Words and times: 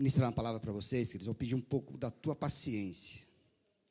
ministrar 0.00 0.26
uma 0.28 0.34
palavra 0.34 0.58
para 0.58 0.72
vocês, 0.72 1.08
queridos, 1.08 1.26
eu 1.26 1.34
vou 1.34 1.38
pedir 1.38 1.54
um 1.54 1.60
pouco 1.60 1.98
da 1.98 2.10
tua 2.10 2.34
paciência. 2.34 3.20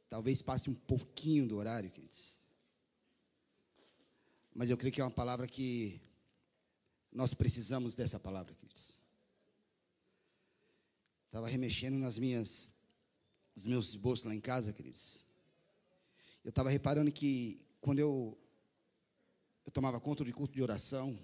Talvez 0.10 0.42
passe 0.42 0.68
um 0.68 0.74
pouquinho 0.74 1.48
do 1.48 1.56
horário, 1.56 1.92
queridos. 1.92 2.42
Mas 4.56 4.72
eu 4.72 4.78
creio 4.78 4.92
que 4.92 5.00
é 5.00 5.04
uma 5.04 5.12
palavra 5.12 5.46
que 5.46 6.02
nós 7.12 7.36
precisamos 7.36 7.96
dessa 7.96 8.20
palavra, 8.20 8.56
queridos. 8.56 9.00
Estava 11.28 11.48
remexendo 11.48 11.96
nas 12.00 12.18
minhas, 12.18 12.72
nos 13.56 13.68
meus 13.68 13.90
esboços 13.90 14.26
lá 14.26 14.34
em 14.34 14.42
casa, 14.42 14.74
queridos. 14.74 15.24
Eu 16.44 16.50
estava 16.50 16.72
reparando 16.72 17.12
que 17.12 17.62
quando 17.80 18.00
eu, 18.00 18.36
eu 19.64 19.72
tomava 19.72 20.00
conta 20.00 20.26
de 20.26 20.34
culto 20.34 20.56
de 20.56 20.64
oração, 20.64 21.20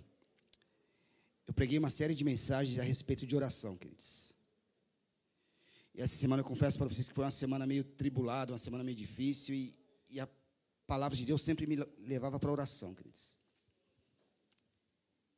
eu 1.48 1.56
preguei 1.56 1.80
uma 1.80 1.90
série 1.90 2.14
de 2.14 2.24
mensagens 2.24 2.78
a 2.78 2.84
respeito 2.84 3.26
de 3.26 3.36
oração, 3.36 3.76
queridos. 3.76 4.25
E 5.96 6.02
essa 6.02 6.16
semana 6.18 6.42
eu 6.42 6.46
confesso 6.46 6.78
para 6.78 6.90
vocês 6.90 7.08
que 7.08 7.16
foi 7.16 7.24
uma 7.24 7.32
semana 7.32 7.66
meio 7.66 7.82
tribulada, 7.82 8.52
uma 8.52 8.60
semana 8.60 8.84
meio 8.84 8.98
difícil, 8.98 9.56
e, 9.56 9.74
e 10.10 10.20
a 10.20 10.28
palavra 10.86 11.18
de 11.18 11.24
Deus 11.24 11.42
sempre 11.42 11.66
me 11.66 11.78
levava 12.00 12.38
para 12.38 12.50
a 12.50 12.52
oração, 12.52 12.94
queridos. 12.94 13.34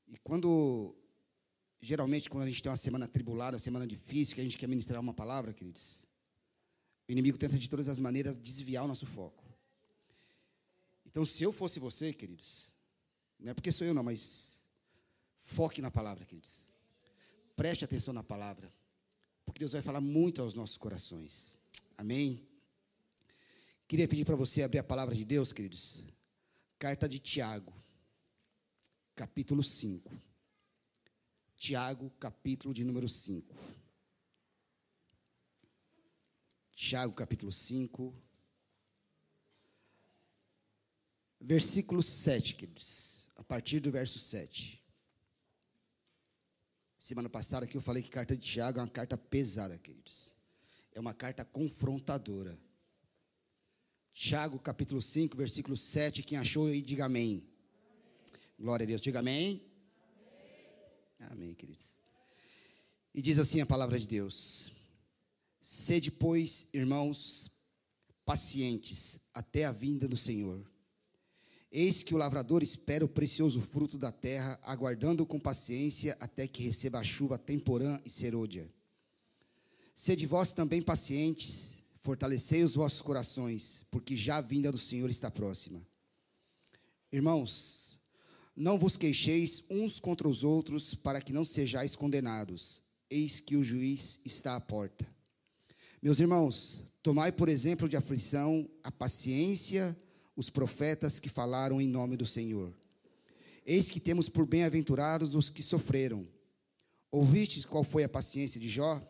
E 0.08 0.18
quando, 0.18 0.96
geralmente, 1.80 2.28
quando 2.28 2.46
a 2.46 2.50
gente 2.50 2.64
tem 2.64 2.72
uma 2.72 2.76
semana 2.76 3.08
tribulada, 3.08 3.54
uma 3.54 3.60
semana 3.60 3.86
difícil, 3.86 4.34
que 4.34 4.42
a 4.42 4.44
gente 4.44 4.58
quer 4.58 4.68
ministrar 4.68 5.00
uma 5.00 5.14
palavra, 5.14 5.54
queridos, 5.54 6.04
o 7.08 7.12
inimigo 7.12 7.38
tenta 7.38 7.56
de 7.56 7.70
todas 7.70 7.88
as 7.88 8.00
maneiras 8.00 8.36
desviar 8.36 8.84
o 8.84 8.88
nosso 8.88 9.06
foco. 9.06 9.44
Então, 11.06 11.24
se 11.24 11.44
eu 11.44 11.52
fosse 11.52 11.80
você, 11.80 12.12
queridos, 12.12 12.74
não 13.40 13.52
é 13.52 13.54
porque 13.54 13.72
sou 13.72 13.86
eu 13.86 13.94
não, 13.94 14.04
mas 14.04 14.68
foque 15.38 15.84
na 15.84 15.92
palavra, 15.92 16.26
queridos. 16.26 16.66
Preste 17.56 17.86
atenção 17.86 18.12
na 18.12 18.24
palavra, 18.24 18.74
porque 19.58 19.64
Deus 19.64 19.74
vai 19.74 19.82
falar 19.82 20.02
muito 20.02 20.40
aos 20.40 20.54
nossos 20.54 20.78
corações. 20.78 21.58
Amém? 21.98 22.48
Queria 23.88 24.08
pedir 24.08 24.24
para 24.24 24.36
você 24.36 24.62
abrir 24.62 24.78
a 24.78 24.84
palavra 24.84 25.16
de 25.16 25.26
Deus, 25.26 25.52
queridos. 25.52 26.04
Carta 26.78 27.10
de 27.10 27.18
Tiago, 27.18 27.74
capítulo 29.16 29.64
5. 29.64 30.14
Tiago, 31.56 32.12
capítulo 32.20 32.72
de 32.72 32.84
número 32.84 33.10
5. 33.10 33.56
Tiago, 36.76 37.16
capítulo 37.16 37.52
5. 37.52 38.14
Versículo 41.42 42.04
7, 42.04 42.54
queridos. 42.54 43.28
A 43.36 43.44
partir 43.44 43.80
do 43.80 43.90
verso 43.90 44.20
7. 44.20 44.87
Semana 47.08 47.30
passada 47.30 47.64
aqui 47.64 47.78
eu 47.78 47.80
falei 47.80 48.04
que 48.04 48.10
a 48.10 48.12
carta 48.12 48.36
de 48.36 48.46
Tiago 48.46 48.80
é 48.80 48.82
uma 48.82 48.90
carta 48.90 49.18
pesada, 49.18 49.78
queridos. 49.78 50.36
É 50.92 51.00
uma 51.00 51.14
carta 51.14 51.46
confrontadora. 51.46 52.60
Tiago, 54.12 54.60
capítulo 54.60 55.02
5, 55.02 55.38
versículo 55.38 55.78
7. 55.78 56.22
Quem 56.22 56.38
achou 56.38 56.68
aí, 56.68 56.82
diga 56.82 57.06
amém. 57.06 57.48
Glória 58.60 58.84
a 58.84 58.88
Deus. 58.88 59.00
Diga 59.00 59.20
amém. 59.20 59.66
Amém, 61.18 61.32
amém 61.32 61.54
queridos. 61.54 61.98
E 63.16 63.22
diz 63.22 63.40
assim 63.40 63.62
a 63.62 63.66
palavra 63.66 63.98
de 63.98 64.06
Deus: 64.06 64.70
Sede, 65.62 66.12
pois, 66.12 66.68
irmãos, 66.74 67.50
pacientes 68.26 69.22
até 69.34 69.64
a 69.64 69.72
vinda 69.72 70.10
do 70.10 70.18
Senhor. 70.18 70.70
Eis 71.80 72.02
que 72.02 72.16
o 72.16 72.18
lavrador 72.18 72.64
espera 72.64 73.06
o 73.06 73.08
precioso 73.08 73.62
fruto 73.62 74.00
da 74.00 74.12
terra, 74.12 74.60
aguardando 74.64 75.24
com 75.28 75.40
paciência 75.40 76.18
até 76.20 76.48
que 76.48 76.64
receba 76.64 76.98
a 76.98 77.04
chuva 77.04 77.38
temporã 77.38 78.02
e 78.04 78.10
serôdia. 78.10 78.68
Sede 79.94 80.26
vós 80.26 80.54
também 80.54 80.82
pacientes, 80.82 81.76
fortalecei 82.00 82.64
os 82.64 82.74
vossos 82.74 83.00
corações, 83.00 83.86
porque 83.92 84.16
já 84.16 84.38
a 84.38 84.42
vinda 84.42 84.72
do 84.72 84.78
Senhor 84.80 85.08
está 85.12 85.30
próxima. 85.30 85.80
Irmãos, 87.12 88.00
não 88.56 88.80
vos 88.80 88.98
queixeis 88.98 89.64
uns 89.70 90.00
contra 90.00 90.28
os 90.28 90.44
outros, 90.44 90.96
para 90.96 91.22
que 91.22 91.32
não 91.32 91.46
sejais 91.46 91.96
condenados. 91.96 92.82
Eis 93.08 93.40
que 93.40 93.56
o 93.56 93.62
juiz 93.62 94.20
está 94.26 94.56
à 94.56 94.60
porta. 94.60 95.08
Meus 96.02 96.20
irmãos, 96.20 96.82
tomai 97.04 97.32
por 97.32 97.48
exemplo 97.48 97.88
de 97.88 97.96
aflição 97.96 98.68
a 98.84 98.92
paciência 98.92 99.96
os 100.38 100.52
profetas 100.52 101.20
que 101.20 101.28
falaram 101.28 101.82
em 101.82 101.88
nome 101.90 102.16
do 102.16 102.26
Senhor. 102.26 102.72
Eis 103.66 103.90
que 103.90 104.00
temos 104.00 104.30
por 104.30 104.46
bem-aventurados 104.46 105.34
os 105.34 105.50
que 105.50 105.64
sofreram. 105.64 106.28
Ouvistes 107.12 107.66
qual 107.66 107.84
foi 107.84 108.04
a 108.04 108.10
paciência 108.10 108.62
de 108.62 108.70
Jó? 108.70 109.02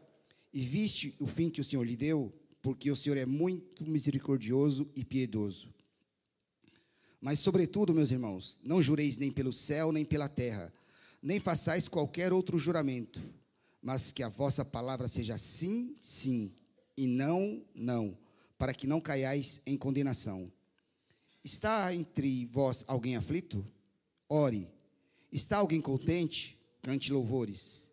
E 0.53 0.61
viste 0.61 1.13
o 1.19 1.27
fim 1.27 1.49
que 1.49 1.59
o 1.59 1.63
Senhor 1.63 1.83
lhe 1.83 1.97
deu? 1.97 2.33
Porque 2.61 2.89
o 2.89 2.95
Senhor 2.95 3.17
é 3.17 3.25
muito 3.25 3.85
misericordioso 3.85 4.89
e 4.95 5.03
piedoso. 5.03 5.69
Mas, 7.19 7.39
sobretudo, 7.39 7.93
meus 7.93 8.11
irmãos, 8.11 8.57
não 8.63 8.81
jureis 8.81 9.17
nem 9.17 9.29
pelo 9.29 9.51
céu, 9.51 9.91
nem 9.91 10.05
pela 10.05 10.29
terra, 10.29 10.73
nem 11.21 11.39
façais 11.39 11.87
qualquer 11.87 12.31
outro 12.31 12.57
juramento, 12.57 13.21
mas 13.81 14.11
que 14.11 14.23
a 14.23 14.29
vossa 14.29 14.63
palavra 14.63 15.07
seja 15.07 15.37
sim, 15.37 15.93
sim, 15.99 16.53
e 16.95 17.05
não, 17.05 17.61
não, 17.75 18.17
para 18.57 18.73
que 18.73 18.87
não 18.87 19.01
caiais 19.01 19.61
em 19.65 19.75
condenação. 19.75 20.51
Está 21.47 21.95
entre 21.95 22.45
vós 22.47 22.83
alguém 22.87 23.15
aflito? 23.15 23.65
Ore. 24.27 24.67
Está 25.31 25.57
alguém 25.57 25.79
contente? 25.79 26.59
Cante 26.81 27.13
louvores. 27.13 27.89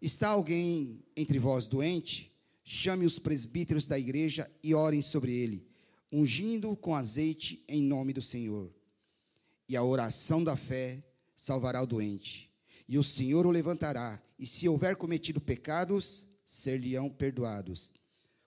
Está 0.00 0.28
alguém 0.28 1.04
entre 1.14 1.38
vós 1.38 1.68
doente? 1.68 2.32
Chame 2.64 3.04
os 3.04 3.18
presbíteros 3.18 3.86
da 3.86 3.98
igreja 3.98 4.50
e 4.62 4.74
orem 4.74 5.02
sobre 5.02 5.32
ele 5.32 5.74
ungindo 6.14 6.76
com 6.76 6.94
azeite 6.94 7.64
em 7.66 7.82
nome 7.82 8.12
do 8.12 8.22
Senhor. 8.22 8.72
E 9.68 9.76
a 9.76 9.82
oração 9.82 10.44
da 10.44 10.56
fé 10.56 11.02
salvará 11.34 11.82
o 11.82 11.86
doente. 11.86 12.48
E 12.88 12.96
o 12.96 13.02
Senhor 13.02 13.44
o 13.46 13.50
levantará, 13.50 14.22
e 14.38 14.46
se 14.46 14.68
houver 14.68 14.94
cometido 14.94 15.40
pecados, 15.40 16.28
ser-lhe-ão 16.46 17.10
perdoados. 17.10 17.92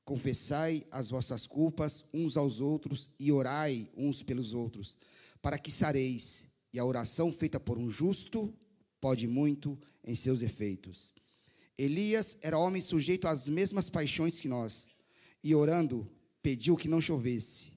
Confessai 0.07 0.87
as 0.89 1.09
vossas 1.09 1.45
culpas 1.45 2.05
uns 2.13 2.37
aos 2.37 2.61
outros 2.61 3.09
e 3.19 3.29
orai 3.29 3.89
uns 3.93 4.23
pelos 4.23 4.53
outros, 4.53 4.97
para 5.41 5.59
que 5.59 5.69
sareis. 5.69 6.47
E 6.71 6.79
a 6.79 6.85
oração 6.85 7.29
feita 7.29 7.59
por 7.59 7.77
um 7.77 7.89
justo 7.89 8.53
pode 9.01 9.27
muito 9.27 9.77
em 10.05 10.15
seus 10.15 10.41
efeitos. 10.41 11.11
Elias 11.77 12.37
era 12.41 12.57
homem 12.57 12.81
sujeito 12.81 13.27
às 13.27 13.49
mesmas 13.49 13.89
paixões 13.89 14.39
que 14.39 14.47
nós, 14.47 14.91
e 15.43 15.53
orando, 15.53 16.09
pediu 16.41 16.77
que 16.77 16.87
não 16.87 17.01
chovesse. 17.01 17.73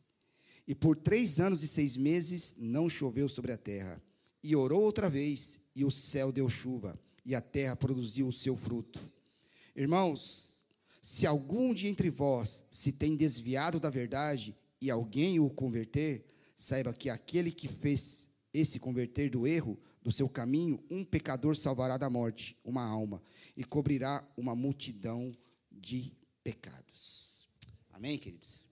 E 0.69 0.73
por 0.73 0.95
três 0.95 1.41
anos 1.41 1.65
e 1.65 1.67
seis 1.67 1.97
meses 1.97 2.55
não 2.59 2.89
choveu 2.89 3.29
sobre 3.29 3.51
a 3.51 3.57
terra. 3.57 4.01
E 4.41 4.55
orou 4.55 4.83
outra 4.83 5.11
vez, 5.11 5.59
e 5.75 5.85
o 5.85 5.91
céu 5.91 6.31
deu 6.31 6.49
chuva, 6.49 6.97
e 7.27 7.35
a 7.35 7.41
terra 7.41 7.75
produziu 7.75 8.29
o 8.29 8.33
seu 8.33 8.57
fruto. 8.57 9.01
Irmãos, 9.75 10.60
se 11.03 11.27
algum 11.27 11.73
de 11.73 11.89
entre 11.89 12.11
vós 12.11 12.65
se 12.71 12.93
tem 12.93 13.17
desviado 13.17 13.81
da 13.81 13.91
verdade 13.91 14.55
e 14.81 14.91
alguém 14.91 15.41
o 15.41 15.49
converter, 15.49 16.25
saiba 16.55 16.93
que 16.93 17.09
aquele 17.09 17.51
que 17.51 17.69
fez 17.69 18.29
esse 18.53 18.79
converter 18.79 19.31
do 19.31 19.47
erro 19.47 19.79
do 20.03 20.11
seu 20.11 20.29
caminho, 20.29 20.83
um 20.91 21.05
pecador 21.05 21.55
salvará 21.55 21.97
da 21.97 22.09
morte 22.09 22.57
uma 22.65 22.83
alma 22.83 23.23
e 23.57 23.63
cobrirá 23.65 24.27
uma 24.37 24.57
multidão 24.57 25.33
de 25.71 26.13
pecados. 26.43 27.49
Amém, 27.91 28.19
queridos? 28.19 28.65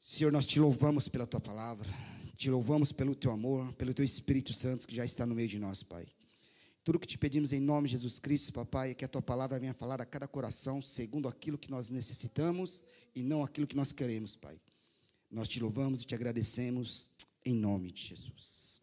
Senhor, 0.00 0.32
nós 0.32 0.46
te 0.46 0.60
louvamos 0.60 1.08
pela 1.08 1.26
tua 1.26 1.40
palavra, 1.40 1.88
te 2.36 2.48
louvamos 2.50 2.92
pelo 2.92 3.14
teu 3.14 3.32
amor, 3.32 3.72
pelo 3.72 3.92
teu 3.92 4.04
Espírito 4.04 4.52
Santo 4.52 4.86
que 4.86 4.94
já 4.94 5.04
está 5.04 5.26
no 5.26 5.34
meio 5.34 5.48
de 5.48 5.58
nós, 5.58 5.82
Pai. 5.82 6.06
Tudo 6.86 7.00
que 7.00 7.06
te 7.08 7.18
pedimos 7.18 7.52
em 7.52 7.58
nome 7.58 7.88
de 7.88 7.96
Jesus 7.96 8.20
Cristo, 8.20 8.52
papai, 8.52 8.92
é 8.92 8.94
que 8.94 9.04
a 9.04 9.08
tua 9.08 9.20
palavra 9.20 9.58
venha 9.58 9.74
falar 9.74 10.00
a 10.00 10.06
cada 10.06 10.28
coração 10.28 10.80
segundo 10.80 11.26
aquilo 11.26 11.58
que 11.58 11.68
nós 11.68 11.90
necessitamos 11.90 12.80
e 13.12 13.24
não 13.24 13.42
aquilo 13.42 13.66
que 13.66 13.74
nós 13.74 13.90
queremos, 13.90 14.36
Pai. 14.36 14.60
Nós 15.28 15.48
te 15.48 15.58
louvamos 15.58 16.02
e 16.02 16.06
te 16.06 16.14
agradecemos 16.14 17.10
em 17.44 17.56
nome 17.56 17.90
de 17.90 18.04
Jesus. 18.04 18.80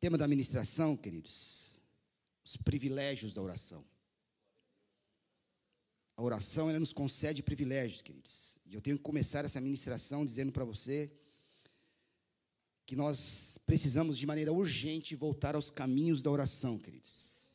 Tema 0.00 0.18
da 0.18 0.26
ministração, 0.26 0.96
queridos, 0.96 1.80
os 2.44 2.56
privilégios 2.56 3.32
da 3.32 3.40
oração. 3.40 3.84
A 6.16 6.22
oração 6.24 6.68
ela 6.68 6.80
nos 6.80 6.92
concede 6.92 7.44
privilégios, 7.44 8.02
queridos. 8.02 8.58
E 8.66 8.74
eu 8.74 8.80
tenho 8.80 8.96
que 8.96 9.04
começar 9.04 9.44
essa 9.44 9.60
ministração 9.60 10.24
dizendo 10.24 10.50
para 10.50 10.64
você 10.64 11.12
que 12.86 12.94
nós 12.94 13.58
precisamos 13.66 14.16
de 14.16 14.24
maneira 14.26 14.52
urgente 14.52 15.16
voltar 15.16 15.56
aos 15.56 15.68
caminhos 15.70 16.22
da 16.22 16.30
oração, 16.30 16.78
queridos. 16.78 17.50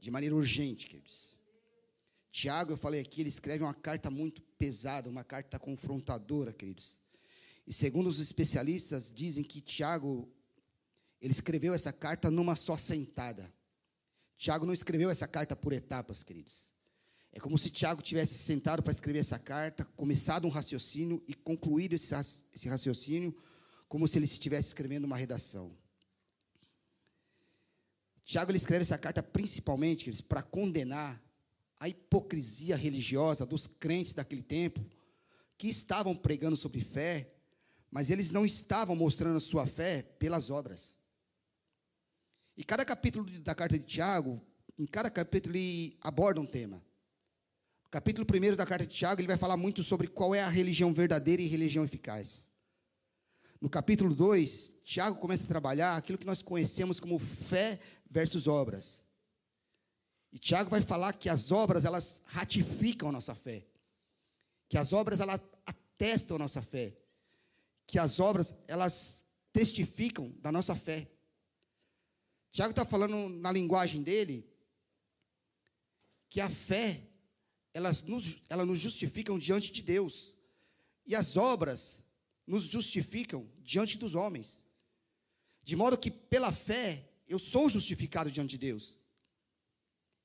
De 0.00 0.10
maneira 0.10 0.34
urgente, 0.34 0.88
queridos. 0.88 1.36
Tiago, 2.32 2.72
eu 2.72 2.76
falei 2.76 3.00
aqui, 3.00 3.22
ele 3.22 3.28
escreve 3.28 3.62
uma 3.62 3.72
carta 3.72 4.10
muito 4.10 4.42
pesada, 4.58 5.08
uma 5.08 5.22
carta 5.22 5.60
confrontadora, 5.60 6.52
queridos. 6.52 7.00
E 7.64 7.72
segundo 7.72 8.08
os 8.08 8.18
especialistas, 8.18 9.12
dizem 9.12 9.44
que 9.44 9.60
Tiago, 9.60 10.28
ele 11.20 11.32
escreveu 11.32 11.72
essa 11.72 11.92
carta 11.92 12.28
numa 12.28 12.56
só 12.56 12.76
sentada. 12.76 13.50
Tiago 14.36 14.66
não 14.66 14.74
escreveu 14.74 15.08
essa 15.08 15.28
carta 15.28 15.54
por 15.54 15.72
etapas, 15.72 16.24
queridos. 16.24 16.74
É 17.32 17.38
como 17.38 17.56
se 17.56 17.70
Tiago 17.70 18.02
tivesse 18.02 18.34
sentado 18.34 18.82
para 18.82 18.92
escrever 18.92 19.20
essa 19.20 19.38
carta, 19.38 19.84
começado 19.96 20.46
um 20.46 20.50
raciocínio 20.50 21.22
e 21.28 21.34
concluído 21.34 21.94
esse 21.94 22.68
raciocínio, 22.68 23.34
como 23.88 24.06
se 24.06 24.18
ele 24.18 24.24
estivesse 24.24 24.68
escrevendo 24.68 25.04
uma 25.04 25.16
redação. 25.16 25.76
Tiago 28.24 28.50
ele 28.50 28.58
escreve 28.58 28.82
essa 28.82 28.98
carta 28.98 29.22
principalmente 29.22 30.22
para 30.24 30.42
condenar 30.42 31.22
a 31.78 31.88
hipocrisia 31.88 32.76
religiosa 32.76 33.46
dos 33.46 33.66
crentes 33.66 34.14
daquele 34.14 34.42
tempo, 34.42 34.84
que 35.56 35.68
estavam 35.68 36.14
pregando 36.14 36.56
sobre 36.56 36.80
fé, 36.80 37.32
mas 37.90 38.10
eles 38.10 38.32
não 38.32 38.44
estavam 38.44 38.96
mostrando 38.96 39.36
a 39.36 39.40
sua 39.40 39.66
fé 39.66 40.02
pelas 40.02 40.50
obras. 40.50 40.96
E 42.56 42.64
cada 42.64 42.84
capítulo 42.84 43.24
da 43.40 43.54
carta 43.54 43.78
de 43.78 43.84
Tiago, 43.84 44.40
em 44.78 44.86
cada 44.86 45.10
capítulo 45.10 45.54
ele 45.54 45.96
aborda 46.00 46.40
um 46.40 46.46
tema. 46.46 46.82
No 47.84 47.90
capítulo 47.90 48.26
1 48.26 48.56
da 48.56 48.66
carta 48.66 48.86
de 48.86 48.94
Tiago, 48.94 49.20
ele 49.20 49.28
vai 49.28 49.38
falar 49.38 49.56
muito 49.56 49.82
sobre 49.82 50.08
qual 50.08 50.34
é 50.34 50.42
a 50.42 50.48
religião 50.48 50.92
verdadeira 50.92 51.40
e 51.40 51.46
religião 51.46 51.84
eficaz. 51.84 52.46
No 53.60 53.70
capítulo 53.70 54.14
2, 54.14 54.80
Tiago 54.84 55.18
começa 55.18 55.44
a 55.44 55.48
trabalhar 55.48 55.96
aquilo 55.96 56.18
que 56.18 56.26
nós 56.26 56.42
conhecemos 56.42 57.00
como 57.00 57.18
fé 57.18 57.80
versus 58.10 58.46
obras. 58.46 59.04
E 60.32 60.38
Tiago 60.38 60.68
vai 60.68 60.82
falar 60.82 61.14
que 61.14 61.28
as 61.28 61.50
obras, 61.50 61.84
elas 61.84 62.22
ratificam 62.26 63.08
a 63.08 63.12
nossa 63.12 63.34
fé. 63.34 63.66
Que 64.68 64.76
as 64.76 64.92
obras, 64.92 65.20
elas 65.20 65.40
atestam 65.64 66.36
a 66.36 66.40
nossa 66.40 66.60
fé. 66.60 66.94
Que 67.86 67.98
as 67.98 68.20
obras, 68.20 68.54
elas 68.68 69.24
testificam 69.52 70.34
da 70.40 70.52
nossa 70.52 70.74
fé. 70.74 71.08
Tiago 72.52 72.70
está 72.70 72.84
falando 72.84 73.28
na 73.28 73.50
linguagem 73.50 74.02
dele 74.02 74.46
que 76.28 76.40
a 76.40 76.50
fé 76.50 77.02
elas 77.72 78.02
nos, 78.02 78.42
elas 78.48 78.66
nos 78.66 78.80
justificam 78.80 79.38
diante 79.38 79.70
de 79.70 79.82
Deus. 79.82 80.36
E 81.06 81.14
as 81.14 81.36
obras 81.36 82.05
nos 82.46 82.64
justificam 82.64 83.50
diante 83.58 83.98
dos 83.98 84.14
homens. 84.14 84.66
De 85.62 85.74
modo 85.74 85.98
que 85.98 86.10
pela 86.10 86.52
fé 86.52 87.08
eu 87.26 87.38
sou 87.38 87.68
justificado 87.68 88.30
diante 88.30 88.50
de 88.50 88.58
Deus. 88.58 88.98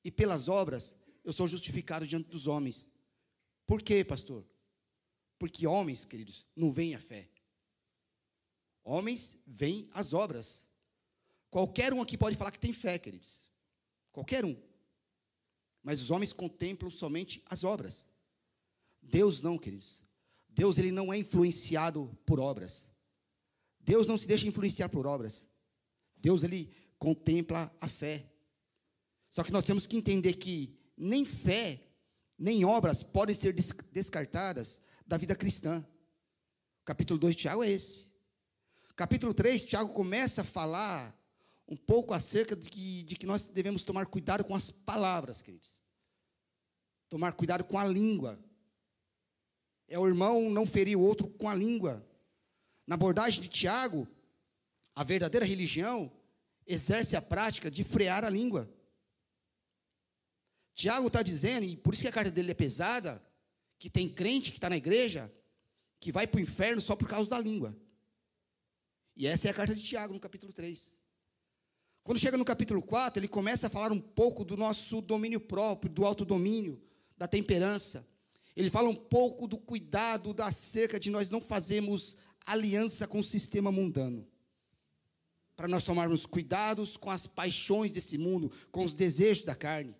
E 0.04 0.10
pelas 0.10 0.48
obras 0.48 0.98
eu 1.24 1.32
sou 1.32 1.48
justificado 1.48 2.06
diante 2.06 2.28
dos 2.28 2.46
homens. 2.46 2.92
Por 3.66 3.82
quê, 3.82 4.04
pastor? 4.04 4.46
Porque 5.38 5.66
homens, 5.66 6.04
queridos, 6.04 6.46
não 6.54 6.70
veem 6.70 6.94
a 6.94 7.00
fé. 7.00 7.28
Homens 8.84 9.38
veem 9.46 9.88
as 9.92 10.12
obras. 10.12 10.68
Qualquer 11.50 11.92
um 11.92 12.00
aqui 12.00 12.16
pode 12.16 12.36
falar 12.36 12.50
que 12.50 12.60
tem 12.60 12.72
fé, 12.72 12.98
queridos. 12.98 13.50
Qualquer 14.12 14.44
um. 14.44 14.56
Mas 15.82 16.00
os 16.00 16.10
homens 16.10 16.32
contemplam 16.32 16.90
somente 16.90 17.42
as 17.46 17.64
obras. 17.64 18.08
Deus 19.00 19.42
não, 19.42 19.58
queridos. 19.58 20.02
Deus 20.54 20.78
ele 20.78 20.92
não 20.92 21.12
é 21.12 21.18
influenciado 21.18 22.16
por 22.26 22.38
obras. 22.38 22.90
Deus 23.80 24.06
não 24.06 24.16
se 24.16 24.26
deixa 24.26 24.46
influenciar 24.46 24.88
por 24.88 25.06
obras. 25.06 25.50
Deus 26.16 26.44
ele 26.44 26.72
contempla 26.98 27.74
a 27.80 27.88
fé. 27.88 28.30
Só 29.28 29.42
que 29.42 29.52
nós 29.52 29.64
temos 29.64 29.86
que 29.86 29.96
entender 29.96 30.34
que 30.34 30.78
nem 30.96 31.24
fé, 31.24 31.82
nem 32.38 32.64
obras 32.64 33.02
podem 33.02 33.34
ser 33.34 33.52
descartadas 33.90 34.82
da 35.06 35.16
vida 35.16 35.34
cristã. 35.34 35.84
Capítulo 36.84 37.18
2 37.18 37.34
de 37.34 37.42
Tiago 37.42 37.64
é 37.64 37.70
esse. 37.70 38.12
Capítulo 38.94 39.32
3, 39.32 39.64
Tiago 39.64 39.92
começa 39.92 40.42
a 40.42 40.44
falar 40.44 41.18
um 41.66 41.76
pouco 41.76 42.12
acerca 42.12 42.54
de 42.54 42.68
que, 42.68 43.02
de 43.04 43.16
que 43.16 43.26
nós 43.26 43.46
devemos 43.46 43.84
tomar 43.84 44.06
cuidado 44.06 44.44
com 44.44 44.54
as 44.54 44.70
palavras, 44.70 45.40
queridos. 45.40 45.82
Tomar 47.08 47.32
cuidado 47.32 47.64
com 47.64 47.78
a 47.78 47.84
língua. 47.84 48.38
É 49.92 49.98
o 49.98 50.08
irmão 50.08 50.48
não 50.48 50.64
ferir 50.64 50.96
o 50.96 51.02
outro 51.02 51.28
com 51.28 51.50
a 51.50 51.54
língua. 51.54 52.02
Na 52.86 52.94
abordagem 52.94 53.42
de 53.42 53.48
Tiago, 53.48 54.08
a 54.94 55.04
verdadeira 55.04 55.44
religião 55.44 56.10
exerce 56.66 57.14
a 57.14 57.20
prática 57.20 57.70
de 57.70 57.84
frear 57.84 58.24
a 58.24 58.30
língua. 58.30 58.72
Tiago 60.74 61.08
está 61.08 61.22
dizendo, 61.22 61.66
e 61.66 61.76
por 61.76 61.92
isso 61.92 62.04
que 62.04 62.08
a 62.08 62.12
carta 62.12 62.30
dele 62.30 62.52
é 62.52 62.54
pesada, 62.54 63.22
que 63.78 63.90
tem 63.90 64.08
crente 64.08 64.50
que 64.50 64.56
está 64.56 64.70
na 64.70 64.78
igreja, 64.78 65.30
que 66.00 66.10
vai 66.10 66.26
para 66.26 66.38
o 66.38 66.40
inferno 66.42 66.80
só 66.80 66.96
por 66.96 67.06
causa 67.06 67.28
da 67.28 67.38
língua. 67.38 67.76
E 69.14 69.26
essa 69.26 69.48
é 69.48 69.50
a 69.50 69.54
carta 69.54 69.74
de 69.74 69.82
Tiago, 69.82 70.14
no 70.14 70.20
capítulo 70.20 70.54
3. 70.54 70.98
Quando 72.02 72.18
chega 72.18 72.38
no 72.38 72.46
capítulo 72.46 72.80
4, 72.80 73.20
ele 73.20 73.28
começa 73.28 73.66
a 73.66 73.70
falar 73.70 73.92
um 73.92 74.00
pouco 74.00 74.42
do 74.42 74.56
nosso 74.56 75.02
domínio 75.02 75.38
próprio, 75.38 75.92
do 75.92 76.06
autodomínio, 76.06 76.82
da 77.14 77.28
temperança. 77.28 78.10
Ele 78.56 78.70
fala 78.70 78.88
um 78.88 78.94
pouco 78.94 79.46
do 79.46 79.56
cuidado 79.56 80.34
da 80.34 80.52
cerca 80.52 81.00
de 81.00 81.10
nós 81.10 81.30
não 81.30 81.40
fazermos 81.40 82.16
aliança 82.46 83.06
com 83.06 83.20
o 83.20 83.24
sistema 83.24 83.72
mundano. 83.72 84.26
Para 85.56 85.68
nós 85.68 85.84
tomarmos 85.84 86.26
cuidados 86.26 86.96
com 86.96 87.10
as 87.10 87.26
paixões 87.26 87.92
desse 87.92 88.18
mundo, 88.18 88.50
com 88.70 88.84
os 88.84 88.94
desejos 88.94 89.44
da 89.44 89.54
carne. 89.54 89.94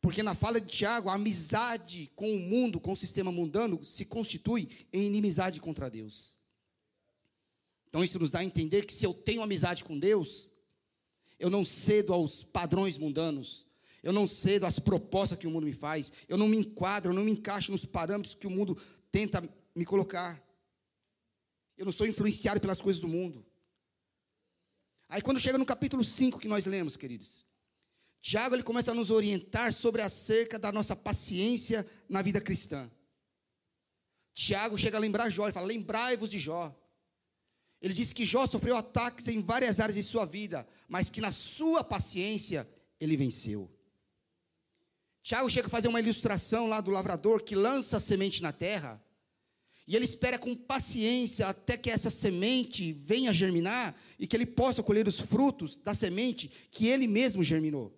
Porque 0.00 0.22
na 0.22 0.34
fala 0.34 0.60
de 0.60 0.68
Tiago, 0.68 1.08
a 1.08 1.14
amizade 1.14 2.10
com 2.14 2.30
o 2.32 2.38
mundo, 2.38 2.78
com 2.78 2.92
o 2.92 2.96
sistema 2.96 3.32
mundano, 3.32 3.82
se 3.82 4.04
constitui 4.04 4.68
em 4.92 5.06
inimizade 5.06 5.60
contra 5.60 5.90
Deus. 5.90 6.36
Então 7.88 8.04
isso 8.04 8.18
nos 8.18 8.30
dá 8.30 8.40
a 8.40 8.44
entender 8.44 8.84
que 8.84 8.92
se 8.92 9.04
eu 9.04 9.14
tenho 9.14 9.42
amizade 9.42 9.82
com 9.82 9.98
Deus, 9.98 10.50
eu 11.38 11.50
não 11.50 11.64
cedo 11.64 12.12
aos 12.12 12.44
padrões 12.44 12.98
mundanos. 12.98 13.66
Eu 14.02 14.12
não 14.12 14.26
cedo 14.26 14.64
às 14.64 14.78
propostas 14.78 15.38
que 15.38 15.46
o 15.46 15.50
mundo 15.50 15.64
me 15.64 15.72
faz. 15.72 16.12
Eu 16.28 16.36
não 16.36 16.48
me 16.48 16.56
enquadro, 16.56 17.10
eu 17.10 17.14
não 17.14 17.24
me 17.24 17.32
encaixo 17.32 17.72
nos 17.72 17.84
parâmetros 17.84 18.34
que 18.34 18.46
o 18.46 18.50
mundo 18.50 18.76
tenta 19.10 19.42
me 19.74 19.84
colocar. 19.84 20.42
Eu 21.76 21.84
não 21.84 21.92
sou 21.92 22.06
influenciado 22.06 22.60
pelas 22.60 22.80
coisas 22.80 23.00
do 23.00 23.08
mundo. 23.08 23.44
Aí 25.08 25.22
quando 25.22 25.40
chega 25.40 25.56
no 25.56 25.64
capítulo 25.64 26.04
5 26.04 26.38
que 26.38 26.48
nós 26.48 26.66
lemos, 26.66 26.96
queridos, 26.96 27.44
Tiago 28.20 28.54
ele 28.54 28.62
começa 28.62 28.90
a 28.90 28.94
nos 28.94 29.10
orientar 29.10 29.72
sobre 29.72 30.02
acerca 30.02 30.58
da 30.58 30.70
nossa 30.70 30.94
paciência 30.94 31.88
na 32.08 32.20
vida 32.20 32.40
cristã. 32.40 32.90
Tiago 34.34 34.76
chega 34.76 34.96
a 34.96 35.00
lembrar 35.00 35.30
Jó, 35.30 35.44
ele 35.44 35.52
fala: 35.52 35.66
"Lembrai-vos 35.66 36.28
de 36.28 36.38
Jó". 36.38 36.74
Ele 37.80 37.94
disse 37.94 38.14
que 38.14 38.24
Jó 38.24 38.46
sofreu 38.46 38.76
ataques 38.76 39.28
em 39.28 39.40
várias 39.40 39.78
áreas 39.80 39.96
de 39.96 40.02
sua 40.02 40.24
vida, 40.24 40.66
mas 40.88 41.08
que 41.08 41.20
na 41.20 41.30
sua 41.30 41.84
paciência 41.84 42.68
ele 43.00 43.16
venceu. 43.16 43.70
Tiago 45.28 45.50
chega 45.50 45.66
a 45.66 45.70
fazer 45.70 45.88
uma 45.88 46.00
ilustração 46.00 46.66
lá 46.66 46.80
do 46.80 46.90
lavrador 46.90 47.42
que 47.42 47.54
lança 47.54 47.98
a 47.98 48.00
semente 48.00 48.42
na 48.42 48.50
terra, 48.50 48.98
e 49.86 49.94
ele 49.94 50.06
espera 50.06 50.38
com 50.38 50.54
paciência 50.54 51.46
até 51.46 51.76
que 51.76 51.90
essa 51.90 52.08
semente 52.08 52.94
venha 52.94 53.30
germinar 53.30 53.94
e 54.18 54.26
que 54.26 54.34
ele 54.34 54.46
possa 54.46 54.82
colher 54.82 55.06
os 55.06 55.20
frutos 55.20 55.76
da 55.76 55.92
semente 55.92 56.50
que 56.70 56.86
ele 56.86 57.06
mesmo 57.06 57.42
germinou. 57.42 57.94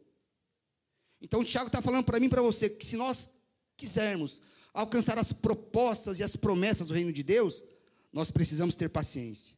Então, 1.20 1.44
Tiago 1.44 1.68
está 1.68 1.80
falando 1.80 2.04
para 2.04 2.18
mim 2.18 2.26
e 2.26 2.30
para 2.30 2.42
você 2.42 2.68
que 2.68 2.84
se 2.84 2.96
nós 2.96 3.30
quisermos 3.76 4.40
alcançar 4.74 5.16
as 5.16 5.32
propostas 5.32 6.18
e 6.18 6.24
as 6.24 6.34
promessas 6.34 6.88
do 6.88 6.94
reino 6.94 7.12
de 7.12 7.22
Deus, 7.22 7.62
nós 8.12 8.32
precisamos 8.32 8.74
ter 8.74 8.88
paciência. 8.88 9.56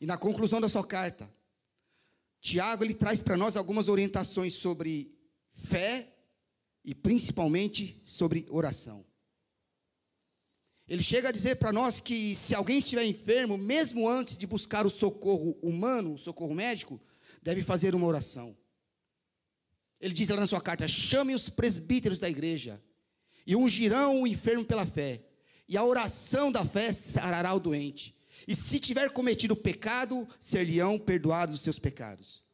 E 0.00 0.06
na 0.06 0.16
conclusão 0.16 0.60
da 0.60 0.68
sua 0.68 0.86
carta, 0.86 1.28
Tiago 2.40 2.84
ele 2.84 2.94
traz 2.94 3.20
para 3.20 3.36
nós 3.36 3.56
algumas 3.56 3.88
orientações 3.88 4.54
sobre 4.54 5.15
fé 5.56 6.12
e 6.84 6.94
principalmente 6.94 8.00
sobre 8.04 8.46
oração. 8.48 9.04
Ele 10.88 11.02
chega 11.02 11.30
a 11.30 11.32
dizer 11.32 11.56
para 11.56 11.72
nós 11.72 11.98
que 11.98 12.36
se 12.36 12.54
alguém 12.54 12.78
estiver 12.78 13.04
enfermo, 13.04 13.58
mesmo 13.58 14.08
antes 14.08 14.36
de 14.36 14.46
buscar 14.46 14.86
o 14.86 14.90
socorro 14.90 15.58
humano, 15.60 16.14
o 16.14 16.18
socorro 16.18 16.54
médico, 16.54 17.00
deve 17.42 17.60
fazer 17.60 17.94
uma 17.94 18.06
oração. 18.06 18.56
Ele 20.00 20.14
diz 20.14 20.28
lá 20.28 20.36
na 20.36 20.46
sua 20.46 20.60
carta: 20.60 20.86
chame 20.86 21.34
os 21.34 21.48
presbíteros 21.48 22.20
da 22.20 22.30
igreja 22.30 22.80
e 23.44 23.56
ungirão 23.56 24.22
o 24.22 24.26
enfermo 24.26 24.64
pela 24.64 24.86
fé, 24.86 25.24
e 25.68 25.76
a 25.76 25.84
oração 25.84 26.52
da 26.52 26.64
fé 26.64 26.92
sarará 26.92 27.52
o 27.52 27.60
doente, 27.60 28.14
e 28.46 28.54
se 28.54 28.78
tiver 28.78 29.10
cometido 29.10 29.56
pecado, 29.56 30.28
ser-lhe-ão 30.38 30.98
perdoados 30.98 31.54
os 31.54 31.62
seus 31.62 31.78
pecados. 31.80 32.45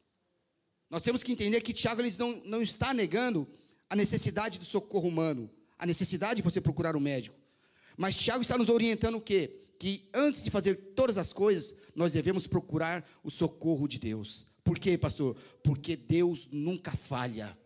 Nós 0.93 1.01
temos 1.01 1.23
que 1.23 1.33
entender 1.33 1.63
que 1.63 1.73
Tiago 1.73 2.03
eles 2.03 2.19
não, 2.19 2.43
não 2.45 2.61
está 2.61 2.93
negando 2.93 3.49
a 3.89 3.97
necessidade 3.97 4.59
do 4.59 4.65
socorro 4.67 5.09
humano, 5.09 5.51
a 5.79 5.87
necessidade 5.87 6.37
de 6.37 6.43
você 6.43 6.61
procurar 6.61 6.95
um 6.95 7.01
médico. 7.01 7.35
Mas 7.97 8.15
Tiago 8.15 8.43
está 8.43 8.59
nos 8.59 8.69
orientando 8.69 9.15
o 9.15 9.21
quê? 9.21 9.63
Que 9.79 10.07
antes 10.13 10.43
de 10.43 10.51
fazer 10.51 10.77
todas 10.95 11.17
as 11.17 11.33
coisas, 11.33 11.75
nós 11.97 12.13
devemos 12.13 12.47
procurar 12.47 13.11
o 13.25 13.31
socorro 13.31 13.89
de 13.89 13.99
Deus. 13.99 14.47
Por 14.63 14.79
quê, 14.79 14.99
pastor? 14.99 15.35
Porque 15.65 15.97
Deus 15.97 16.47
nunca 16.53 16.93
falha. 16.93 17.57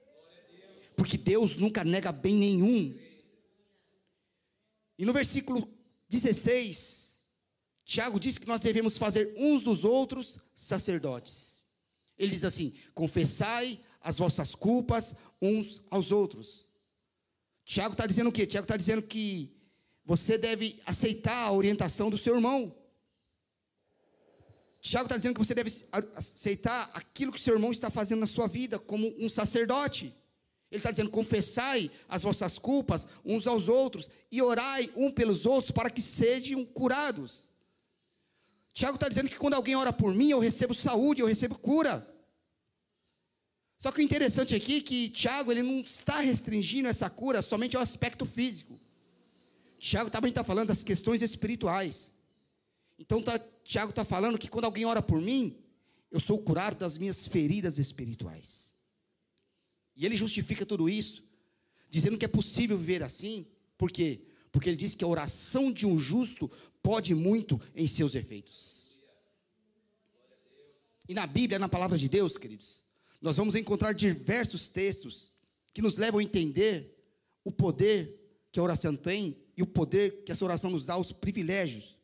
Porque 0.95 1.19
Deus 1.19 1.57
nunca 1.57 1.83
nega 1.83 2.13
bem 2.13 2.37
nenhum. 2.37 2.97
E 4.97 5.05
no 5.05 5.13
versículo 5.13 5.69
16, 6.09 7.21
Tiago 7.85 8.21
diz 8.21 8.39
que 8.39 8.47
nós 8.47 8.61
devemos 8.61 8.97
fazer 8.97 9.35
uns 9.37 9.63
dos 9.63 9.83
outros 9.85 10.39
sacerdotes. 10.55 11.56
Ele 12.19 12.31
diz 12.31 12.45
assim: 12.45 12.75
confessai 12.95 13.81
as 14.01 14.19
vossas 14.19 14.55
culpas 14.55 15.15
uns 15.41 15.83
aos 15.91 16.13
outros. 16.13 16.67
Tiago 17.65 17.93
está 17.93 18.07
dizendo 18.07 18.29
o 18.29 18.33
quê? 18.33 18.47
Tiago 18.47 18.65
está 18.65 18.77
dizendo 18.77 19.03
que 19.03 19.53
você 20.05 20.39
deve 20.39 20.81
aceitar 20.87 21.37
a 21.37 21.53
orientação 21.53 22.09
do 22.09 22.17
seu 22.17 22.37
irmão. 22.37 22.75
Tiago 24.81 25.07
está 25.07 25.17
dizendo 25.17 25.35
que 25.35 25.45
você 25.45 25.55
deve 25.55 25.71
aceitar 26.15 26.91
aquilo 26.95 27.33
que 27.33 27.41
seu 27.41 27.55
irmão 27.55 27.73
está 27.73 27.91
fazendo 27.91 28.21
na 28.21 28.27
sua 28.27 28.47
vida 28.47 28.79
como 28.79 29.13
um 29.19 29.29
sacerdote. 29.29 30.15
Ele 30.71 30.79
está 30.79 30.91
dizendo: 30.91 31.11
confessai 31.11 31.91
as 32.09 32.23
vossas 32.23 32.59
culpas 32.59 33.07
uns 33.25 33.47
aos 33.49 33.69
outros 33.69 34.09
e 34.31 34.41
orai 34.41 34.89
um 34.95 35.11
pelos 35.11 35.45
outros 35.45 35.73
para 35.73 35.91
que 35.91 36.01
sejam 36.01 36.65
curados. 36.65 37.51
Tiago 38.77 38.97
está 38.97 39.09
dizendo 39.09 39.31
que 39.31 39.39
quando 39.39 39.55
alguém 39.55 39.75
ora 39.75 39.91
por 39.91 40.15
mim, 40.15 40.29
eu 40.29 40.39
recebo 40.39 40.75
saúde, 40.75 41.23
eu 41.23 41.27
recebo 41.27 41.59
cura. 41.59 42.07
Só 43.79 43.91
que 43.91 44.01
o 44.01 44.03
interessante 44.03 44.55
aqui 44.55 44.77
é 44.77 44.81
que 44.83 45.09
Tiago 45.09 45.51
ele 45.51 45.63
não 45.63 45.81
está 45.81 46.21
restringindo 46.21 46.87
essa 46.87 47.09
cura 47.09 47.41
somente 47.41 47.75
ao 47.75 47.83
aspecto 47.83 48.27
físico. 48.27 48.79
Tiago 49.79 50.11
também 50.11 50.29
está 50.29 50.45
falando 50.45 50.69
das 50.69 50.83
questões 50.83 51.23
espirituais. 51.23 52.17
Então 52.99 53.23
tá, 53.23 53.39
Tiago 53.65 53.89
está 53.89 54.05
falando 54.05 54.37
que 54.37 54.51
quando 54.51 54.67
alguém 54.67 54.85
ora 54.85 55.01
por 55.01 55.23
mim, 55.23 55.57
eu 56.11 56.21
sou 56.21 56.39
curado 56.39 56.77
das 56.77 56.99
minhas 56.99 57.27
feridas 57.27 57.79
espirituais. 57.79 58.75
E 59.97 60.05
ele 60.05 60.19
justifica 60.19 60.67
tudo 60.67 60.87
isso, 60.87 61.25
dizendo 61.89 62.19
que 62.19 62.27
é 62.27 62.29
possível 62.29 62.77
viver 62.77 63.03
assim. 63.03 63.47
Por 63.79 63.91
quê? 63.91 64.21
Porque 64.53 64.69
ele 64.69 64.77
diz 64.77 64.95
que 64.95 65.03
a 65.03 65.09
oração 65.09 65.73
de 65.73 65.87
um 65.87 65.99
justo 65.99 66.51
pode 66.87 67.17
muito 67.17 67.61
em 67.75 67.85
seus 67.85 68.15
efeitos. 68.15 68.95
E 71.09 71.15
na 71.15 71.27
Bíblia, 71.27 71.59
na 71.59 71.69
palavra 71.69 71.99
de 71.99 72.09
Deus, 72.09 72.39
queridos, 72.39 72.85
nós 73.21 73.37
vamos 73.37 73.57
encontrar 73.57 73.93
diversos 73.93 74.69
textos 74.69 75.33
que 75.75 75.83
nos 75.83 75.99
levam 75.99 76.21
a 76.21 76.23
entender 76.23 76.97
o 77.43 77.51
poder 77.51 78.17
que 78.53 78.61
a 78.61 78.63
oração 78.63 78.95
tem 78.95 79.37
e 79.57 79.65
o 79.65 79.67
poder 79.67 80.23
que 80.23 80.31
essa 80.31 80.45
oração 80.45 80.71
nos 80.71 80.87
dá, 80.87 80.97
os 80.97 81.11
privilégios. 81.11 81.99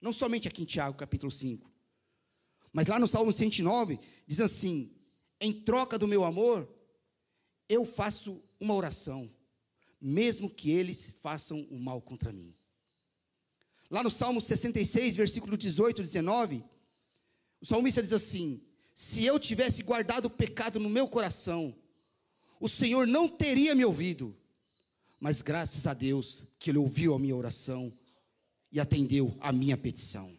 Não 0.00 0.12
somente 0.12 0.48
aqui 0.48 0.62
em 0.62 0.66
Tiago, 0.66 0.98
capítulo 0.98 1.30
5. 1.30 1.70
Mas 2.72 2.88
lá 2.88 2.98
no 2.98 3.06
Salmo 3.06 3.32
109, 3.32 4.00
diz 4.26 4.40
assim: 4.40 4.92
Em 5.40 5.52
troca 5.52 5.96
do 5.96 6.08
meu 6.08 6.24
amor, 6.24 6.68
eu 7.68 7.84
faço 7.84 8.42
uma 8.58 8.74
oração, 8.74 9.30
mesmo 10.00 10.50
que 10.50 10.72
eles 10.72 11.14
façam 11.22 11.64
o 11.70 11.78
mal 11.78 12.02
contra 12.02 12.32
mim. 12.32 12.59
Lá 13.90 14.04
no 14.04 14.10
Salmo 14.10 14.40
66, 14.40 15.16
versículo 15.16 15.56
18 15.56 16.00
e 16.00 16.04
19, 16.04 16.64
o 17.60 17.66
salmista 17.66 18.00
diz 18.00 18.12
assim: 18.12 18.62
se 18.94 19.24
eu 19.24 19.38
tivesse 19.38 19.82
guardado 19.82 20.26
o 20.26 20.30
pecado 20.30 20.78
no 20.78 20.88
meu 20.88 21.08
coração, 21.08 21.74
o 22.60 22.68
Senhor 22.68 23.06
não 23.06 23.28
teria 23.28 23.74
me 23.74 23.84
ouvido. 23.84 24.36
Mas 25.18 25.42
graças 25.42 25.86
a 25.86 25.92
Deus 25.92 26.44
que 26.58 26.70
Ele 26.70 26.78
ouviu 26.78 27.14
a 27.14 27.18
minha 27.18 27.36
oração 27.36 27.92
e 28.70 28.78
atendeu 28.78 29.36
a 29.40 29.52
minha 29.52 29.76
petição. 29.76 30.38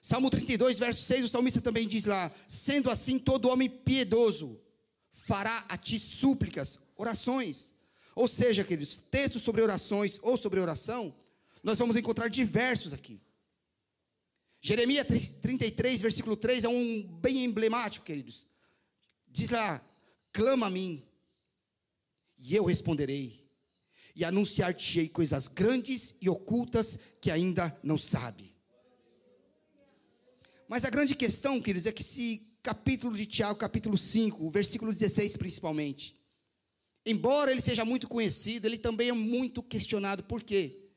Salmo 0.00 0.30
32, 0.30 0.78
verso 0.78 1.02
6, 1.02 1.24
o 1.24 1.28
salmista 1.28 1.60
também 1.60 1.88
diz 1.88 2.04
lá: 2.04 2.30
Sendo 2.46 2.90
assim, 2.90 3.18
todo 3.18 3.48
homem 3.48 3.70
piedoso 3.70 4.60
fará 5.12 5.64
a 5.68 5.76
ti 5.76 5.98
súplicas, 5.98 6.78
orações. 6.96 7.74
Ou 8.14 8.28
seja, 8.28 8.64
queridos, 8.64 8.98
textos 8.98 9.42
sobre 9.42 9.62
orações 9.62 10.18
ou 10.22 10.36
sobre 10.36 10.60
oração, 10.60 11.14
nós 11.62 11.78
vamos 11.78 11.96
encontrar 11.96 12.28
diversos 12.28 12.92
aqui. 12.92 13.20
Jeremias 14.60 15.06
33, 15.40 16.00
versículo 16.00 16.36
3 16.36 16.64
é 16.64 16.68
um 16.68 17.02
bem 17.20 17.44
emblemático, 17.44 18.04
queridos. 18.04 18.46
Diz 19.26 19.50
lá: 19.50 19.80
clama 20.32 20.66
a 20.66 20.70
mim, 20.70 21.02
e 22.36 22.54
eu 22.54 22.64
responderei, 22.64 23.48
e 24.14 24.24
anunciar-te-ei 24.24 25.08
coisas 25.08 25.46
grandes 25.46 26.16
e 26.20 26.28
ocultas 26.28 26.98
que 27.20 27.30
ainda 27.30 27.76
não 27.82 27.96
sabe. 27.96 28.54
Mas 30.68 30.84
a 30.84 30.90
grande 30.90 31.14
questão, 31.14 31.60
queridos, 31.62 31.86
é 31.86 31.92
que 31.92 32.02
esse 32.02 32.46
capítulo 32.62 33.16
de 33.16 33.24
Tiago, 33.24 33.58
capítulo 33.58 33.96
5, 33.96 34.50
versículo 34.50 34.92
16 34.92 35.36
principalmente, 35.36 36.14
embora 37.06 37.50
ele 37.50 37.60
seja 37.60 37.84
muito 37.84 38.08
conhecido, 38.08 38.66
ele 38.66 38.76
também 38.76 39.08
é 39.08 39.12
muito 39.12 39.62
questionado. 39.62 40.24
Por 40.24 40.42
quê? 40.42 40.87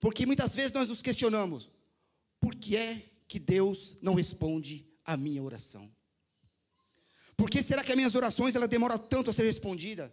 Porque 0.00 0.26
muitas 0.26 0.54
vezes 0.54 0.72
nós 0.72 0.88
nos 0.88 1.02
questionamos: 1.02 1.70
por 2.40 2.54
que 2.54 2.76
é 2.76 3.02
que 3.28 3.38
Deus 3.38 3.96
não 4.00 4.14
responde 4.14 4.86
a 5.04 5.16
minha 5.16 5.42
oração? 5.42 5.90
Por 7.36 7.50
que 7.50 7.62
será 7.62 7.84
que 7.84 7.92
as 7.92 7.96
minhas 7.96 8.14
orações 8.14 8.56
ela 8.56 8.66
demora 8.66 8.98
tanto 8.98 9.30
a 9.30 9.32
ser 9.32 9.44
respondida? 9.44 10.12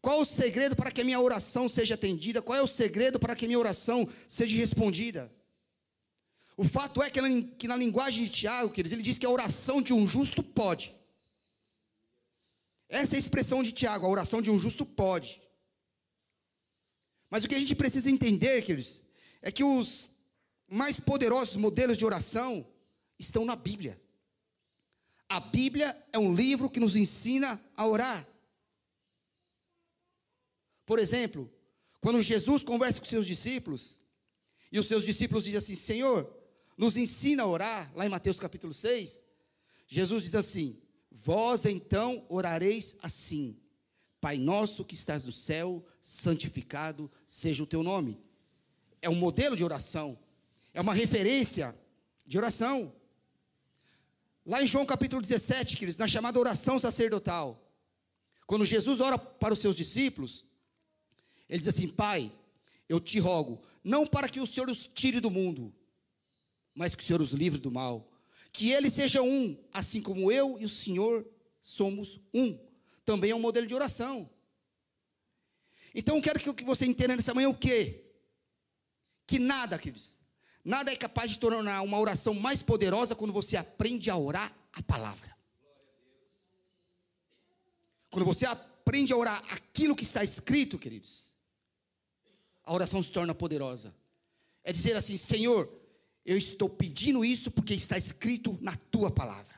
Qual 0.00 0.20
o 0.20 0.24
segredo 0.24 0.76
para 0.76 0.90
que 0.90 1.00
a 1.00 1.04
minha 1.04 1.20
oração 1.20 1.68
seja 1.68 1.94
atendida? 1.94 2.40
Qual 2.40 2.56
é 2.56 2.62
o 2.62 2.66
segredo 2.66 3.18
para 3.18 3.34
que 3.34 3.44
a 3.44 3.48
minha 3.48 3.58
oração 3.58 4.08
seja 4.28 4.56
respondida? 4.56 5.30
O 6.56 6.64
fato 6.64 7.02
é 7.02 7.10
que, 7.10 7.42
que 7.58 7.68
na 7.68 7.76
linguagem 7.76 8.24
de 8.24 8.30
Tiago, 8.30 8.70
queridos, 8.70 8.92
ele 8.92 9.02
diz 9.02 9.18
que 9.18 9.26
a 9.26 9.30
oração 9.30 9.82
de 9.82 9.92
um 9.92 10.06
justo 10.06 10.42
pode. 10.42 10.94
Essa 12.88 13.14
é 13.14 13.16
a 13.16 13.18
expressão 13.18 13.62
de 13.62 13.72
Tiago, 13.72 14.06
a 14.06 14.08
oração 14.08 14.40
de 14.40 14.50
um 14.50 14.58
justo 14.58 14.86
pode. 14.86 15.42
Mas 17.30 17.44
o 17.44 17.48
que 17.48 17.54
a 17.54 17.58
gente 17.58 17.74
precisa 17.74 18.10
entender, 18.10 18.62
queridos, 18.62 19.02
é 19.42 19.50
que 19.50 19.64
os 19.64 20.10
mais 20.68 20.98
poderosos 20.98 21.56
modelos 21.56 21.96
de 21.96 22.04
oração 22.04 22.66
estão 23.18 23.44
na 23.44 23.56
Bíblia. 23.56 24.00
A 25.28 25.40
Bíblia 25.40 25.96
é 26.12 26.18
um 26.18 26.34
livro 26.34 26.70
que 26.70 26.80
nos 26.80 26.96
ensina 26.96 27.60
a 27.76 27.86
orar. 27.86 28.26
Por 30.84 30.98
exemplo, 30.98 31.52
quando 32.00 32.22
Jesus 32.22 32.62
conversa 32.62 33.00
com 33.00 33.06
seus 33.06 33.26
discípulos, 33.26 34.00
e 34.70 34.78
os 34.78 34.86
seus 34.86 35.04
discípulos 35.04 35.44
dizem 35.44 35.58
assim: 35.58 35.74
Senhor, 35.74 36.32
nos 36.76 36.96
ensina 36.96 37.42
a 37.42 37.46
orar, 37.46 37.92
lá 37.96 38.06
em 38.06 38.08
Mateus 38.08 38.38
capítulo 38.38 38.72
6, 38.72 39.24
Jesus 39.88 40.22
diz 40.22 40.34
assim: 40.34 40.80
Vós 41.10 41.64
então 41.66 42.24
orareis 42.28 42.96
assim: 43.02 43.60
Pai 44.26 44.38
nosso 44.38 44.84
que 44.84 44.94
estás 44.94 45.24
no 45.24 45.30
céu, 45.30 45.86
santificado 46.02 47.08
seja 47.24 47.62
o 47.62 47.66
teu 47.66 47.80
nome. 47.80 48.18
É 49.00 49.08
um 49.08 49.14
modelo 49.14 49.54
de 49.54 49.62
oração 49.62 50.18
é 50.76 50.80
uma 50.82 50.92
referência 50.92 51.74
de 52.26 52.36
oração. 52.36 52.92
Lá 54.44 54.62
em 54.62 54.66
João 54.66 54.84
capítulo 54.84 55.22
17, 55.22 55.74
queridos, 55.74 55.98
na 55.98 56.06
chamada 56.06 56.38
oração 56.38 56.78
sacerdotal, 56.78 57.72
quando 58.46 58.62
Jesus 58.62 59.00
ora 59.00 59.16
para 59.16 59.54
os 59.54 59.58
seus 59.58 59.74
discípulos, 59.74 60.44
ele 61.48 61.60
diz 61.60 61.68
assim: 61.68 61.88
Pai, 61.88 62.30
eu 62.86 63.00
te 63.00 63.18
rogo, 63.18 63.62
não 63.82 64.06
para 64.06 64.28
que 64.28 64.38
o 64.38 64.46
Senhor 64.46 64.68
os 64.68 64.84
tire 64.84 65.18
do 65.18 65.30
mundo, 65.30 65.74
mas 66.74 66.94
que 66.94 67.02
o 67.02 67.06
Senhor 67.06 67.22
os 67.22 67.32
livre 67.32 67.58
do 67.58 67.70
mal. 67.70 68.12
Que 68.52 68.72
ele 68.72 68.90
seja 68.90 69.22
um, 69.22 69.56
assim 69.72 70.02
como 70.02 70.30
eu 70.30 70.60
e 70.60 70.66
o 70.66 70.68
Senhor 70.68 71.26
somos 71.58 72.20
um. 72.34 72.65
Também 73.06 73.30
é 73.30 73.34
um 73.34 73.40
modelo 73.40 73.66
de 73.66 73.74
oração. 73.74 74.28
Então, 75.94 76.16
eu 76.16 76.22
quero 76.22 76.54
que 76.54 76.64
você 76.64 76.84
entenda 76.84 77.16
nessa 77.16 77.32
manhã 77.32 77.48
o 77.48 77.56
quê? 77.56 78.04
Que 79.26 79.38
nada, 79.38 79.78
queridos, 79.78 80.20
Nada 80.66 80.90
é 80.90 80.96
capaz 80.96 81.30
de 81.30 81.38
tornar 81.38 81.80
uma 81.82 81.96
oração 81.96 82.34
mais 82.34 82.60
poderosa 82.60 83.14
quando 83.14 83.32
você 83.32 83.56
aprende 83.56 84.10
a 84.10 84.16
orar 84.16 84.52
a 84.72 84.82
palavra. 84.82 85.32
Quando 88.10 88.24
você 88.24 88.44
aprende 88.46 89.12
a 89.12 89.16
orar 89.16 89.40
aquilo 89.52 89.94
que 89.94 90.02
está 90.02 90.24
escrito, 90.24 90.76
queridos, 90.76 91.36
a 92.64 92.74
oração 92.74 93.00
se 93.00 93.12
torna 93.12 93.32
poderosa. 93.32 93.94
É 94.64 94.72
dizer 94.72 94.96
assim: 94.96 95.16
Senhor, 95.16 95.72
eu 96.24 96.36
estou 96.36 96.68
pedindo 96.68 97.24
isso 97.24 97.48
porque 97.52 97.72
está 97.72 97.96
escrito 97.96 98.58
na 98.60 98.74
tua 98.74 99.08
palavra. 99.08 99.54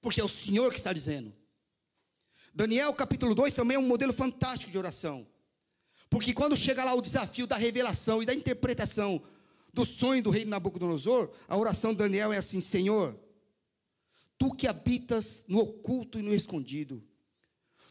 Porque 0.00 0.20
é 0.20 0.24
o 0.24 0.28
Senhor 0.28 0.72
que 0.72 0.78
está 0.78 0.92
dizendo. 0.92 1.32
Daniel 2.56 2.90
capítulo 2.94 3.34
2 3.34 3.52
também 3.52 3.76
é 3.76 3.78
um 3.78 3.86
modelo 3.86 4.14
fantástico 4.14 4.72
de 4.72 4.78
oração. 4.78 5.26
Porque 6.08 6.32
quando 6.32 6.56
chega 6.56 6.82
lá 6.82 6.94
o 6.94 7.02
desafio 7.02 7.46
da 7.46 7.54
revelação 7.54 8.22
e 8.22 8.26
da 8.26 8.32
interpretação 8.32 9.22
do 9.74 9.84
sonho 9.84 10.22
do 10.22 10.30
rei 10.30 10.46
Nabucodonosor, 10.46 11.30
a 11.46 11.54
oração 11.58 11.92
de 11.92 11.98
Daniel 11.98 12.32
é 12.32 12.38
assim: 12.38 12.62
Senhor, 12.62 13.14
tu 14.38 14.54
que 14.54 14.66
habitas 14.66 15.44
no 15.46 15.58
oculto 15.58 16.18
e 16.18 16.22
no 16.22 16.34
escondido, 16.34 17.06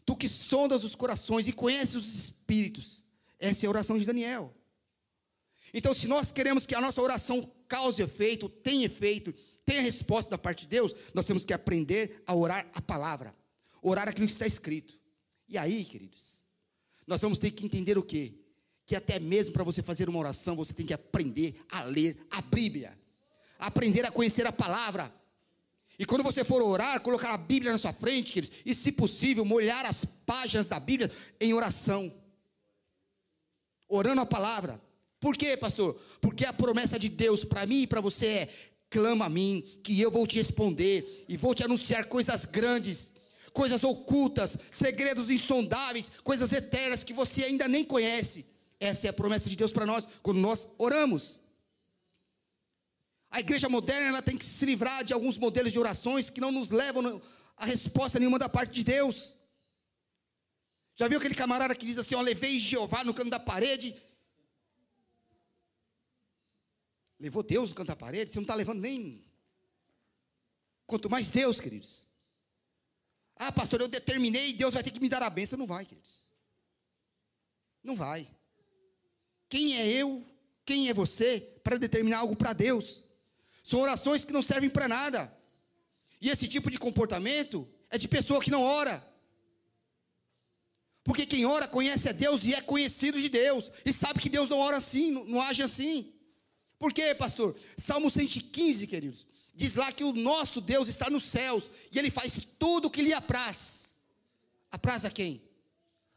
tu 0.04 0.16
que 0.16 0.28
sondas 0.28 0.82
os 0.82 0.96
corações 0.96 1.46
e 1.46 1.52
conheces 1.52 1.94
os 1.94 2.18
espíritos, 2.18 3.04
essa 3.38 3.64
é 3.64 3.68
a 3.68 3.70
oração 3.70 3.96
de 3.96 4.04
Daniel. 4.04 4.52
Então, 5.72 5.94
se 5.94 6.08
nós 6.08 6.32
queremos 6.32 6.66
que 6.66 6.74
a 6.74 6.80
nossa 6.80 7.00
oração 7.00 7.48
cause 7.68 8.02
efeito, 8.02 8.48
tenha 8.48 8.86
efeito, 8.86 9.32
tenha 9.64 9.80
resposta 9.80 10.32
da 10.32 10.38
parte 10.38 10.62
de 10.62 10.70
Deus, 10.70 10.92
nós 11.14 11.24
temos 11.24 11.44
que 11.44 11.52
aprender 11.52 12.20
a 12.26 12.34
orar 12.34 12.68
a 12.74 12.82
palavra, 12.82 13.32
orar 13.82 14.08
aquilo 14.08 14.26
que 14.26 14.32
está 14.32 14.46
escrito. 14.46 14.98
E 15.48 15.56
aí, 15.56 15.84
queridos, 15.84 16.44
nós 17.06 17.22
vamos 17.22 17.38
ter 17.38 17.50
que 17.50 17.64
entender 17.64 17.96
o 17.96 18.02
quê? 18.02 18.34
que 18.86 18.94
até 18.94 19.18
mesmo 19.18 19.52
para 19.52 19.64
você 19.64 19.82
fazer 19.82 20.08
uma 20.08 20.20
oração, 20.20 20.54
você 20.54 20.72
tem 20.72 20.86
que 20.86 20.94
aprender 20.94 21.60
a 21.68 21.82
ler 21.82 22.24
a 22.30 22.40
Bíblia, 22.40 22.96
aprender 23.58 24.06
a 24.06 24.12
conhecer 24.12 24.46
a 24.46 24.52
palavra. 24.52 25.12
E 25.98 26.06
quando 26.06 26.22
você 26.22 26.44
for 26.44 26.62
orar, 26.62 27.00
colocar 27.00 27.34
a 27.34 27.38
Bíblia 27.38 27.72
na 27.72 27.78
sua 27.78 27.92
frente, 27.92 28.32
queridos, 28.32 28.56
e 28.64 28.72
se 28.72 28.92
possível, 28.92 29.44
molhar 29.44 29.84
as 29.84 30.04
páginas 30.04 30.68
da 30.68 30.78
Bíblia 30.78 31.10
em 31.40 31.52
oração. 31.52 32.14
Orando 33.88 34.20
a 34.20 34.26
palavra. 34.26 34.80
Por 35.18 35.36
quê, 35.36 35.56
pastor? 35.56 36.00
Porque 36.20 36.44
a 36.44 36.52
promessa 36.52 36.98
de 36.98 37.08
Deus 37.08 37.44
para 37.44 37.66
mim 37.66 37.82
e 37.82 37.86
para 37.86 38.00
você 38.00 38.26
é: 38.26 38.48
clama 38.88 39.24
a 39.24 39.28
mim, 39.28 39.64
que 39.82 40.00
eu 40.00 40.12
vou 40.12 40.26
te 40.26 40.36
responder 40.36 41.24
e 41.28 41.36
vou 41.36 41.54
te 41.54 41.64
anunciar 41.64 42.04
coisas 42.06 42.44
grandes, 42.44 43.10
coisas 43.56 43.82
ocultas, 43.84 44.58
segredos 44.70 45.30
insondáveis, 45.30 46.12
coisas 46.22 46.52
eternas 46.52 47.02
que 47.02 47.14
você 47.14 47.44
ainda 47.44 47.66
nem 47.66 47.82
conhece. 47.82 48.44
Essa 48.78 49.06
é 49.06 49.10
a 49.10 49.14
promessa 49.14 49.48
de 49.48 49.56
Deus 49.56 49.72
para 49.72 49.86
nós 49.86 50.06
quando 50.22 50.38
nós 50.38 50.68
oramos. 50.76 51.40
A 53.30 53.40
igreja 53.40 53.66
moderna 53.66 54.08
ela 54.08 54.20
tem 54.20 54.36
que 54.36 54.44
se 54.44 54.66
livrar 54.66 55.02
de 55.02 55.14
alguns 55.14 55.38
modelos 55.38 55.72
de 55.72 55.78
orações 55.78 56.28
que 56.28 56.38
não 56.38 56.52
nos 56.52 56.70
levam 56.70 57.20
a 57.56 57.64
resposta 57.64 58.18
nenhuma 58.18 58.38
da 58.38 58.48
parte 58.48 58.74
de 58.74 58.84
Deus. 58.84 59.38
Já 60.94 61.08
viu 61.08 61.18
aquele 61.18 61.34
camarada 61.34 61.74
que 61.74 61.86
diz 61.86 61.96
assim: 61.96 62.14
Ó, 62.14 62.20
levei 62.20 62.58
Jeová 62.58 63.02
no 63.04 63.14
canto 63.14 63.30
da 63.30 63.40
parede. 63.40 63.96
Levou 67.18 67.42
Deus 67.42 67.70
no 67.70 67.74
canto 67.74 67.88
da 67.88 67.96
parede? 67.96 68.30
Você 68.30 68.36
não 68.36 68.42
está 68.42 68.54
levando 68.54 68.80
nem. 68.80 69.24
Quanto 70.86 71.08
mais 71.08 71.30
Deus, 71.30 71.58
queridos. 71.58 72.05
Ah, 73.36 73.52
pastor, 73.52 73.80
eu 73.80 73.88
determinei 73.88 74.50
e 74.50 74.52
Deus 74.54 74.74
vai 74.74 74.82
ter 74.82 74.90
que 74.90 75.00
me 75.00 75.08
dar 75.08 75.22
a 75.22 75.30
benção. 75.30 75.58
Não 75.58 75.66
vai, 75.66 75.84
queridos. 75.84 76.22
Não 77.82 77.94
vai. 77.94 78.28
Quem 79.48 79.76
é 79.76 79.86
eu? 79.86 80.24
Quem 80.64 80.88
é 80.88 80.94
você 80.94 81.40
para 81.62 81.78
determinar 81.78 82.18
algo 82.18 82.34
para 82.34 82.52
Deus? 82.52 83.04
São 83.62 83.80
orações 83.80 84.24
que 84.24 84.32
não 84.32 84.42
servem 84.42 84.70
para 84.70 84.88
nada. 84.88 85.32
E 86.20 86.30
esse 86.30 86.48
tipo 86.48 86.70
de 86.70 86.78
comportamento 86.78 87.68
é 87.90 87.98
de 87.98 88.08
pessoa 88.08 88.40
que 88.40 88.50
não 88.50 88.62
ora. 88.62 89.06
Porque 91.04 91.24
quem 91.24 91.46
ora 91.46 91.68
conhece 91.68 92.08
a 92.08 92.12
Deus 92.12 92.44
e 92.44 92.54
é 92.54 92.60
conhecido 92.60 93.20
de 93.20 93.28
Deus. 93.28 93.70
E 93.84 93.92
sabe 93.92 94.20
que 94.20 94.28
Deus 94.28 94.48
não 94.48 94.58
ora 94.58 94.78
assim, 94.78 95.12
não, 95.12 95.24
não 95.24 95.40
age 95.40 95.62
assim. 95.62 96.12
Por 96.78 96.92
quê, 96.92 97.14
pastor? 97.14 97.56
Salmo 97.76 98.10
115, 98.10 98.86
queridos. 98.86 99.26
Diz 99.56 99.74
lá 99.74 99.90
que 99.90 100.04
o 100.04 100.12
nosso 100.12 100.60
Deus 100.60 100.86
está 100.86 101.08
nos 101.08 101.24
céus. 101.24 101.70
E 101.90 101.98
Ele 101.98 102.10
faz 102.10 102.38
tudo 102.58 102.88
o 102.88 102.90
que 102.90 103.00
lhe 103.00 103.14
apraz. 103.14 103.96
Apraz 104.70 105.06
a 105.06 105.10
quem? 105.10 105.42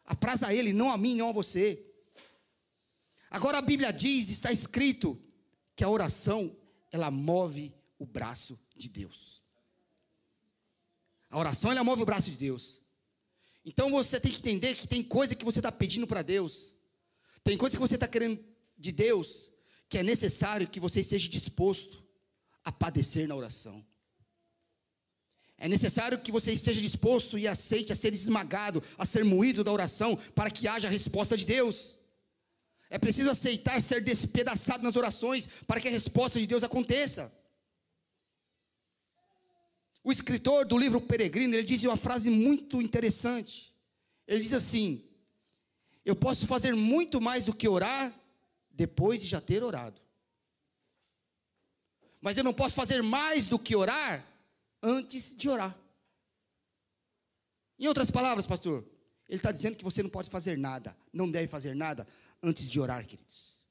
Apraz 0.03 0.43
a 0.43 0.53
Ele, 0.53 0.74
não 0.74 0.91
a 0.91 0.98
mim, 0.98 1.15
não 1.15 1.29
a 1.29 1.31
você. 1.31 1.81
Agora 3.31 3.60
a 3.60 3.62
Bíblia 3.62 3.93
diz, 3.93 4.29
está 4.29 4.51
escrito, 4.51 5.17
que 5.74 5.86
a 5.86 5.89
oração 5.89 6.53
ela 6.91 7.10
move 7.10 7.74
o 7.98 8.05
braço 8.05 8.60
de 8.75 8.89
Deus. 8.89 9.41
A 11.29 11.39
oração, 11.39 11.72
ela 11.72 11.84
move 11.84 12.01
o 12.01 12.05
braço 12.05 12.29
de 12.29 12.36
Deus. 12.36 12.81
Então 13.63 13.89
você 13.89 14.19
tem 14.19 14.31
que 14.31 14.39
entender 14.39 14.75
que 14.75 14.86
tem 14.86 15.01
coisa 15.01 15.34
que 15.34 15.46
você 15.46 15.60
está 15.60 15.72
pedindo 15.72 16.05
para 16.05 16.22
Deus, 16.22 16.75
tem 17.41 17.58
coisa 17.58 17.77
que 17.77 17.81
você 17.81 17.96
está 17.96 18.08
querendo 18.08 18.43
de 18.77 18.91
Deus, 18.91 19.50
que 19.88 19.98
é 19.98 20.03
necessário 20.03 20.67
que 20.67 20.79
você 20.79 21.00
esteja 21.00 21.29
disposto 21.29 22.08
a 22.69 22.71
padecer 22.71 23.27
na 23.27 23.35
oração. 23.35 23.83
É 25.57 25.67
necessário 25.67 26.19
que 26.19 26.31
você 26.31 26.51
esteja 26.53 26.79
disposto 26.79 27.38
e 27.38 27.47
aceite 27.47 27.91
a 27.91 27.95
ser 27.95 28.13
esmagado, 28.13 28.81
a 28.95 29.05
ser 29.05 29.25
moído 29.25 29.63
da 29.63 29.71
oração, 29.71 30.15
para 30.35 30.51
que 30.51 30.67
haja 30.67 30.88
a 30.88 30.91
resposta 30.91 31.35
de 31.35 31.45
Deus. 31.45 31.99
É 32.89 32.99
preciso 32.99 33.29
aceitar 33.29 33.81
ser 33.81 34.03
despedaçado 34.03 34.83
nas 34.83 34.95
orações 34.95 35.47
para 35.65 35.81
que 35.81 35.88
a 35.88 35.91
resposta 35.91 36.39
de 36.39 36.45
Deus 36.45 36.63
aconteça. 36.63 37.33
O 40.03 40.11
escritor 40.11 40.63
do 40.63 40.77
livro 40.77 41.01
Peregrino, 41.01 41.55
ele 41.55 41.63
diz 41.63 41.83
uma 41.83 41.97
frase 41.97 42.29
muito 42.29 42.81
interessante. 42.81 43.73
Ele 44.27 44.41
diz 44.41 44.53
assim: 44.53 45.03
Eu 46.05 46.15
posso 46.15 46.46
fazer 46.46 46.75
muito 46.75 47.20
mais 47.20 47.46
do 47.46 47.53
que 47.53 47.67
orar 47.67 48.13
depois 48.72 49.22
de 49.22 49.27
já 49.27 49.41
ter 49.41 49.63
orado. 49.63 50.00
Mas 52.22 52.38
eu 52.38 52.44
não 52.44 52.53
posso 52.53 52.75
fazer 52.75 53.01
mais 53.01 53.48
do 53.48 53.58
que 53.58 53.75
orar 53.75 54.25
antes 54.82 55.36
de 55.36 55.50
orar. 55.50 55.77
Em 57.77 57.88
outras 57.88 58.12
palavras, 58.12 58.46
pastor, 58.46 58.86
ele 59.27 59.38
está 59.38 59.51
dizendo 59.51 59.77
que 59.77 59.84
você 59.84 60.03
não 60.03 60.10
pode 60.10 60.29
fazer 60.29 60.58
nada, 60.58 60.96
não 61.14 61.29
deve 61.29 61.48
fazer 61.48 61.75
nada 61.75 62.08
antes 62.44 62.70
de 62.70 62.79
orar, 62.79 63.05
queridos. 63.05 63.66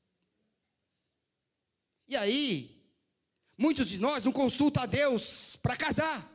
E 2.07 2.17
aí, 2.17 2.83
muitos 3.57 3.89
de 3.89 3.99
nós 3.99 4.25
não 4.25 4.33
consultam 4.33 4.83
a 4.83 4.87
Deus 4.87 5.57
para 5.57 5.77
casar, 5.77 6.27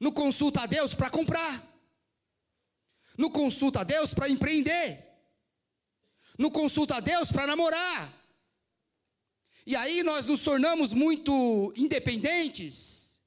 não 0.00 0.10
consulta 0.10 0.62
a 0.62 0.66
Deus 0.66 0.92
para 0.94 1.08
comprar, 1.08 1.62
não 3.16 3.30
consulta 3.30 3.80
a 3.80 3.84
Deus 3.84 4.12
para 4.12 4.28
empreender, 4.28 4.98
não 6.36 6.50
consulta 6.50 6.96
a 6.96 7.00
Deus 7.00 7.30
para 7.30 7.46
namorar. 7.46 8.21
E 9.66 9.76
aí 9.76 10.02
nós 10.02 10.26
nos 10.26 10.42
tornamos 10.42 10.92
muito 10.92 11.72
independentes. 11.76 13.20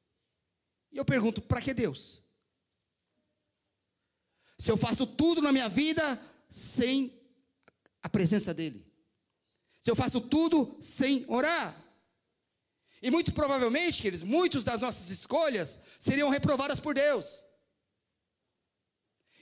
E 0.91 0.97
eu 0.97 1.05
pergunto, 1.05 1.41
para 1.41 1.61
que 1.61 1.73
Deus? 1.73 2.21
Se 4.57 4.71
eu 4.71 4.77
faço 4.77 5.05
tudo 5.05 5.41
na 5.41 5.51
minha 5.51 5.69
vida 5.69 6.21
sem 6.49 7.13
a 8.01 8.09
presença 8.09 8.53
dEle. 8.53 8.85
Se 9.81 9.89
eu 9.89 9.95
faço 9.95 10.21
tudo 10.21 10.77
sem 10.81 11.25
orar. 11.27 11.75
E 13.01 13.11
muito 13.11 13.33
provavelmente, 13.33 14.01
queridos, 14.01 14.23
muitas 14.23 14.63
das 14.63 14.81
nossas 14.81 15.09
escolhas 15.09 15.81
seriam 15.99 16.29
reprovadas 16.29 16.79
por 16.79 16.95
Deus. 16.95 17.43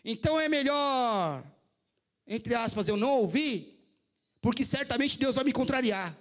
Então 0.03 0.39
é 0.39 0.49
melhor, 0.49 1.43
entre 2.27 2.55
aspas, 2.55 2.87
eu 2.87 2.97
não 2.97 3.11
ouvir, 3.11 3.79
porque 4.41 4.65
certamente 4.65 5.17
Deus 5.17 5.35
vai 5.35 5.45
me 5.45 5.53
contrariar. 5.53 6.17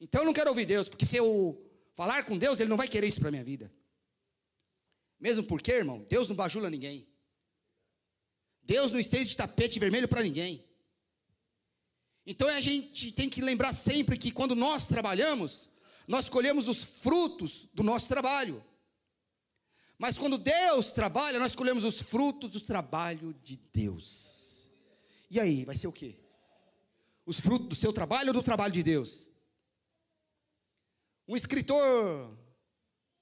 Então 0.00 0.22
eu 0.22 0.26
não 0.26 0.32
quero 0.32 0.48
ouvir 0.48 0.64
Deus, 0.64 0.88
porque 0.88 1.04
se 1.04 1.16
eu 1.16 1.62
falar 1.94 2.24
com 2.24 2.38
Deus, 2.38 2.58
Ele 2.58 2.70
não 2.70 2.76
vai 2.76 2.88
querer 2.88 3.06
isso 3.06 3.20
para 3.20 3.30
minha 3.30 3.44
vida. 3.44 3.70
Mesmo 5.20 5.44
porque, 5.44 5.70
irmão, 5.70 6.04
Deus 6.08 6.28
não 6.28 6.34
bajula 6.34 6.70
ninguém. 6.70 7.06
Deus 8.62 8.90
não 8.90 8.98
estende 8.98 9.36
tapete 9.36 9.78
vermelho 9.78 10.08
para 10.08 10.22
ninguém. 10.22 10.64
Então 12.24 12.48
a 12.48 12.60
gente 12.60 13.12
tem 13.12 13.28
que 13.28 13.42
lembrar 13.42 13.72
sempre 13.72 14.16
que 14.16 14.30
quando 14.30 14.54
nós 14.54 14.86
trabalhamos, 14.86 15.68
nós 16.06 16.28
colhemos 16.28 16.68
os 16.68 16.82
frutos 16.82 17.68
do 17.74 17.82
nosso 17.82 18.08
trabalho. 18.08 18.64
Mas 19.98 20.16
quando 20.16 20.38
Deus 20.38 20.92
trabalha, 20.92 21.38
nós 21.38 21.54
colhemos 21.54 21.84
os 21.84 22.00
frutos 22.00 22.52
do 22.52 22.60
trabalho 22.60 23.34
de 23.42 23.56
Deus. 23.56 24.70
E 25.30 25.38
aí, 25.38 25.64
vai 25.64 25.76
ser 25.76 25.88
o 25.88 25.92
quê? 25.92 26.16
Os 27.26 27.38
frutos 27.38 27.68
do 27.68 27.74
seu 27.74 27.92
trabalho 27.92 28.28
ou 28.28 28.34
do 28.34 28.42
trabalho 28.42 28.72
de 28.72 28.82
Deus? 28.82 29.29
Um 31.30 31.36
escritor 31.36 32.36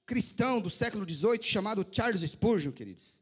cristão 0.03 0.59
do 0.59 0.67
século 0.67 1.07
XVIII 1.07 1.43
chamado 1.43 1.85
Charles 1.91 2.21
Spurgeon, 2.21 2.71
queridos. 2.71 3.21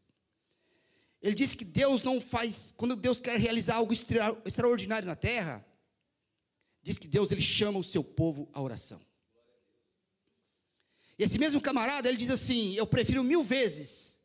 Ele 1.22 1.36
disse 1.36 1.58
que 1.58 1.66
Deus 1.66 2.04
não 2.04 2.22
faz, 2.22 2.74
quando 2.78 2.96
Deus 2.96 3.20
quer 3.20 3.38
realizar 3.38 3.76
algo 3.76 3.92
extra, 3.92 4.42
extraordinário 4.46 5.06
na 5.06 5.14
terra, 5.18 5.68
diz 6.82 6.98
que 6.98 7.06
Deus 7.06 7.34
ele 7.34 7.42
chama 7.42 7.78
o 7.78 7.84
seu 7.84 8.02
povo 8.02 8.50
à 8.54 8.62
oração. 8.62 9.02
E 11.20 11.24
esse 11.24 11.38
mesmo 11.38 11.60
camarada, 11.60 12.08
ele 12.08 12.18
diz 12.18 12.30
assim: 12.30 12.74
Eu 12.76 12.88
prefiro 12.88 13.26
mil 13.26 13.44
vezes 13.44 14.22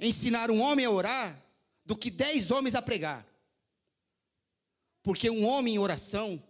ensinar 0.00 0.50
um 0.50 0.58
homem 0.58 0.86
a 0.86 0.90
orar 0.90 1.40
do 1.86 1.96
que 1.96 2.10
dez 2.10 2.50
homens 2.50 2.74
a 2.74 2.82
pregar. 2.82 3.24
Porque 5.04 5.30
um 5.30 5.44
homem 5.44 5.76
em 5.76 5.78
oração 5.78 6.42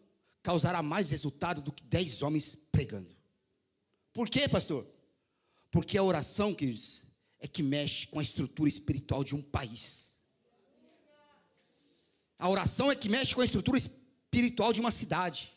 causará 0.43 0.83
mais 0.83 1.11
resultado 1.11 1.61
do 1.61 1.71
que 1.71 1.85
dez 1.85 2.23
homens 2.23 2.55
pregando. 2.55 3.20
Por 4.13 4.29
quê, 4.29 4.49
pastor? 4.49 4.87
Porque 5.71 5.97
a 5.97 6.03
oração, 6.03 6.55
queridos, 6.55 7.07
é 7.39 7.47
que 7.47 7.63
mexe 7.63 8.07
com 8.07 8.19
a 8.19 8.23
estrutura 8.23 8.69
espiritual 8.69 9.25
de 9.25 9.35
um 9.35 9.43
país. 9.43 10.21
A 12.39 12.49
oração 12.49 12.91
é 12.91 12.97
que 12.97 13.09
mexe 13.09 13.35
com 13.35 13.41
a 13.41 13.45
estrutura 13.45 13.77
espiritual 13.77 14.73
de 14.73 14.81
uma 14.81 14.91
cidade. 14.91 15.53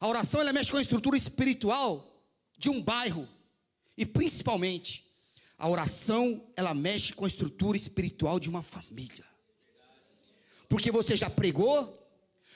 A 0.00 0.08
oração 0.08 0.40
ela 0.40 0.52
mexe 0.52 0.70
com 0.70 0.76
a 0.76 0.82
estrutura 0.82 1.16
espiritual 1.16 2.24
de 2.58 2.68
um 2.68 2.82
bairro. 2.82 3.28
E 3.96 4.04
principalmente, 4.04 5.04
a 5.58 5.68
oração 5.68 6.46
ela 6.54 6.74
mexe 6.74 7.14
com 7.14 7.24
a 7.24 7.28
estrutura 7.28 7.76
espiritual 7.76 8.38
de 8.38 8.48
uma 8.48 8.62
família. 8.62 9.24
Porque 10.68 10.90
você 10.90 11.16
já 11.16 11.30
pregou, 11.30 11.94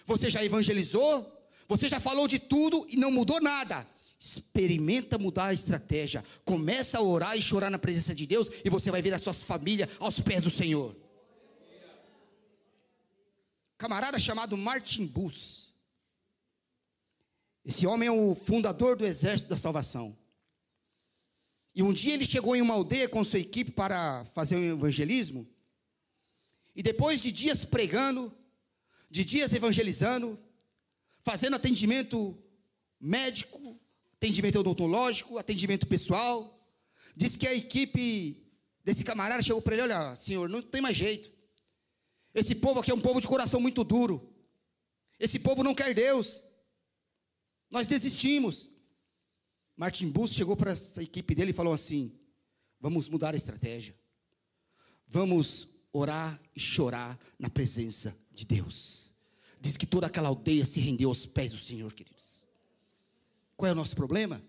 você 0.05 0.29
já 0.29 0.45
evangelizou, 0.45 1.49
você 1.69 1.89
já 1.89 2.01
falou 2.01 2.27
de 2.27 2.39
tudo 2.39 2.87
e 2.89 2.97
não 2.97 3.11
mudou 3.11 3.41
nada. 3.41 3.87
Experimenta 4.23 5.17
mudar 5.17 5.47
a 5.47 5.55
estratégia. 5.55 6.23
Começa 6.45 6.99
a 6.99 7.03
orar 7.03 7.39
e 7.39 7.41
chorar 7.41 7.71
na 7.71 7.79
presença 7.79 8.15
de 8.15 8.27
Deus 8.27 8.51
e 8.63 8.69
você 8.69 8.91
vai 8.91 9.01
ver 9.01 9.15
as 9.15 9.23
suas 9.23 9.43
famílias 9.43 9.89
aos 9.99 10.21
pés 10.21 10.45
do 10.45 10.51
Senhor. 10.51 10.95
Camarada 13.79 14.19
chamado 14.19 14.59
Martin 14.59 15.07
Bus. 15.07 15.73
Esse 17.65 17.87
homem 17.87 18.09
é 18.09 18.13
o 18.13 18.35
fundador 18.35 18.95
do 18.95 19.07
exército 19.07 19.49
da 19.49 19.57
salvação. 19.57 20.15
E 21.75 21.83
um 21.83 21.91
dia 21.91 22.13
ele 22.13 22.27
chegou 22.27 22.55
em 22.55 22.61
uma 22.61 22.75
aldeia 22.75 23.09
com 23.09 23.25
sua 23.25 23.39
equipe 23.39 23.71
para 23.71 24.27
fazer 24.35 24.57
um 24.57 24.75
evangelismo. 24.75 25.49
E 26.77 26.83
depois 26.83 27.23
de 27.23 27.33
dias 27.33 27.65
pregando, 27.65 28.31
de 29.09 29.25
dias 29.25 29.55
evangelizando, 29.55 30.39
fazendo 31.23 31.57
atendimento 31.57 32.37
médico, 33.01 33.80
atendimento 34.21 34.61
odontológico, 34.61 35.39
atendimento 35.39 35.87
pessoal, 35.87 36.63
disse 37.17 37.39
que 37.39 37.47
a 37.47 37.55
equipe 37.55 38.47
desse 38.85 39.03
camarada 39.03 39.43
chegou 39.43 39.63
para 39.63 39.75
ele: 39.75 39.83
Olha, 39.83 40.15
senhor, 40.15 40.47
não 40.47 40.61
tem 40.61 40.83
mais 40.83 40.95
jeito. 40.95 41.33
Esse 42.35 42.55
povo 42.55 42.81
aqui 42.81 42.91
é 42.91 42.95
um 42.95 43.01
povo 43.01 43.19
de 43.19 43.27
coração 43.27 43.59
muito 43.59 43.83
duro. 43.83 44.31
Esse 45.19 45.39
povo 45.39 45.65
não 45.65 45.75
quer 45.75 45.95
Deus. 45.95 46.45
Nós 47.71 47.89
desistimos. 47.89 48.69
Martin 49.75 50.11
Bus 50.11 50.35
chegou 50.35 50.55
para 50.55 50.73
essa 50.73 51.03
equipe 51.03 51.35
dele 51.35 51.51
e 51.53 51.55
falou 51.55 51.73
assim: 51.73 52.13
Vamos 52.79 53.09
mudar 53.09 53.33
a 53.33 53.39
estratégia. 53.39 53.99
Vamos 55.07 55.67
orar 55.93 56.39
e 56.55 56.61
chorar 56.61 57.19
na 57.39 57.49
presença 57.49 58.15
de 58.31 58.45
Deus. 58.45 59.15
Diz 59.59 59.79
que 59.79 59.87
toda 59.87 60.07
aquela 60.07 60.29
aldeia 60.29 60.65
se 60.65 60.79
rendeu 60.79 61.09
aos 61.09 61.25
pés 61.25 61.53
do 61.53 61.59
Senhor, 61.59 61.93
queridos. 61.95 62.20
Qual 63.61 63.69
é 63.69 63.73
o 63.73 63.77
nosso 63.77 63.95
problema? 63.95 64.43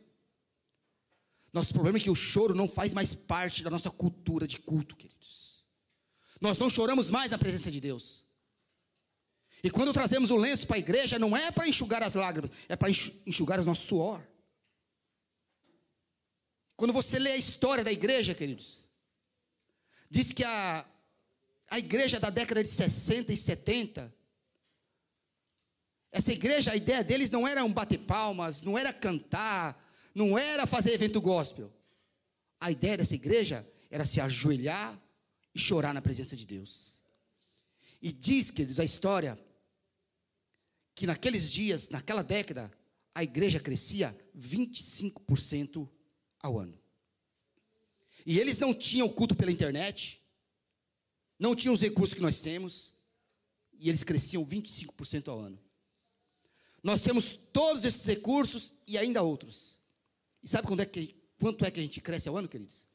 Nosso 1.52 1.74
problema 1.74 1.98
é 1.98 2.02
que 2.02 2.10
o 2.10 2.16
choro 2.16 2.56
não 2.56 2.66
faz 2.66 2.94
mais 2.94 3.14
parte 3.14 3.62
da 3.62 3.70
nossa 3.70 3.92
cultura 3.92 4.48
de 4.48 4.58
culto, 4.58 4.96
queridos. 4.96 5.66
Nós 6.40 6.58
não 6.58 6.70
choramos 6.70 7.10
mais 7.10 7.30
na 7.30 7.38
presença 7.38 7.70
de 7.70 7.82
Deus. 7.82 8.26
E 9.62 9.70
quando 9.70 9.92
trazemos 9.92 10.32
o 10.32 10.38
lenço 10.38 10.66
para 10.66 10.78
a 10.78 10.80
igreja, 10.80 11.20
não 11.20 11.36
é 11.36 11.52
para 11.52 11.68
enxugar 11.68 12.02
as 12.02 12.16
lágrimas, 12.16 12.52
é 12.70 12.76
para 12.78 12.90
enxugar 12.90 13.60
o 13.60 13.66
nosso 13.66 13.86
suor. 13.86 14.26
Quando 16.78 16.94
você 16.94 17.20
lê 17.20 17.34
a 17.34 17.38
história 17.38 17.84
da 17.84 17.92
igreja, 17.92 18.34
queridos, 18.34 18.88
diz 20.10 20.32
que 20.32 20.46
a, 20.46 20.86
a 21.68 21.78
igreja 21.78 22.18
da 22.18 22.30
década 22.30 22.64
de 22.64 22.70
60 22.70 23.34
e 23.34 23.36
70, 23.36 24.16
essa 26.12 26.34
igreja, 26.34 26.72
a 26.72 26.76
ideia 26.76 27.04
deles 27.04 27.32
não 27.32 27.48
era 27.48 27.64
um 27.64 27.72
bater 27.72 28.00
palmas, 28.00 28.64
não 28.64 28.78
era 28.78 28.92
cantar, 28.92 29.82
não 30.14 30.38
era 30.38 30.66
fazer 30.66 30.92
evento 30.92 31.22
gospel. 31.22 31.72
A 32.60 32.70
ideia 32.70 32.98
dessa 32.98 33.16
igreja 33.16 33.68
era 33.90 34.06
se 34.06 34.20
ajoelhar 34.20 35.00
e 35.56 35.60
chorar 35.60 35.94
na 35.94 36.02
presença 36.02 36.36
de 36.36 36.46
Deus. 36.46 37.00
E 38.02 38.12
diz, 38.12 38.52
queridos, 38.52 38.80
a 38.80 38.84
história, 38.84 39.40
que 40.94 41.08
naqueles 41.08 41.50
dias, 41.50 41.90
naquela 41.90 42.24
década, 42.24 42.72
a 43.16 43.24
igreja 43.24 43.60
crescia 43.60 44.18
25% 44.38 45.90
ao 46.42 46.60
ano. 46.60 46.78
E 48.26 48.40
eles 48.40 48.60
não 48.60 48.74
tinham 48.74 49.08
culto 49.08 49.36
pela 49.36 49.52
internet, 49.52 50.22
não 51.40 51.56
tinham 51.56 51.74
os 51.74 51.82
recursos 51.82 52.14
que 52.14 52.22
nós 52.22 52.42
temos, 52.42 52.96
e 53.80 53.90
eles 53.90 54.04
cresciam 54.04 54.46
25% 54.46 55.30
ao 55.30 55.40
ano. 55.40 55.60
Nós 56.84 57.02
temos 57.02 57.32
todos 57.32 57.86
esses 57.86 58.06
recursos 58.06 58.74
e 58.88 58.98
ainda 58.98 59.22
outros. 59.22 59.80
E 60.44 60.50
sabe 60.50 60.68
quando 60.68 60.82
é 60.82 60.86
que, 60.86 61.16
quanto 61.40 61.64
é 61.64 61.72
que 61.72 61.80
a 61.80 61.84
gente 61.84 62.02
cresce 62.02 62.28
ao 62.28 62.38
ano, 62.38 62.48
queridos? 62.48 62.88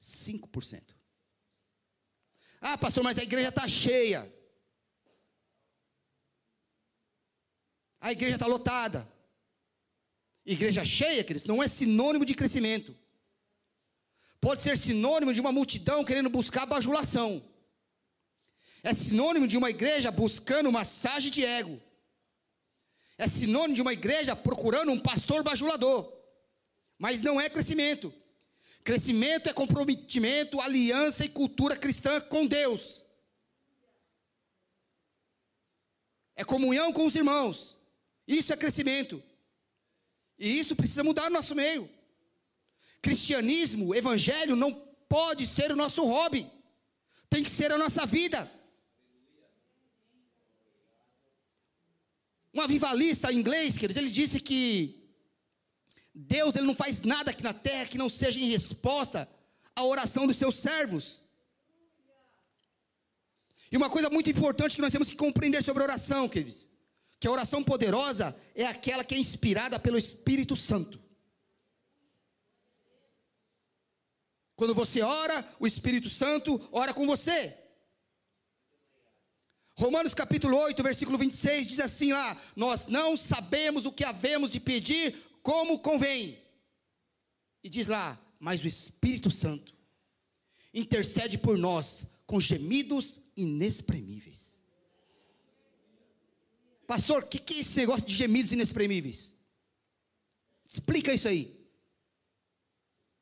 5%. 0.00 0.82
Ah, 2.60 2.76
pastor, 2.76 3.04
mas 3.04 3.18
a 3.18 3.22
igreja 3.22 3.48
está 3.48 3.68
cheia. 3.68 4.32
A 8.00 8.12
igreja 8.12 8.36
está 8.36 8.46
lotada. 8.46 9.08
Igreja 10.44 10.84
cheia, 10.84 11.24
queridos, 11.24 11.46
não 11.46 11.62
é 11.62 11.68
sinônimo 11.68 12.24
de 12.24 12.34
crescimento. 12.34 12.96
Pode 14.40 14.62
ser 14.62 14.78
sinônimo 14.78 15.32
de 15.32 15.40
uma 15.40 15.50
multidão 15.50 16.04
querendo 16.04 16.30
buscar 16.30 16.66
bajulação. 16.66 17.42
É 18.82 18.94
sinônimo 18.94 19.48
de 19.48 19.56
uma 19.56 19.70
igreja 19.70 20.10
buscando 20.10 20.70
massagem 20.70 21.30
de 21.32 21.44
ego. 21.44 21.80
É 23.18 23.26
sinônimo 23.26 23.74
de 23.74 23.82
uma 23.82 23.92
igreja 23.92 24.36
procurando 24.36 24.92
um 24.92 25.00
pastor 25.00 25.42
bajulador. 25.42 26.12
Mas 26.98 27.22
não 27.22 27.40
é 27.40 27.48
crescimento. 27.48 28.12
Crescimento 28.84 29.48
é 29.48 29.52
comprometimento, 29.52 30.60
aliança 30.60 31.24
e 31.24 31.28
cultura 31.28 31.76
cristã 31.76 32.20
com 32.20 32.46
Deus. 32.46 33.04
É 36.36 36.44
comunhão 36.44 36.92
com 36.92 37.06
os 37.06 37.16
irmãos. 37.16 37.76
Isso 38.28 38.52
é 38.52 38.56
crescimento. 38.56 39.22
E 40.38 40.58
isso 40.58 40.76
precisa 40.76 41.02
mudar 41.02 41.24
no 41.24 41.30
nosso 41.30 41.54
meio. 41.54 41.88
Cristianismo, 43.00 43.94
evangelho 43.94 44.54
não 44.54 44.72
pode 45.08 45.46
ser 45.46 45.72
o 45.72 45.76
nosso 45.76 46.04
hobby. 46.04 46.50
Tem 47.30 47.42
que 47.42 47.50
ser 47.50 47.72
a 47.72 47.78
nossa 47.78 48.04
vida. 48.04 48.50
Um 52.56 52.60
avivalista 52.62 53.30
inglês, 53.30 53.76
queridos, 53.76 53.98
ele 53.98 54.10
disse 54.10 54.40
que 54.40 55.06
Deus 56.14 56.56
ele 56.56 56.66
não 56.66 56.74
faz 56.74 57.02
nada 57.02 57.30
aqui 57.30 57.42
na 57.42 57.52
terra 57.52 57.84
que 57.84 57.98
não 57.98 58.08
seja 58.08 58.40
em 58.40 58.48
resposta 58.48 59.28
à 59.74 59.84
oração 59.84 60.26
dos 60.26 60.36
seus 60.36 60.54
servos. 60.54 61.22
E 63.70 63.76
uma 63.76 63.90
coisa 63.90 64.08
muito 64.08 64.30
importante 64.30 64.74
que 64.74 64.80
nós 64.80 64.90
temos 64.90 65.10
que 65.10 65.16
compreender 65.16 65.62
sobre 65.62 65.82
oração, 65.82 66.30
queridos, 66.30 66.66
que 67.20 67.28
a 67.28 67.30
oração 67.30 67.62
poderosa 67.62 68.34
é 68.54 68.64
aquela 68.64 69.04
que 69.04 69.14
é 69.14 69.18
inspirada 69.18 69.78
pelo 69.78 69.98
Espírito 69.98 70.56
Santo. 70.56 70.98
Quando 74.54 74.74
você 74.74 75.02
ora, 75.02 75.46
o 75.60 75.66
Espírito 75.66 76.08
Santo 76.08 76.66
ora 76.72 76.94
com 76.94 77.06
você. 77.06 77.54
Romanos 79.78 80.14
capítulo 80.14 80.56
8, 80.56 80.82
versículo 80.82 81.18
26 81.18 81.66
diz 81.66 81.80
assim 81.80 82.12
lá: 82.12 82.40
Nós 82.56 82.86
não 82.86 83.14
sabemos 83.14 83.84
o 83.84 83.92
que 83.92 84.04
havemos 84.04 84.50
de 84.50 84.58
pedir 84.58 85.14
como 85.42 85.78
convém. 85.80 86.38
E 87.62 87.68
diz 87.68 87.88
lá, 87.88 88.18
mas 88.40 88.62
o 88.62 88.66
Espírito 88.66 89.30
Santo 89.30 89.74
intercede 90.72 91.36
por 91.36 91.58
nós 91.58 92.06
com 92.24 92.40
gemidos 92.40 93.20
inexprimíveis. 93.36 94.58
Pastor, 96.86 97.24
o 97.24 97.26
que, 97.26 97.38
que 97.38 97.54
é 97.54 97.60
esse 97.60 97.80
negócio 97.80 98.06
de 98.06 98.14
gemidos 98.14 98.52
inexprimíveis? 98.52 99.36
Explica 100.66 101.12
isso 101.12 101.28
aí. 101.28 101.54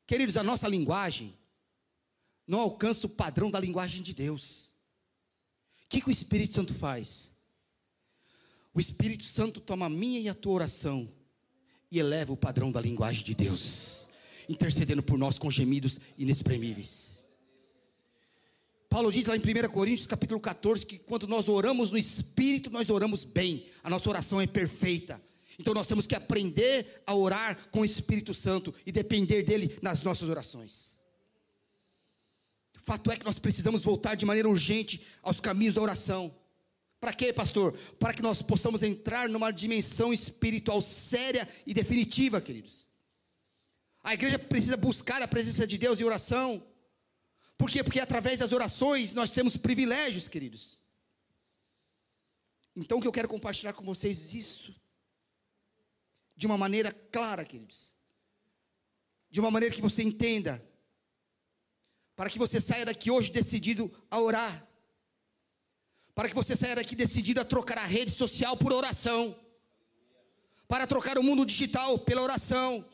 Queridos, 0.07 0.37
a 0.37 0.43
nossa 0.43 0.69
linguagem 0.69 1.37
não 2.47 2.61
alcança 2.61 3.07
o 3.07 3.11
padrão 3.11 3.51
da 3.51 3.59
linguagem 3.59 4.03
de 4.03 4.15
Deus. 4.15 4.74
O 5.95 5.97
que, 5.97 6.03
que 6.03 6.09
o 6.09 6.11
Espírito 6.11 6.53
Santo 6.53 6.75
faz? 6.75 7.37
O 8.75 8.81
Espírito 8.81 9.23
Santo 9.23 9.61
toma 9.61 9.87
a 9.87 9.89
minha 9.89 10.19
e 10.19 10.29
a 10.29 10.35
tua 10.35 10.55
oração 10.55 11.09
e 11.89 12.01
eleva 12.01 12.33
o 12.33 12.37
padrão 12.37 12.73
da 12.73 12.81
linguagem 12.81 13.23
de 13.23 13.33
Deus, 13.33 14.09
intercedendo 14.49 15.05
por 15.05 15.17
nós 15.17 15.39
com 15.39 15.49
gemidos 15.49 16.01
inexprimíveis. 16.19 17.25
Paulo 18.89 19.13
diz 19.13 19.27
lá 19.27 19.37
em 19.37 19.39
1 19.39 19.71
Coríntios 19.71 20.09
capítulo 20.09 20.41
14 20.41 20.85
que 20.85 20.99
quando 20.99 21.29
nós 21.29 21.49
oramos 21.49 21.93
no 21.93 21.97
Espírito, 21.97 22.71
nós 22.71 22.91
oramos 22.91 23.23
bem, 23.23 23.69
a 23.85 23.89
nossa 23.89 24.11
oração 24.11 24.41
é 24.41 24.49
perfeita. 24.49 25.23
Então 25.61 25.73
nós 25.73 25.87
temos 25.87 26.09
que 26.09 26.17
aprender 26.17 27.05
a 27.07 27.15
orar 27.15 27.69
com 27.71 27.83
o 27.83 27.85
Espírito 27.85 28.35
Santo 28.35 28.75
e 28.85 28.91
depender 28.91 29.45
dele 29.45 29.79
nas 29.81 30.03
nossas 30.03 30.29
orações. 30.29 30.99
Fato 32.85 33.11
é 33.11 33.17
que 33.17 33.25
nós 33.25 33.39
precisamos 33.39 33.83
voltar 33.83 34.15
de 34.15 34.27
maneira 34.27 34.49
urgente 34.49 35.01
aos 35.23 35.41
caminhos 35.41 35.75
da 35.75 35.81
oração. 35.81 36.35
Para 37.01 37.15
quê, 37.15 37.33
pastor? 37.33 37.73
Para 37.99 38.13
que 38.13 38.21
nós 38.21 38.43
possamos 38.43 38.83
entrar 38.83 39.27
numa 39.27 39.51
dimensão 39.51 40.13
espiritual 40.13 40.83
séria 40.83 41.49
e 41.67 41.73
definitiva, 41.73 42.43
queridos. 42.43 42.87
A 44.03 44.13
igreja 44.13 44.39
precisa 44.39 44.77
buscar 44.77 45.23
a 45.23 45.29
presença 45.29 45.67
de 45.67 45.79
Deus 45.79 45.99
em 45.99 46.05
oração. 46.05 46.63
Por 47.57 47.71
quê? 47.71 47.83
Porque 47.83 48.01
através 48.01 48.39
das 48.39 48.53
orações 48.53 49.15
nós 49.15 49.31
temos 49.31 49.57
privilégios, 49.57 50.29
queridos. 50.29 50.83
Então 52.77 52.99
o 52.99 53.01
que 53.01 53.09
eu 53.09 53.13
quero 53.13 53.29
compartilhar 53.29 53.73
com 53.73 53.85
vocês 53.85 54.35
isso 54.35 54.75
de 56.37 56.47
uma 56.47 56.59
maneira 56.59 56.93
clara, 56.93 57.47
queridos. 57.47 57.97
De 59.31 59.41
uma 59.41 59.51
maneira 59.51 59.75
que 59.75 59.81
você 59.81 60.03
entenda. 60.03 60.63
Para 62.17 62.31
que 62.31 62.39
você 62.39 62.61
saia 62.61 62.87
daqui 62.87 63.11
hoje 63.11 63.31
decidido 63.31 63.93
a 64.11 64.21
orar 64.21 64.69
para 66.15 66.29
que 66.29 66.35
você 66.35 66.55
saia 66.55 66.77
daqui 66.77 66.95
decidido 66.95 67.41
a 67.41 67.45
trocar 67.45 67.79
a 67.79 67.85
rede 67.85 68.11
social 68.11 68.57
por 68.57 68.73
oração, 68.73 69.37
para 70.69 70.87
trocar 70.87 71.19
o 71.19 71.23
mundo 71.23 71.45
digital 71.45 71.99
pela 71.99 72.23
oração. 72.23 72.85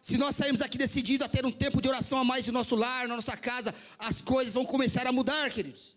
Se 0.00 0.18
nós 0.18 0.34
sairmos 0.34 0.60
aqui 0.60 0.76
decididos 0.76 1.24
a 1.24 1.28
ter 1.28 1.46
um 1.46 1.52
tempo 1.52 1.80
de 1.80 1.88
oração 1.88 2.18
a 2.18 2.24
mais 2.24 2.48
no 2.48 2.52
nosso 2.52 2.74
lar, 2.74 3.06
na 3.06 3.14
nossa 3.14 3.36
casa, 3.36 3.72
as 3.98 4.20
coisas 4.20 4.54
vão 4.54 4.64
começar 4.64 5.06
a 5.06 5.12
mudar, 5.12 5.48
queridos. 5.50 5.96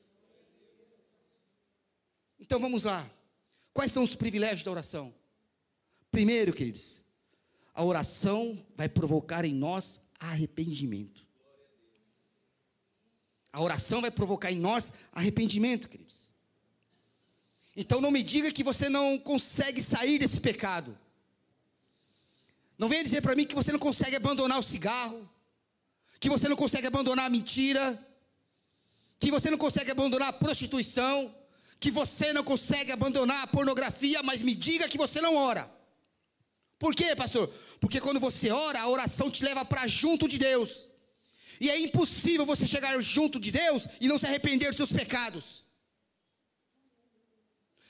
Então 2.39 2.59
vamos 2.59 2.83
lá. 2.83 3.09
Quais 3.73 3.91
são 3.91 4.03
os 4.03 4.15
privilégios 4.15 4.63
da 4.63 4.71
oração? 4.71 5.13
Primeiro, 6.11 6.53
queridos, 6.53 7.03
a 7.73 7.83
oração 7.83 8.63
vai 8.75 8.87
provocar 8.87 9.43
em 9.43 9.53
nós 9.53 9.99
arrependimento. 10.19 11.24
A 13.55 13.61
oração 13.61 14.01
vai 14.01 14.11
provocar 14.11 14.51
em 14.51 14.59
nós 14.59 14.91
arrependimento, 15.13 15.87
queridos. 15.87 16.33
Então 17.73 18.01
não 18.01 18.11
me 18.11 18.21
diga 18.21 18.51
que 18.51 18.65
você 18.65 18.89
não 18.89 19.17
consegue 19.17 19.81
sair 19.81 20.19
desse 20.19 20.41
pecado. 20.41 20.97
Não 22.77 22.89
venha 22.89 23.05
dizer 23.05 23.21
para 23.21 23.33
mim 23.33 23.45
que 23.45 23.55
você 23.55 23.71
não 23.71 23.79
consegue 23.79 24.17
abandonar 24.17 24.59
o 24.59 24.61
cigarro, 24.61 25.29
que 26.19 26.29
você 26.29 26.49
não 26.49 26.57
consegue 26.57 26.85
abandonar 26.85 27.27
a 27.27 27.29
mentira, 27.29 27.97
que 29.19 29.31
você 29.31 29.49
não 29.49 29.57
consegue 29.57 29.89
abandonar 29.89 30.27
a 30.27 30.33
prostituição, 30.33 31.33
que 31.79 31.89
você 31.89 32.33
não 32.33 32.43
consegue 32.43 32.91
abandonar 32.91 33.43
a 33.43 33.47
pornografia, 33.47 34.21
mas 34.21 34.41
me 34.41 34.53
diga 34.53 34.89
que 34.89 34.97
você 34.97 35.21
não 35.21 35.37
ora. 35.37 35.71
Por 36.77 36.93
quê, 36.93 37.15
pastor? 37.15 37.47
Porque 37.79 38.01
quando 38.01 38.19
você 38.19 38.51
ora, 38.51 38.81
a 38.81 38.89
oração 38.89 39.31
te 39.31 39.45
leva 39.45 39.63
para 39.63 39.87
junto 39.87 40.27
de 40.27 40.37
Deus. 40.37 40.89
E 41.59 41.69
é 41.69 41.79
impossível 41.79 42.45
você 42.45 42.65
chegar 42.65 42.99
junto 43.01 43.39
de 43.39 43.51
Deus 43.51 43.87
e 43.99 44.07
não 44.07 44.17
se 44.17 44.25
arrepender 44.25 44.67
dos 44.69 44.77
seus 44.77 44.91
pecados. 44.91 45.63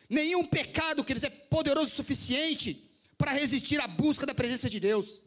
Nenhum 0.09 0.45
pecado, 0.45 1.03
quer 1.03 1.15
dizer, 1.15 1.27
é 1.27 1.29
poderoso 1.29 1.91
o 1.91 1.95
suficiente 1.95 2.91
para 3.17 3.31
resistir 3.31 3.79
à 3.79 3.87
busca 3.87 4.25
da 4.25 4.35
presença 4.35 4.69
de 4.69 4.79
Deus. 4.79 5.23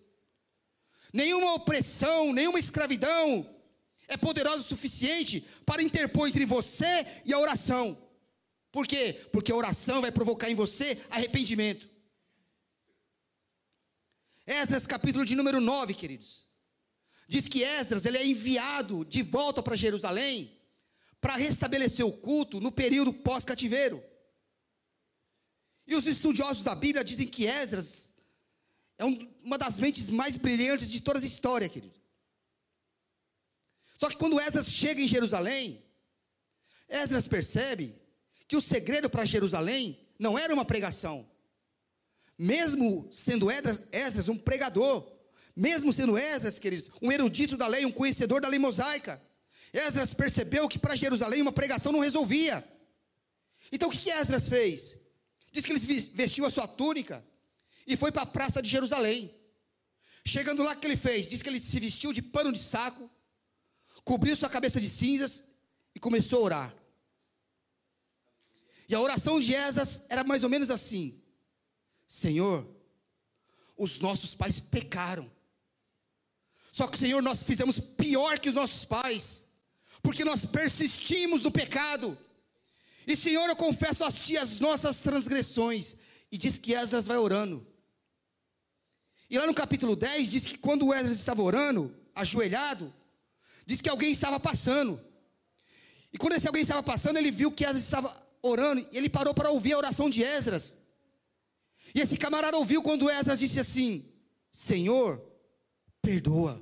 Nenhuma 1.12 1.54
opressão, 1.54 2.32
nenhuma 2.32 2.58
escravidão 2.58 3.48
é 4.06 4.16
poderosa 4.16 4.62
o 4.62 4.66
suficiente 4.66 5.46
para 5.66 5.82
interpor 5.82 6.28
entre 6.28 6.44
você 6.44 7.06
e 7.24 7.32
a 7.32 7.38
oração. 7.38 7.96
Por 8.72 8.86
quê? 8.86 9.26
Porque 9.32 9.52
a 9.52 9.56
oração 9.56 10.00
vai 10.00 10.10
provocar 10.10 10.50
em 10.50 10.54
você 10.54 11.02
arrependimento. 11.10 11.88
Esdras 14.46 14.86
capítulo 14.86 15.26
de 15.26 15.34
número 15.34 15.60
9, 15.60 15.92
queridos. 15.92 16.47
Diz 17.28 17.46
que 17.46 17.62
Esdras 17.62 18.06
ele 18.06 18.16
é 18.16 18.26
enviado 18.26 19.04
de 19.04 19.22
volta 19.22 19.62
para 19.62 19.76
Jerusalém 19.76 20.58
para 21.20 21.36
restabelecer 21.36 22.06
o 22.06 22.12
culto 22.12 22.60
no 22.60 22.72
período 22.72 23.12
pós-cativeiro. 23.12 24.02
E 25.86 25.94
os 25.94 26.06
estudiosos 26.06 26.64
da 26.64 26.74
Bíblia 26.74 27.04
dizem 27.04 27.26
que 27.26 27.46
Esdras 27.46 28.14
é 28.96 29.04
um, 29.04 29.34
uma 29.42 29.58
das 29.58 29.78
mentes 29.78 30.08
mais 30.08 30.36
brilhantes 30.36 30.90
de 30.90 31.00
toda 31.00 31.18
a 31.18 31.24
história, 31.24 31.68
querido. 31.68 31.96
Só 33.96 34.08
que 34.08 34.16
quando 34.16 34.40
Esdras 34.40 34.70
chega 34.72 35.02
em 35.02 35.08
Jerusalém, 35.08 35.84
Esdras 36.88 37.26
percebe 37.26 38.00
que 38.46 38.56
o 38.56 38.60
segredo 38.60 39.10
para 39.10 39.24
Jerusalém 39.24 40.08
não 40.18 40.38
era 40.38 40.54
uma 40.54 40.64
pregação. 40.64 41.28
Mesmo 42.38 43.08
sendo 43.12 43.50
Esdras, 43.50 43.82
Esdras 43.92 44.28
um 44.28 44.36
pregador, 44.36 45.17
mesmo 45.58 45.92
sendo 45.92 46.16
Esdras, 46.16 46.56
queridos, 46.56 46.88
um 47.02 47.10
erudito 47.10 47.56
da 47.56 47.66
lei, 47.66 47.84
um 47.84 47.90
conhecedor 47.90 48.40
da 48.40 48.46
lei 48.46 48.60
mosaica, 48.60 49.20
Esdras 49.72 50.14
percebeu 50.14 50.68
que 50.68 50.78
para 50.78 50.94
Jerusalém 50.94 51.42
uma 51.42 51.50
pregação 51.50 51.90
não 51.90 51.98
resolvia. 51.98 52.64
Então 53.72 53.88
o 53.88 53.92
que 53.92 54.08
Esdras 54.08 54.48
fez? 54.48 54.96
Diz 55.50 55.66
que 55.66 55.72
ele 55.72 55.80
vestiu 56.14 56.46
a 56.46 56.50
sua 56.50 56.68
túnica 56.68 57.26
e 57.84 57.96
foi 57.96 58.12
para 58.12 58.22
a 58.22 58.26
praça 58.26 58.62
de 58.62 58.68
Jerusalém. 58.68 59.34
Chegando 60.24 60.62
lá, 60.62 60.74
o 60.74 60.76
que 60.76 60.86
ele 60.86 60.96
fez? 60.96 61.26
Diz 61.26 61.42
que 61.42 61.48
ele 61.48 61.58
se 61.58 61.80
vestiu 61.80 62.12
de 62.12 62.22
pano 62.22 62.52
de 62.52 62.60
saco, 62.60 63.10
cobriu 64.04 64.36
sua 64.36 64.48
cabeça 64.48 64.80
de 64.80 64.88
cinzas 64.88 65.50
e 65.92 65.98
começou 65.98 66.38
a 66.38 66.44
orar. 66.44 66.74
E 68.88 68.94
a 68.94 69.00
oração 69.00 69.40
de 69.40 69.54
Esas 69.54 70.06
era 70.08 70.22
mais 70.22 70.44
ou 70.44 70.50
menos 70.50 70.70
assim: 70.70 71.20
Senhor, 72.06 72.64
os 73.76 73.98
nossos 73.98 74.36
pais 74.36 74.60
pecaram. 74.60 75.28
Só 76.70 76.86
que, 76.86 76.98
Senhor, 76.98 77.22
nós 77.22 77.42
fizemos 77.42 77.78
pior 77.78 78.38
que 78.38 78.48
os 78.48 78.54
nossos 78.54 78.84
pais, 78.84 79.46
porque 80.02 80.24
nós 80.24 80.44
persistimos 80.44 81.42
no 81.42 81.50
pecado. 81.50 82.16
E, 83.06 83.16
Senhor, 83.16 83.48
eu 83.48 83.56
confesso 83.56 84.04
a 84.04 84.12
Ti 84.12 84.36
as 84.36 84.60
nossas 84.60 85.00
transgressões. 85.00 85.96
E 86.30 86.36
diz 86.36 86.58
que 86.58 86.74
Esdras 86.74 87.06
vai 87.06 87.16
orando. 87.16 87.66
E 89.30 89.38
lá 89.38 89.46
no 89.46 89.54
capítulo 89.54 89.96
10 89.96 90.28
diz 90.28 90.46
que 90.46 90.58
quando 90.58 90.92
Esdras 90.92 91.18
estava 91.18 91.42
orando, 91.42 91.94
ajoelhado, 92.14 92.92
diz 93.66 93.80
que 93.80 93.88
alguém 93.88 94.12
estava 94.12 94.38
passando. 94.38 95.00
E 96.12 96.18
quando 96.18 96.34
esse 96.34 96.46
alguém 96.46 96.62
estava 96.62 96.82
passando, 96.82 97.18
ele 97.18 97.30
viu 97.30 97.50
que 97.50 97.64
Esdras 97.64 97.82
estava 97.82 98.14
orando, 98.42 98.86
e 98.92 98.96
ele 98.96 99.08
parou 99.08 99.34
para 99.34 99.50
ouvir 99.50 99.72
a 99.72 99.78
oração 99.78 100.08
de 100.08 100.22
Esdras. 100.22 100.78
E 101.94 102.00
esse 102.00 102.16
camarada 102.16 102.56
ouviu 102.56 102.82
quando 102.82 103.10
Esdras 103.10 103.38
disse 103.38 103.60
assim: 103.60 104.04
Senhor, 104.52 105.22
perdoa. 106.08 106.54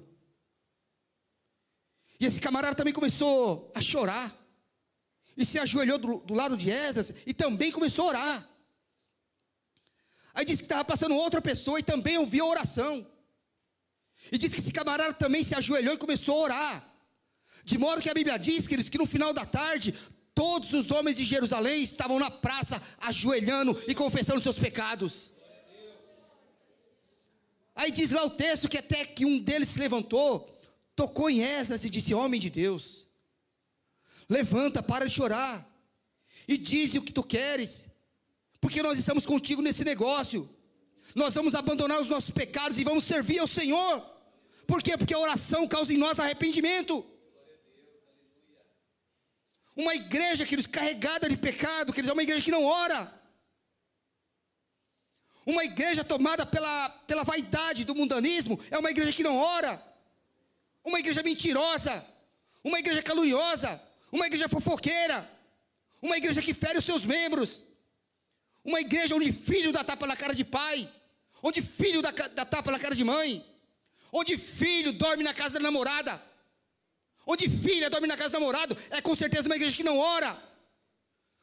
E 2.19 2.27
esse 2.27 2.41
camarada 2.41 2.75
também 2.75 2.93
começou 2.93 3.71
a 3.77 3.81
chorar. 3.81 4.29
E 5.37 5.45
se 5.45 5.57
ajoelhou 5.59 5.99
do, 5.99 6.19
do 6.29 6.35
lado 6.35 6.57
de 6.57 6.69
Esdras 6.69 7.13
e 7.25 7.33
também 7.33 7.71
começou 7.71 8.07
a 8.07 8.09
orar. 8.09 8.49
Aí 10.35 10.45
disse 10.45 10.63
que 10.63 10.67
estava 10.71 10.85
passando 10.85 11.15
outra 11.15 11.41
pessoa 11.41 11.79
e 11.79 11.83
também 11.93 12.19
ouviu 12.19 12.45
a 12.45 12.49
oração. 12.49 13.07
E 14.33 14.39
disse 14.39 14.57
que 14.57 14.61
esse 14.61 14.73
camarada 14.73 15.13
também 15.13 15.45
se 15.45 15.55
ajoelhou 15.55 15.95
e 15.95 15.99
começou 15.99 16.37
a 16.39 16.45
orar. 16.45 16.95
De 17.63 17.79
modo 17.79 18.03
que 18.03 18.11
a 18.11 18.15
Bíblia 18.15 18.39
diz, 18.39 18.67
queridos, 18.67 18.89
que 18.89 18.99
no 18.99 19.07
final 19.07 19.33
da 19.33 19.47
tarde, 19.47 19.95
todos 20.35 20.73
os 20.73 20.91
homens 20.91 21.15
de 21.15 21.25
Jerusalém 21.25 21.83
estavam 21.83 22.19
na 22.19 22.31
praça, 22.31 22.83
ajoelhando 22.99 23.81
e 23.87 23.95
confessando 23.95 24.41
seus 24.41 24.59
pecados. 24.59 25.33
Aí 27.77 27.91
diz 27.91 28.11
lá 28.11 28.25
o 28.25 28.31
texto 28.31 28.71
que 28.71 28.79
até 28.79 29.05
que 29.05 29.27
um 29.27 29.39
deles 29.39 29.69
se 29.69 29.79
levantou, 29.79 30.51
tocou 30.97 31.29
em 31.29 31.43
Esdras 31.43 31.85
e 31.85 31.91
disse: 31.91 32.15
Homem 32.15 32.41
de 32.41 32.49
Deus, 32.49 33.07
levanta, 34.27 34.83
para 34.83 35.05
de 35.05 35.12
chorar, 35.12 35.65
e 36.49 36.57
diz 36.57 36.95
o 36.95 37.03
que 37.03 37.12
tu 37.12 37.23
queres, 37.23 37.89
porque 38.62 38.83
nós 38.83 38.99
estamos 38.99 39.27
contigo 39.27 39.61
nesse 39.61 39.85
negócio. 39.85 40.49
Nós 41.15 41.35
vamos 41.35 41.55
abandonar 41.55 42.01
os 42.01 42.09
nossos 42.09 42.31
pecados 42.31 42.79
e 42.79 42.85
vamos 42.85 43.05
servir 43.05 43.39
ao 43.39 43.47
Senhor. 43.47 44.01
Por 44.67 44.83
quê? 44.83 44.97
Porque 44.97 45.15
a 45.15 45.19
oração 45.19 45.69
causa 45.69 45.93
em 45.93 45.99
nós 45.99 46.19
arrependimento. 46.19 47.05
Uma 49.77 49.95
igreja, 49.95 50.45
queridos, 50.45 50.67
carregada 50.67 51.29
de 51.29 51.37
pecado, 51.37 51.93
queridos, 51.93 52.11
é 52.11 52.12
uma 52.15 52.23
igreja 52.23 52.43
que 52.43 52.51
não 52.51 52.65
ora. 52.65 53.16
Uma 55.47 55.63
igreja 55.65 56.03
tomada 56.03 56.45
pela, 56.45 56.89
pela 57.07 57.23
vaidade 57.23 57.85
do 57.85 57.95
mundanismo 57.95 58.59
é 58.69 58.77
uma 58.77 58.91
igreja 58.91 59.13
que 59.13 59.23
não 59.23 59.37
ora. 59.37 59.81
Uma 60.85 60.99
igreja 60.99 61.23
mentirosa. 61.23 62.05
Uma 62.65 62.81
igreja 62.81 63.01
caluniosa. 63.01 63.81
Uma 64.11 64.27
igreja 64.27 64.49
fofoqueira. 64.49 65.31
Uma 66.03 66.17
igreja 66.17 66.43
que 66.43 66.53
fere 66.53 66.79
os 66.79 66.85
seus 66.85 67.05
membros. 67.05 67.65
Uma 68.65 68.81
igreja 68.81 69.15
onde 69.15 69.31
filho 69.31 69.73
dá 69.73 69.85
tapa 69.85 70.05
na 70.05 70.17
cara 70.17 70.35
de 70.35 70.45
pai. 70.45 70.93
Onde 71.41 71.63
filho 71.63 72.03
dá, 72.03 72.11
dá 72.11 72.45
tapa 72.45 72.73
na 72.73 72.79
cara 72.81 72.97
de 72.97 73.05
mãe. 73.05 73.47
Onde 74.11 74.37
filho 74.37 74.93
dorme 74.93 75.23
na 75.23 75.33
casa 75.33 75.55
da 75.55 75.61
namorada. 75.61 76.21
Onde 77.25 77.49
filha 77.49 77.89
dorme 77.89 78.09
na 78.09 78.17
casa 78.17 78.31
do 78.31 78.41
namorado. 78.41 78.77
É 78.91 79.01
com 79.01 79.15
certeza 79.15 79.49
uma 79.49 79.55
igreja 79.55 79.77
que 79.77 79.85
não 79.85 79.97
ora. 79.97 80.37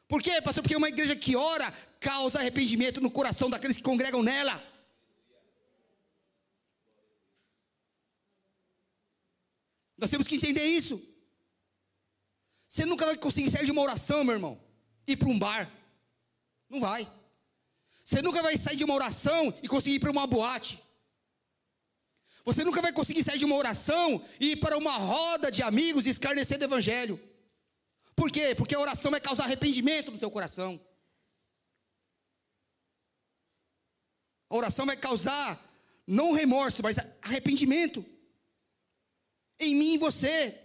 Por 0.08 0.22
quê, 0.22 0.40
pastor? 0.42 0.62
Porque 0.62 0.76
uma 0.76 0.88
igreja 0.88 1.16
que 1.16 1.34
ora 1.34 1.70
causa 1.98 2.38
arrependimento 2.38 3.00
no 3.00 3.10
coração 3.10 3.48
daqueles 3.48 3.76
que 3.76 3.82
congregam 3.82 4.22
nela. 4.22 4.62
Nós 9.96 10.10
temos 10.10 10.26
que 10.26 10.36
entender 10.36 10.64
isso. 10.64 11.02
Você 12.68 12.84
nunca 12.84 13.06
vai 13.06 13.16
conseguir 13.16 13.50
sair 13.50 13.64
de 13.64 13.70
uma 13.70 13.82
oração, 13.82 14.24
meu 14.24 14.34
irmão, 14.34 14.60
e 15.06 15.12
ir 15.12 15.16
para 15.16 15.28
um 15.28 15.38
bar. 15.38 15.70
Não 16.68 16.80
vai. 16.80 17.08
Você 18.04 18.20
nunca 18.20 18.42
vai 18.42 18.56
sair 18.56 18.76
de 18.76 18.84
uma 18.84 18.94
oração 18.94 19.54
e 19.62 19.68
conseguir 19.68 19.96
ir 19.96 20.00
para 20.00 20.10
uma 20.10 20.26
boate. 20.26 20.82
Você 22.44 22.62
nunca 22.62 22.82
vai 22.82 22.92
conseguir 22.92 23.22
sair 23.22 23.38
de 23.38 23.46
uma 23.46 23.56
oração 23.56 24.22
e 24.38 24.50
ir 24.50 24.56
para 24.56 24.76
uma 24.76 24.98
roda 24.98 25.50
de 25.50 25.62
amigos 25.62 26.04
e 26.04 26.10
escarnecer 26.10 26.58
do 26.58 26.64
evangelho. 26.64 27.18
Por 28.14 28.30
quê? 28.30 28.54
Porque 28.54 28.74
a 28.74 28.80
oração 28.80 29.10
vai 29.10 29.20
causar 29.20 29.44
arrependimento 29.44 30.10
no 30.10 30.18
teu 30.18 30.30
coração. 30.30 30.80
A 34.48 34.56
oração 34.56 34.86
vai 34.86 34.96
causar 34.96 35.60
não 36.06 36.32
remorso, 36.32 36.82
mas 36.82 36.98
arrependimento. 37.22 38.04
Em 39.58 39.74
mim 39.74 39.94
e 39.94 39.98
você. 39.98 40.60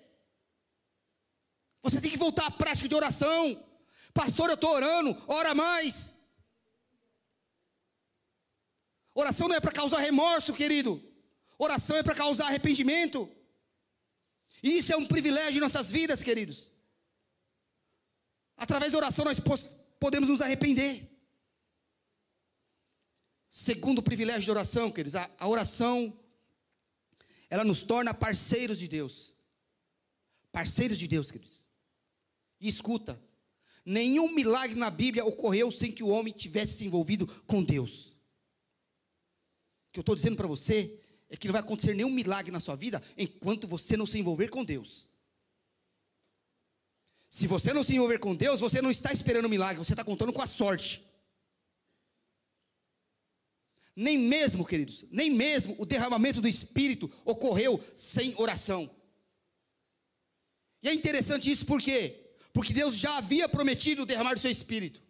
Você 1.82 2.00
tem 2.02 2.12
que 2.12 2.18
voltar 2.18 2.48
à 2.48 2.52
prática 2.52 2.88
de 2.88 2.96
oração. 2.96 3.66
Pastor, 4.14 4.50
eu 4.50 4.56
estou 4.56 4.72
orando, 4.72 5.18
ora 5.28 5.56
mais. 5.56 6.14
Oração 9.14 9.48
não 9.48 9.56
é 9.56 9.60
para 9.60 9.72
causar 9.72 10.00
remorso, 10.00 10.54
querido. 10.54 11.02
Oração 11.58 11.98
é 11.98 12.04
para 12.04 12.16
causar 12.16 12.48
arrependimento. 12.48 13.30
E 14.62 14.78
isso 14.78 14.94
é 14.94 14.98
um 14.98 15.06
privilégio 15.06 15.58
em 15.58 15.62
nossas 15.62 15.90
vidas, 15.90 16.22
queridos. 16.22 16.72
Através 18.60 18.92
da 18.92 18.98
oração 18.98 19.24
nós 19.24 19.40
podemos 20.00 20.28
nos 20.30 20.42
arrepender. 20.42 21.10
Segundo 23.50 24.04
privilégio 24.04 24.44
de 24.44 24.52
oração, 24.52 24.92
queridos, 24.92 25.16
a, 25.16 25.32
a 25.40 25.48
oração, 25.48 26.14
ela 27.50 27.64
nos 27.64 27.84
torna 27.84 28.14
parceiros 28.14 28.78
de 28.78 28.88
Deus. 28.88 29.34
Parceiros 30.52 31.00
de 31.00 31.08
Deus, 31.08 31.32
queridos. 31.32 31.66
E 32.60 32.68
escuta, 32.68 33.20
nenhum 33.86 34.30
milagre 34.30 34.76
na 34.76 34.92
Bíblia 34.92 35.26
ocorreu 35.26 35.72
sem 35.72 35.92
que 35.92 36.04
o 36.04 36.10
homem 36.10 36.34
tivesse 36.34 36.74
se 36.74 36.86
envolvido 36.86 37.26
com 37.48 37.64
Deus. 37.64 38.08
O 39.88 39.92
que 39.94 40.00
eu 40.00 40.02
estou 40.02 40.16
dizendo 40.16 40.36
para 40.36 40.48
você 40.48 41.00
é 41.30 41.38
que 41.38 41.48
não 41.48 41.54
vai 41.54 41.62
acontecer 41.62 41.96
nenhum 41.96 42.12
milagre 42.12 42.52
na 42.52 42.60
sua 42.60 42.76
vida 42.76 43.02
enquanto 43.18 43.68
você 43.68 43.96
não 43.96 44.06
se 44.06 44.20
envolver 44.20 44.50
com 44.50 44.64
Deus. 44.66 45.09
Se 47.30 47.46
você 47.46 47.72
não 47.72 47.84
se 47.84 47.96
envolver 47.96 48.18
com 48.18 48.36
Deus, 48.36 48.60
você 48.60 48.82
não 48.82 48.90
está 48.90 49.14
esperando 49.14 49.46
um 49.46 49.50
milagre, 49.50 49.78
você 49.78 49.94
está 49.94 50.04
contando 50.04 50.34
com 50.34 50.42
a 50.42 50.48
sorte. 50.48 51.08
Nem 53.96 54.18
mesmo, 54.18 54.66
queridos, 54.66 55.06
nem 55.12 55.30
mesmo 55.30 55.76
o 55.78 55.86
derramamento 55.86 56.42
do 56.42 56.48
Espírito 56.48 57.12
ocorreu 57.24 57.84
sem 57.96 58.34
oração. 58.38 58.90
E 60.82 60.90
é 60.90 60.94
interessante 60.94 61.52
isso 61.52 61.66
por 61.66 61.80
quê? 61.80 62.32
Porque 62.52 62.74
Deus 62.74 62.96
já 62.96 63.18
havia 63.18 63.48
prometido 63.48 64.06
derramar 64.08 64.36
o 64.36 64.40
seu 64.40 64.50
Espírito, 64.50 65.02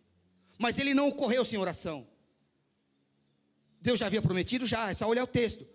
mas 0.57 0.77
ele 0.77 0.93
não 0.93 1.07
ocorreu 1.07 1.45
sem 1.45 1.57
oração. 1.57 2.05
Deus 3.79 3.97
já 3.97 4.07
havia 4.07 4.21
prometido? 4.21 4.65
Já, 4.65 4.89
é 4.89 4.93
só 4.93 5.07
olhar 5.07 5.23
o 5.23 5.27
texto. 5.27 5.65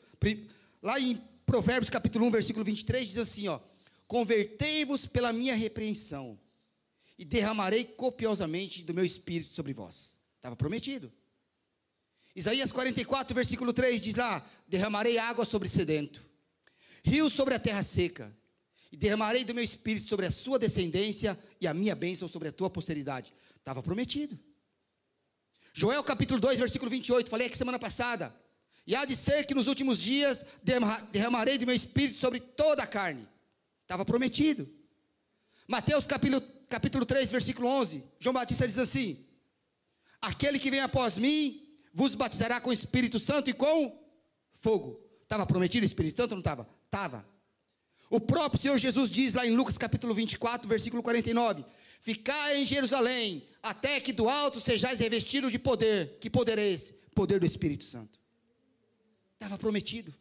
Lá 0.82 1.00
em 1.00 1.16
Provérbios 1.46 1.88
capítulo 1.88 2.26
1, 2.26 2.30
versículo 2.30 2.64
23, 2.64 3.06
diz 3.06 3.16
assim: 3.16 3.48
ó, 3.48 3.60
Convertei-vos 4.06 5.06
pela 5.06 5.32
minha 5.32 5.54
repreensão, 5.54 6.38
e 7.18 7.24
derramarei 7.24 7.84
copiosamente 7.84 8.82
do 8.82 8.92
meu 8.92 9.04
espírito 9.04 9.50
sobre 9.50 9.72
vós. 9.72 10.18
Estava 10.36 10.56
prometido. 10.56 11.12
Isaías 12.34 12.72
44, 12.72 13.34
versículo 13.34 13.72
3 13.72 14.00
diz 14.00 14.16
lá: 14.16 14.44
Derramarei 14.66 15.18
água 15.18 15.44
sobre 15.44 15.68
sedento, 15.68 16.24
rios 17.04 17.32
sobre 17.32 17.54
a 17.54 17.58
terra 17.58 17.82
seca, 17.82 18.36
e 18.90 18.96
derramarei 18.96 19.44
do 19.44 19.54
meu 19.54 19.62
espírito 19.62 20.08
sobre 20.08 20.26
a 20.26 20.30
sua 20.30 20.58
descendência 20.58 21.38
e 21.60 21.66
a 21.66 21.74
minha 21.74 21.94
bênção 21.94 22.28
sobre 22.28 22.48
a 22.48 22.52
tua 22.52 22.68
posteridade. 22.68 23.32
Estava 23.56 23.82
prometido. 23.82 24.38
Joel 25.72 26.04
capítulo 26.04 26.40
2, 26.40 26.58
versículo 26.58 26.90
28, 26.90 27.30
falei 27.30 27.46
aqui 27.46 27.56
semana 27.56 27.78
passada. 27.78 28.34
E 28.86 28.94
há 28.94 29.04
de 29.04 29.16
ser 29.16 29.46
que 29.46 29.54
nos 29.54 29.66
últimos 29.66 29.98
dias 29.98 30.44
derramarei 31.12 31.56
do 31.56 31.66
meu 31.66 31.74
espírito 31.74 32.18
sobre 32.18 32.38
toda 32.38 32.82
a 32.82 32.86
carne. 32.86 33.26
Estava 33.84 34.04
prometido. 34.04 34.68
Mateus 35.68 36.06
capítulo, 36.06 36.40
capítulo 36.68 37.06
3, 37.06 37.30
versículo 37.30 37.68
11. 37.68 38.02
João 38.18 38.34
Batista 38.34 38.66
diz 38.66 38.78
assim: 38.78 39.24
Aquele 40.20 40.58
que 40.58 40.70
vem 40.70 40.80
após 40.80 41.16
mim 41.16 41.78
vos 41.92 42.14
batizará 42.14 42.60
com 42.60 42.70
o 42.70 42.72
Espírito 42.72 43.20
Santo 43.20 43.50
e 43.50 43.52
com 43.52 44.02
fogo. 44.54 45.00
Estava 45.22 45.46
prometido 45.46 45.84
o 45.84 45.86
Espírito 45.86 46.16
Santo 46.16 46.32
não 46.32 46.40
estava? 46.40 46.68
Estava. 46.86 47.26
O 48.10 48.20
próprio 48.20 48.60
Senhor 48.60 48.76
Jesus 48.78 49.10
diz 49.10 49.34
lá 49.34 49.46
em 49.46 49.54
Lucas 49.54 49.78
capítulo 49.78 50.14
24, 50.14 50.66
versículo 50.68 51.02
49: 51.02 51.64
Ficai 52.00 52.58
em 52.58 52.64
Jerusalém, 52.64 53.46
até 53.62 54.00
que 54.00 54.12
do 54.12 54.28
alto 54.28 54.60
sejais 54.60 55.00
revestidos 55.00 55.52
de 55.52 55.58
poder. 55.58 56.18
Que 56.20 56.30
poder 56.30 56.58
é 56.58 56.68
esse? 56.68 56.94
Poder 57.14 57.38
do 57.38 57.46
Espírito 57.46 57.84
Santo. 57.84 58.18
Estava 59.34 59.58
prometido. 59.58 60.14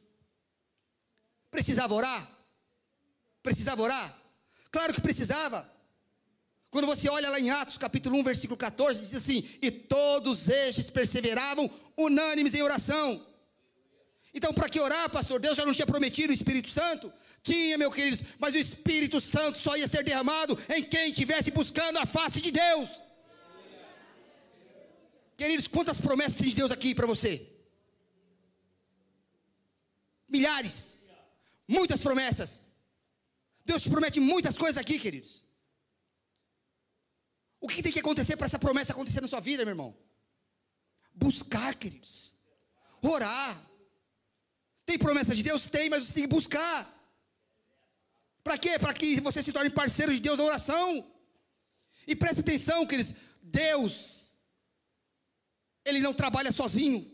Precisava 1.49 1.93
orar? 1.93 2.42
Precisava 3.43 3.81
orar? 3.81 4.17
Claro 4.71 4.93
que 4.93 5.01
precisava. 5.01 5.69
Quando 6.71 6.87
você 6.87 7.07
olha 7.07 7.29
lá 7.29 7.39
em 7.39 7.51
Atos 7.51 7.77
capítulo 7.77 8.17
1, 8.17 8.23
versículo 8.23 8.57
14, 8.57 9.01
diz 9.01 9.13
assim: 9.13 9.47
E 9.61 9.69
todos 9.69 10.49
estes 10.49 10.89
perseveravam 10.89 11.69
unânimes 11.95 12.55
em 12.55 12.63
oração. 12.63 13.23
Então, 14.33 14.51
para 14.51 14.67
que 14.67 14.79
orar, 14.79 15.07
pastor? 15.11 15.39
Deus 15.39 15.55
já 15.55 15.63
não 15.63 15.73
tinha 15.73 15.85
prometido 15.85 16.31
o 16.31 16.33
Espírito 16.33 16.69
Santo? 16.69 17.13
Tinha, 17.43 17.77
meu 17.77 17.91
queridos, 17.91 18.23
mas 18.39 18.55
o 18.55 18.57
Espírito 18.57 19.21
Santo 19.21 19.59
só 19.59 19.77
ia 19.77 19.87
ser 19.87 20.03
derramado 20.03 20.57
em 20.75 20.83
quem 20.83 21.11
estivesse 21.11 21.51
buscando 21.51 21.99
a 21.99 22.05
face 22.07 22.41
de 22.41 22.49
Deus. 22.49 22.89
Queridos, 25.37 25.67
quantas 25.67 26.01
promessas 26.01 26.37
tem 26.37 26.49
de 26.49 26.55
Deus 26.55 26.71
aqui 26.71 26.95
para 26.95 27.05
você? 27.05 27.45
Milhares, 30.27 31.05
muitas 31.67 32.01
promessas. 32.01 32.72
Deus 33.65 33.83
te 33.83 33.89
promete 33.89 34.19
muitas 34.19 34.57
coisas 34.57 34.77
aqui, 34.77 34.99
queridos. 34.99 35.43
O 37.59 37.67
que 37.67 37.81
tem 37.81 37.91
que 37.91 37.99
acontecer 37.99 38.35
para 38.35 38.45
essa 38.45 38.59
promessa 38.59 38.91
acontecer 38.91 39.21
na 39.21 39.27
sua 39.27 39.39
vida, 39.39 39.63
meu 39.63 39.71
irmão? 39.71 39.97
Buscar, 41.13 41.73
queridos. 41.75 42.35
Orar. 43.01 43.57
Tem 44.85 44.97
promessa 44.97 45.33
de 45.33 45.43
Deus? 45.43 45.69
Tem, 45.69 45.89
mas 45.89 46.05
você 46.05 46.13
tem 46.13 46.23
que 46.23 46.35
buscar. 46.35 46.91
Para 48.43 48.57
quê? 48.57 48.77
Para 48.77 48.93
que 48.93 49.21
você 49.21 49.41
se 49.41 49.53
torne 49.53 49.69
parceiro 49.69 50.13
de 50.13 50.19
Deus 50.19 50.37
na 50.37 50.43
oração. 50.43 51.09
E 52.05 52.15
preste 52.15 52.41
atenção, 52.41 52.85
queridos, 52.85 53.13
Deus, 53.41 54.35
Ele 55.85 56.01
não 56.01 56.13
trabalha 56.13 56.51
sozinho. 56.51 57.09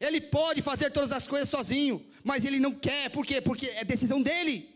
Ele 0.00 0.20
pode 0.20 0.62
fazer 0.62 0.92
todas 0.92 1.10
as 1.10 1.26
coisas 1.26 1.48
sozinho, 1.48 2.04
mas 2.22 2.44
Ele 2.44 2.60
não 2.60 2.72
quer, 2.72 3.10
por 3.10 3.26
quê? 3.26 3.40
Porque 3.40 3.66
é 3.66 3.84
decisão 3.84 4.22
dEle. 4.22 4.73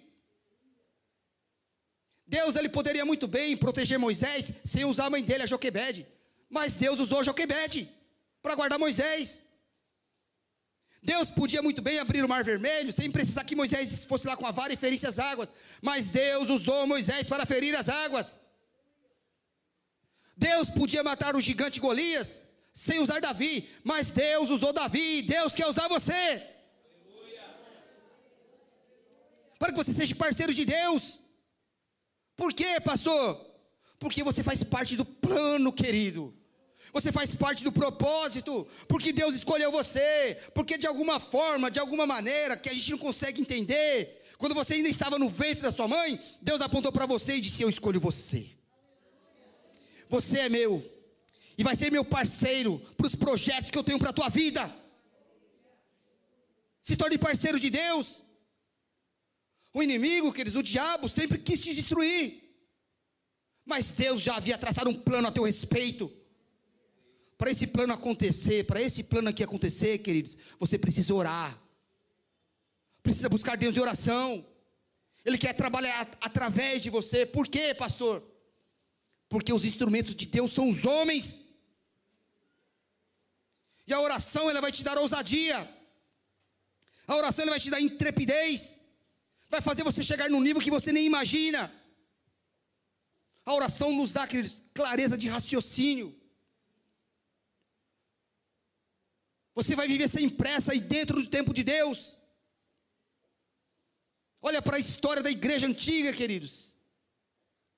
Deus, 2.28 2.56
Ele 2.56 2.68
poderia 2.68 3.04
muito 3.06 3.26
bem 3.26 3.56
proteger 3.56 3.98
Moisés 3.98 4.52
sem 4.62 4.84
usar 4.84 5.06
a 5.06 5.10
mãe 5.10 5.24
dele, 5.24 5.44
a 5.44 5.46
Joquebede. 5.46 6.06
Mas 6.48 6.76
Deus 6.76 7.00
usou 7.00 7.24
Joquebede 7.24 7.88
para 8.42 8.54
guardar 8.54 8.78
Moisés. 8.78 9.44
Deus 11.02 11.30
podia 11.30 11.62
muito 11.62 11.80
bem 11.80 11.98
abrir 11.98 12.22
o 12.24 12.28
mar 12.28 12.44
vermelho, 12.44 12.92
sem 12.92 13.10
precisar 13.10 13.44
que 13.44 13.56
Moisés 13.56 14.04
fosse 14.04 14.26
lá 14.26 14.36
com 14.36 14.46
a 14.46 14.50
vara 14.50 14.72
e 14.72 14.76
ferisse 14.76 15.06
as 15.06 15.18
águas, 15.18 15.54
mas 15.80 16.10
Deus 16.10 16.50
usou 16.50 16.86
Moisés 16.86 17.28
para 17.28 17.46
ferir 17.46 17.74
as 17.74 17.88
águas. 17.88 18.38
Deus 20.36 20.68
podia 20.68 21.02
matar 21.02 21.34
o 21.34 21.40
gigante 21.40 21.80
Golias, 21.80 22.44
sem 22.72 22.98
usar 23.00 23.20
Davi, 23.20 23.68
mas 23.82 24.10
Deus 24.10 24.50
usou 24.50 24.72
Davi, 24.72 25.22
Deus 25.22 25.54
quer 25.54 25.66
usar 25.66 25.88
você. 25.88 26.42
Para 29.58 29.72
que 29.72 29.78
você 29.78 29.92
seja 29.92 30.14
parceiro 30.14 30.52
de 30.52 30.64
Deus. 30.64 31.18
Por 32.38 32.52
quê, 32.54 32.80
pastor? 32.80 33.44
Porque 33.98 34.22
você 34.22 34.44
faz 34.44 34.62
parte 34.62 34.94
do 34.96 35.04
plano, 35.04 35.72
querido. 35.72 36.32
Você 36.92 37.10
faz 37.10 37.34
parte 37.34 37.64
do 37.64 37.72
propósito, 37.72 38.64
porque 38.86 39.12
Deus 39.12 39.34
escolheu 39.34 39.72
você, 39.72 40.38
porque 40.54 40.78
de 40.78 40.86
alguma 40.86 41.18
forma, 41.18 41.68
de 41.68 41.80
alguma 41.80 42.06
maneira, 42.06 42.56
que 42.56 42.68
a 42.68 42.72
gente 42.72 42.92
não 42.92 42.98
consegue 42.98 43.40
entender, 43.40 44.22
quando 44.38 44.54
você 44.54 44.74
ainda 44.74 44.88
estava 44.88 45.18
no 45.18 45.28
ventre 45.28 45.62
da 45.62 45.72
sua 45.72 45.88
mãe, 45.88 46.18
Deus 46.40 46.60
apontou 46.60 46.92
para 46.92 47.06
você 47.06 47.34
e 47.34 47.40
disse: 47.40 47.64
Eu 47.64 47.68
escolho 47.68 47.98
você. 47.98 48.48
Você 50.08 50.38
é 50.38 50.48
meu, 50.48 50.72
e 51.58 51.64
vai 51.64 51.74
ser 51.74 51.90
meu 51.90 52.04
parceiro 52.04 52.78
para 52.96 53.06
os 53.08 53.16
projetos 53.16 53.72
que 53.72 53.76
eu 53.76 53.82
tenho 53.82 53.98
para 53.98 54.10
a 54.10 54.18
tua 54.18 54.28
vida. 54.28 54.72
Se 56.80 56.96
torne 56.96 57.18
parceiro 57.18 57.58
de 57.58 57.68
Deus. 57.68 58.22
O 59.78 59.82
inimigo, 59.82 60.32
queridos, 60.32 60.56
o 60.56 60.62
diabo 60.62 61.08
sempre 61.08 61.38
quis 61.38 61.60
te 61.60 61.72
destruir. 61.72 62.42
Mas 63.64 63.92
Deus 63.92 64.20
já 64.20 64.34
havia 64.34 64.58
traçado 64.58 64.90
um 64.90 64.98
plano 65.08 65.28
a 65.28 65.30
teu 65.30 65.44
respeito. 65.44 66.10
Para 67.36 67.52
esse 67.52 67.64
plano 67.68 67.92
acontecer, 67.92 68.64
para 68.64 68.82
esse 68.82 69.04
plano 69.04 69.28
aqui 69.28 69.40
acontecer, 69.44 69.98
queridos, 69.98 70.36
você 70.58 70.76
precisa 70.76 71.14
orar. 71.14 71.56
Precisa 73.04 73.28
buscar 73.28 73.56
Deus 73.56 73.76
em 73.76 73.80
oração. 73.80 74.44
Ele 75.24 75.38
quer 75.38 75.52
trabalhar 75.52 76.10
através 76.20 76.82
de 76.82 76.90
você. 76.90 77.24
Por 77.24 77.46
quê, 77.46 77.72
pastor? 77.72 78.20
Porque 79.28 79.52
os 79.52 79.64
instrumentos 79.64 80.12
de 80.12 80.26
Deus 80.26 80.50
são 80.50 80.68
os 80.68 80.84
homens. 80.84 81.44
E 83.86 83.92
a 83.92 84.00
oração 84.00 84.50
ela 84.50 84.60
vai 84.60 84.72
te 84.72 84.82
dar 84.82 84.98
ousadia. 84.98 85.72
A 87.06 87.14
oração 87.14 87.44
ela 87.44 87.52
vai 87.52 87.60
te 87.60 87.70
dar 87.70 87.80
intrepidez. 87.80 88.87
Vai 89.48 89.60
fazer 89.60 89.82
você 89.82 90.02
chegar 90.02 90.28
num 90.28 90.40
nível 90.40 90.60
que 90.60 90.70
você 90.70 90.92
nem 90.92 91.06
imagina. 91.06 91.72
A 93.44 93.54
oração 93.54 93.92
nos 93.92 94.12
dá 94.12 94.28
clareza 94.74 95.16
de 95.16 95.28
raciocínio. 95.28 96.14
Você 99.54 99.74
vai 99.74 99.88
viver 99.88 100.08
sem 100.08 100.28
pressa 100.28 100.74
e 100.74 100.80
dentro 100.80 101.20
do 101.20 101.26
tempo 101.26 101.54
de 101.54 101.64
Deus. 101.64 102.18
Olha 104.40 104.62
para 104.62 104.76
a 104.76 104.78
história 104.78 105.22
da 105.22 105.30
igreja 105.30 105.66
antiga, 105.66 106.12
queridos. 106.12 106.76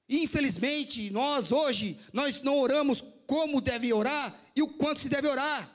Infelizmente, 0.08 1.08
nós 1.10 1.52
hoje, 1.52 1.98
nós 2.12 2.42
não 2.42 2.58
oramos 2.58 3.00
como 3.26 3.60
deve 3.60 3.92
orar 3.92 4.38
e 4.56 4.60
o 4.60 4.68
quanto 4.68 5.00
se 5.00 5.08
deve 5.08 5.28
orar. 5.28 5.72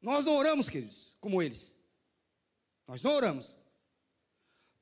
Nós 0.00 0.24
não 0.24 0.34
oramos, 0.34 0.68
queridos, 0.68 1.16
como 1.20 1.42
eles. 1.42 1.78
Nós 2.88 3.02
não 3.02 3.12
oramos. 3.12 3.60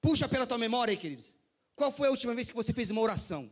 Puxa 0.05 0.29
pela 0.29 0.47
tua 0.47 0.59
memória 0.59 0.93
aí, 0.93 0.99
queridos. 0.99 1.35
Qual 1.75 1.91
foi 1.91 2.09
a 2.09 2.11
última 2.11 2.35
vez 2.35 2.51
que 2.51 2.55
você 2.55 2.75
fez 2.75 2.91
uma 2.91 3.01
oração? 3.01 3.51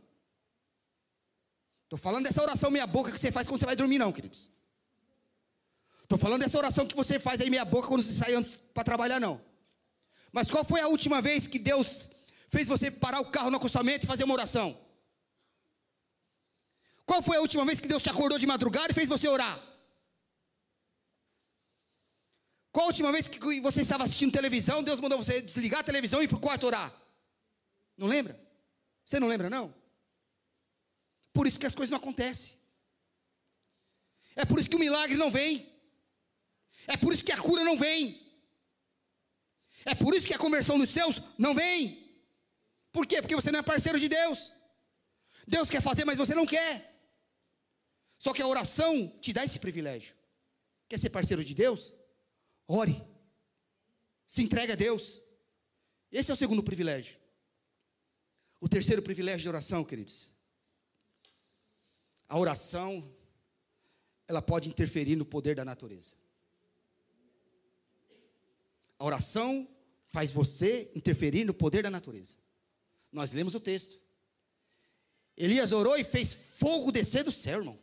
Estou 1.85 1.97
falando 1.97 2.25
dessa 2.25 2.43
oração 2.43 2.69
meia 2.69 2.85
boca 2.85 3.11
que 3.11 3.19
você 3.19 3.31
faz 3.31 3.47
quando 3.47 3.59
você 3.59 3.65
vai 3.65 3.75
dormir, 3.75 3.97
não, 3.97 4.11
queridos. 4.11 4.51
Estou 6.03 6.15
falando 6.15 6.41
dessa 6.41 6.55
oração 6.55 6.85
que 6.85 6.95
você 6.95 7.17
faz 7.17 7.41
aí 7.41 7.49
meia 7.49 7.65
boca 7.65 7.87
quando 7.87 8.03
você 8.03 8.13
sai 8.13 8.35
antes 8.35 8.53
para 8.71 8.83
trabalhar, 8.83 9.19
não. 9.19 9.41
Mas 10.31 10.51
qual 10.51 10.63
foi 10.63 10.79
a 10.79 10.87
última 10.87 11.23
vez 11.23 11.47
que 11.47 11.57
Deus 11.57 12.11
fez 12.49 12.67
você 12.67 12.91
parar 12.91 13.19
o 13.19 13.31
carro 13.31 13.49
no 13.49 13.57
acostamento 13.57 14.05
e 14.05 14.07
fazer 14.07 14.23
uma 14.23 14.35
oração? 14.35 14.79
Qual 17.03 17.23
foi 17.23 17.37
a 17.37 17.41
última 17.41 17.65
vez 17.65 17.79
que 17.79 17.87
Deus 17.87 18.03
te 18.03 18.11
acordou 18.11 18.37
de 18.37 18.45
madrugada 18.45 18.91
e 18.91 18.93
fez 18.93 19.09
você 19.09 19.27
orar? 19.27 19.59
Qual 22.73 22.85
a 22.85 22.87
última 22.87 23.11
vez 23.11 23.27
que 23.27 23.39
você 23.61 23.81
estava 23.81 24.03
assistindo 24.03 24.33
televisão, 24.33 24.81
Deus 24.81 24.99
mandou 24.99 25.19
você 25.19 25.43
desligar 25.43 25.81
a 25.81 25.83
televisão 25.83 26.19
e 26.19 26.25
ir 26.25 26.27
para 26.27 26.37
o 26.37 26.41
quarto 26.41 26.65
orar? 26.65 26.91
Não 27.95 28.07
lembra? 28.07 28.35
Você 29.05 29.19
não 29.19 29.27
lembra, 29.27 29.47
não? 29.47 29.71
Por 31.31 31.45
isso 31.45 31.59
que 31.59 31.67
as 31.67 31.75
coisas 31.75 31.91
não 31.91 31.99
acontecem. 31.99 32.55
É 34.35 34.43
por 34.43 34.59
isso 34.59 34.67
que 34.67 34.75
o 34.75 34.79
milagre 34.79 35.15
não 35.15 35.29
vem. 35.29 35.71
É 36.87 36.97
por 36.97 37.13
isso 37.13 37.23
que 37.23 37.31
a 37.31 37.37
cura 37.37 37.63
não 37.63 37.77
vem. 37.77 38.19
É 39.85 39.93
por 39.93 40.15
isso 40.15 40.25
que 40.25 40.33
a 40.33 40.39
conversão 40.39 40.79
dos 40.79 40.89
seus 40.89 41.21
não 41.37 41.53
vem. 41.53 42.11
Por 42.91 43.05
quê? 43.05 43.21
Porque 43.21 43.35
você 43.35 43.51
não 43.51 43.59
é 43.59 43.61
parceiro 43.61 43.99
de 43.99 44.09
Deus. 44.09 44.51
Deus 45.47 45.69
quer 45.69 45.81
fazer, 45.81 46.05
mas 46.05 46.17
você 46.17 46.33
não 46.33 46.47
quer. 46.47 46.91
Só 48.17 48.33
que 48.33 48.41
a 48.41 48.47
oração 48.47 49.15
te 49.21 49.31
dá 49.31 49.43
esse 49.43 49.59
privilégio. 49.59 50.15
Quer 50.89 50.97
ser 50.97 51.11
parceiro 51.11 51.45
de 51.45 51.53
Deus? 51.53 51.93
Ore. 52.67 53.01
Se 54.25 54.41
entregue 54.41 54.71
a 54.71 54.75
Deus. 54.75 55.21
Esse 56.11 56.31
é 56.31 56.33
o 56.33 56.37
segundo 56.37 56.63
privilégio. 56.63 57.17
O 58.59 58.69
terceiro 58.69 59.01
privilégio 59.01 59.41
de 59.41 59.49
oração, 59.49 59.83
queridos. 59.83 60.31
A 62.29 62.37
oração, 62.37 63.13
ela 64.27 64.41
pode 64.41 64.69
interferir 64.69 65.15
no 65.15 65.25
poder 65.25 65.55
da 65.55 65.65
natureza. 65.65 66.13
A 68.97 69.05
oração 69.05 69.67
faz 70.05 70.31
você 70.31 70.91
interferir 70.95 71.43
no 71.43 71.53
poder 71.53 71.83
da 71.83 71.89
natureza. 71.89 72.37
Nós 73.11 73.33
lemos 73.33 73.53
o 73.53 73.59
texto. 73.59 73.99
Elias 75.35 75.71
orou 75.71 75.97
e 75.97 76.03
fez 76.03 76.31
fogo 76.33 76.91
descer 76.91 77.23
do 77.23 77.31
céu, 77.31 77.59
irmão. 77.59 77.79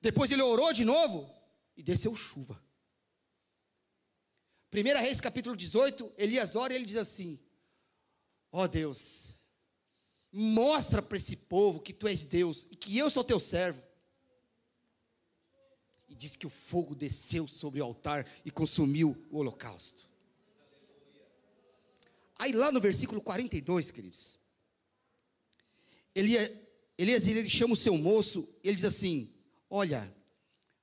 Depois 0.00 0.30
ele 0.30 0.42
orou 0.42 0.72
de 0.72 0.84
novo 0.84 1.41
e 1.76 1.82
desceu 1.82 2.14
chuva. 2.14 2.62
1 4.72 5.00
Reis 5.00 5.20
capítulo 5.20 5.54
18, 5.54 6.14
Elias 6.16 6.56
ora 6.56 6.72
e 6.72 6.76
ele 6.76 6.86
diz 6.86 6.96
assim: 6.96 7.38
Ó 8.50 8.62
oh 8.64 8.68
Deus, 8.68 9.34
mostra 10.32 11.02
para 11.02 11.18
esse 11.18 11.36
povo 11.36 11.80
que 11.80 11.92
tu 11.92 12.08
és 12.08 12.24
Deus 12.24 12.66
e 12.70 12.76
que 12.76 12.96
eu 12.96 13.10
sou 13.10 13.22
teu 13.22 13.38
servo 13.38 13.82
e 16.08 16.14
diz 16.14 16.36
que 16.36 16.46
o 16.46 16.50
fogo 16.50 16.94
desceu 16.94 17.48
sobre 17.48 17.80
o 17.80 17.84
altar 17.84 18.26
e 18.44 18.50
consumiu 18.50 19.16
o 19.30 19.38
holocausto. 19.38 20.10
Aí 22.38 22.52
lá 22.52 22.72
no 22.72 22.80
versículo 22.80 23.20
42, 23.20 23.90
queridos, 23.90 24.38
Elias, 26.14 26.50
Elias 26.98 27.26
ele 27.26 27.48
chama 27.48 27.74
o 27.74 27.76
seu 27.76 27.96
moço, 27.96 28.48
ele 28.62 28.74
diz 28.74 28.84
assim: 28.84 29.32
Olha, 29.70 30.12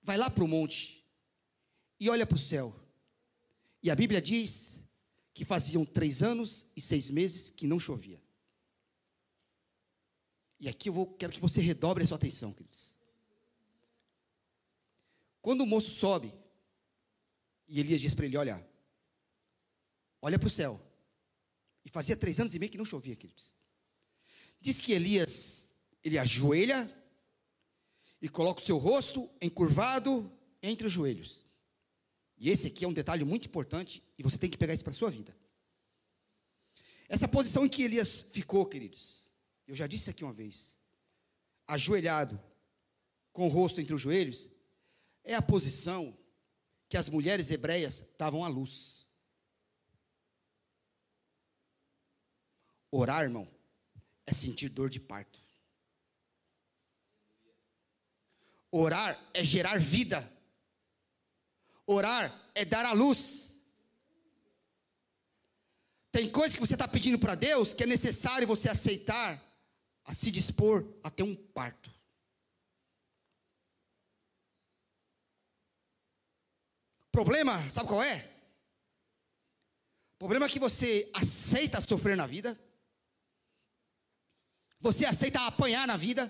vai 0.09 0.17
lá 0.17 0.27
para 0.27 0.43
o 0.43 0.47
monte 0.47 1.05
e 1.99 2.09
olha 2.09 2.25
para 2.25 2.35
o 2.35 2.39
céu. 2.39 2.73
E 3.83 3.91
a 3.91 3.95
Bíblia 3.95 4.19
diz 4.19 4.81
que 5.35 5.45
faziam 5.45 5.85
três 5.85 6.23
anos 6.23 6.71
e 6.75 6.81
seis 6.81 7.11
meses 7.11 7.51
que 7.51 7.67
não 7.67 7.79
chovia. 7.79 8.19
E 10.59 10.67
aqui 10.67 10.89
eu 10.89 10.93
vou, 10.93 11.05
quero 11.13 11.31
que 11.31 11.39
você 11.39 11.61
redobre 11.61 12.03
a 12.03 12.07
sua 12.07 12.17
atenção, 12.17 12.51
queridos. 12.51 12.97
Quando 15.43 15.61
o 15.61 15.67
moço 15.67 15.91
sobe, 15.91 16.33
e 17.67 17.79
Elias 17.79 18.01
diz 18.01 18.15
para 18.15 18.25
ele: 18.25 18.35
Olha, 18.35 18.67
olha 20.23 20.39
para 20.39 20.47
o 20.47 20.49
céu. 20.49 20.81
E 21.85 21.89
fazia 21.89 22.17
três 22.17 22.39
anos 22.39 22.55
e 22.55 22.59
meio 22.59 22.71
que 22.71 22.79
não 22.79 22.83
chovia, 22.83 23.15
queridos. 23.15 23.53
Diz 24.59 24.81
que 24.81 24.91
Elias, 24.91 25.69
ele 26.03 26.17
ajoelha 26.17 26.91
e 28.21 28.27
coloca 28.27 28.61
o 28.61 28.63
seu 28.63 28.77
rosto 28.77 29.29
encurvado 29.41 30.31
entre 30.61 30.87
os 30.87 30.93
joelhos. 30.93 31.45
E 32.37 32.49
esse 32.49 32.67
aqui 32.67 32.85
é 32.85 32.87
um 32.87 32.93
detalhe 32.93 33.23
muito 33.23 33.47
importante 33.47 34.03
e 34.17 34.23
você 34.23 34.37
tem 34.37 34.49
que 34.49 34.57
pegar 34.57 34.73
isso 34.73 34.83
para 34.83 34.91
a 34.91 34.95
sua 34.95 35.09
vida. 35.09 35.35
Essa 37.07 37.27
posição 37.27 37.65
em 37.65 37.69
que 37.69 37.83
Elias 37.83 38.21
ficou, 38.21 38.65
queridos, 38.65 39.29
eu 39.67 39.75
já 39.75 39.87
disse 39.87 40.09
aqui 40.09 40.23
uma 40.23 40.33
vez, 40.33 40.79
ajoelhado, 41.67 42.39
com 43.33 43.45
o 43.45 43.49
rosto 43.49 43.81
entre 43.81 43.93
os 43.93 44.01
joelhos, 44.01 44.49
é 45.23 45.35
a 45.35 45.41
posição 45.41 46.17
que 46.87 46.97
as 46.97 47.09
mulheres 47.09 47.51
hebreias 47.51 48.03
davam 48.17 48.43
à 48.43 48.47
luz. 48.47 49.07
Orar, 52.91 53.23
irmão, 53.23 53.47
é 54.25 54.33
sentir 54.33 54.69
dor 54.69 54.89
de 54.89 54.99
parto. 54.99 55.41
Orar 58.71 59.19
é 59.33 59.43
gerar 59.43 59.79
vida. 59.79 60.31
Orar 61.85 62.33
é 62.53 62.63
dar 62.63 62.85
a 62.85 62.91
luz. 62.91 63.59
Tem 66.11 66.29
coisas 66.31 66.55
que 66.55 66.61
você 66.61 66.73
está 66.73 66.87
pedindo 66.87 67.17
para 67.19 67.35
Deus 67.35 67.73
que 67.73 67.83
é 67.83 67.87
necessário 67.87 68.47
você 68.47 68.69
aceitar 68.69 69.41
a 70.05 70.13
se 70.13 70.31
dispor 70.31 70.85
a 71.03 71.09
ter 71.09 71.23
um 71.23 71.35
parto. 71.35 71.89
Problema, 77.11 77.69
sabe 77.69 77.89
qual 77.89 78.03
é? 78.03 78.39
Problema 80.17 80.45
é 80.45 80.49
que 80.49 80.59
você 80.59 81.09
aceita 81.13 81.81
sofrer 81.81 82.15
na 82.15 82.27
vida, 82.27 82.59
você 84.79 85.05
aceita 85.05 85.45
apanhar 85.45 85.87
na 85.87 85.97
vida, 85.97 86.27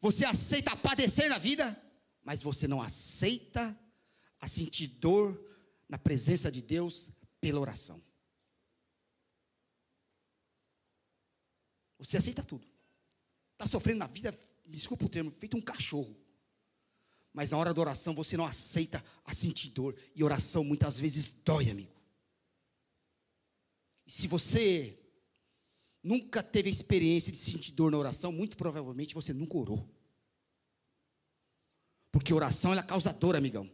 você 0.00 0.24
aceita 0.24 0.76
padecer 0.76 1.28
na 1.28 1.38
vida, 1.38 1.80
mas 2.22 2.42
você 2.42 2.66
não 2.66 2.80
aceita 2.80 3.78
a 4.40 4.48
sentir 4.48 4.86
dor 4.86 5.38
na 5.88 5.98
presença 5.98 6.50
de 6.50 6.62
Deus 6.62 7.10
pela 7.40 7.60
oração. 7.60 8.02
Você 11.98 12.16
aceita 12.16 12.42
tudo. 12.42 12.66
Está 13.52 13.66
sofrendo 13.66 13.98
na 13.98 14.06
vida, 14.06 14.36
desculpa 14.64 15.04
o 15.04 15.08
termo, 15.08 15.30
feito 15.30 15.56
um 15.56 15.60
cachorro. 15.60 16.16
Mas 17.32 17.50
na 17.50 17.58
hora 17.58 17.74
da 17.74 17.80
oração 17.80 18.14
você 18.14 18.36
não 18.36 18.44
aceita 18.44 19.04
a 19.24 19.34
sentir 19.34 19.68
dor. 19.68 19.94
E 20.14 20.24
oração 20.24 20.64
muitas 20.64 20.98
vezes 20.98 21.30
dói, 21.30 21.70
amigo. 21.70 22.00
E 24.06 24.10
se 24.10 24.26
você 24.26 24.99
nunca 26.02 26.42
teve 26.42 26.68
a 26.68 26.72
experiência 26.72 27.30
de 27.32 27.38
sentir 27.38 27.72
dor 27.72 27.90
na 27.90 27.98
oração, 27.98 28.32
muito 28.32 28.56
provavelmente 28.56 29.14
você 29.14 29.32
nunca 29.32 29.56
orou. 29.56 29.88
Porque 32.10 32.34
oração 32.34 32.72
ela 32.72 32.82
causa 32.82 33.12
dor, 33.12 33.36
amigão. 33.36 33.70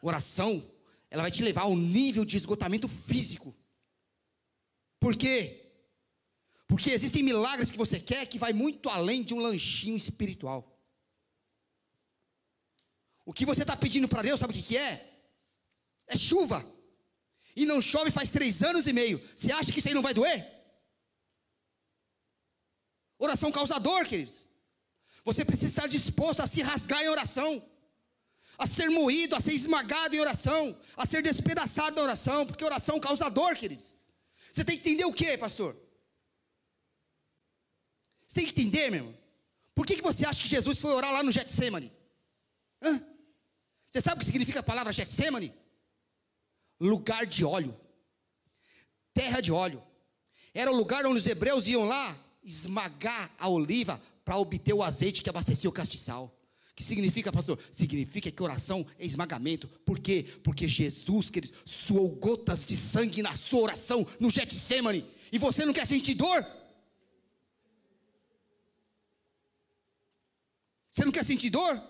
Oração, 0.00 0.68
ela 1.10 1.22
vai 1.22 1.30
te 1.30 1.42
levar 1.42 1.62
a 1.62 1.68
um 1.68 1.76
nível 1.76 2.24
de 2.24 2.36
esgotamento 2.36 2.88
físico. 2.88 3.54
Por 4.98 5.16
quê? 5.16 5.62
Porque 6.66 6.90
existem 6.90 7.22
milagres 7.22 7.70
que 7.70 7.78
você 7.78 8.00
quer 8.00 8.26
que 8.26 8.38
vai 8.38 8.52
muito 8.52 8.88
além 8.88 9.22
de 9.22 9.34
um 9.34 9.40
lanchinho 9.40 9.96
espiritual. 9.96 10.68
O 13.24 13.32
que 13.32 13.46
você 13.46 13.62
está 13.62 13.76
pedindo 13.76 14.08
para 14.08 14.22
Deus, 14.22 14.40
sabe 14.40 14.52
o 14.52 14.56
que, 14.56 14.62
que 14.62 14.76
é? 14.76 15.22
É 16.06 16.16
chuva. 16.16 16.66
E 17.54 17.66
não 17.66 17.80
chove 17.80 18.10
faz 18.10 18.30
três 18.30 18.62
anos 18.62 18.86
e 18.86 18.92
meio. 18.92 19.22
Você 19.34 19.52
acha 19.52 19.70
que 19.72 19.78
isso 19.78 19.88
aí 19.88 19.94
não 19.94 20.02
vai 20.02 20.14
doer? 20.14 20.50
Oração 23.18 23.52
causador, 23.52 24.04
queridos. 24.06 24.48
Você 25.24 25.44
precisa 25.44 25.68
estar 25.68 25.86
disposto 25.86 26.40
a 26.40 26.46
se 26.46 26.62
rasgar 26.62 27.02
em 27.02 27.08
oração, 27.08 27.62
a 28.58 28.66
ser 28.66 28.90
moído, 28.90 29.36
a 29.36 29.40
ser 29.40 29.52
esmagado 29.52 30.16
em 30.16 30.20
oração, 30.20 30.76
a 30.96 31.06
ser 31.06 31.22
despedaçado 31.22 31.96
na 31.96 32.02
oração, 32.02 32.44
porque 32.46 32.64
oração 32.64 32.98
causador, 32.98 33.54
queridos. 33.54 33.96
Você 34.52 34.64
tem 34.64 34.76
que 34.76 34.88
entender 34.88 35.04
o 35.04 35.12
que, 35.12 35.38
pastor? 35.38 35.76
Você 38.26 38.40
tem 38.40 38.46
que 38.46 38.60
entender, 38.60 38.90
meu 38.90 39.00
irmão. 39.00 39.18
Por 39.74 39.86
que, 39.86 39.96
que 39.96 40.02
você 40.02 40.26
acha 40.26 40.42
que 40.42 40.48
Jesus 40.48 40.80
foi 40.80 40.92
orar 40.92 41.12
lá 41.12 41.22
no 41.22 41.30
Getsemane? 41.30 41.92
Hã? 42.82 43.00
Você 43.88 44.00
sabe 44.00 44.16
o 44.16 44.18
que 44.20 44.26
significa 44.26 44.60
a 44.60 44.62
palavra 44.62 44.92
Getsemane? 44.92 45.54
Lugar 46.82 47.24
de 47.24 47.44
óleo. 47.44 47.78
Terra 49.14 49.40
de 49.40 49.52
óleo. 49.52 49.80
Era 50.52 50.70
o 50.70 50.76
lugar 50.76 51.06
onde 51.06 51.18
os 51.18 51.26
hebreus 51.26 51.68
iam 51.68 51.84
lá 51.84 52.16
esmagar 52.42 53.30
a 53.38 53.48
oliva 53.48 54.02
para 54.24 54.36
obter 54.36 54.74
o 54.74 54.82
azeite 54.82 55.22
que 55.22 55.30
abastecia 55.30 55.70
o 55.70 55.72
castiçal. 55.72 56.36
que 56.74 56.82
significa, 56.82 57.30
pastor? 57.30 57.58
Significa 57.70 58.30
que 58.30 58.42
oração 58.42 58.84
é 58.98 59.06
esmagamento. 59.06 59.68
Por 59.86 60.00
quê? 60.00 60.26
Porque 60.42 60.66
Jesus, 60.66 61.30
queridos, 61.30 61.56
suou 61.64 62.08
gotas 62.10 62.64
de 62.64 62.74
sangue 62.74 63.22
na 63.22 63.36
sua 63.36 63.60
oração 63.60 64.04
no 64.18 64.28
Getsemane. 64.28 65.06
E 65.30 65.38
você 65.38 65.64
não 65.64 65.72
quer 65.72 65.86
sentir 65.86 66.14
dor? 66.14 66.44
Você 70.90 71.04
não 71.04 71.12
quer 71.12 71.24
sentir 71.24 71.50
dor? 71.50 71.80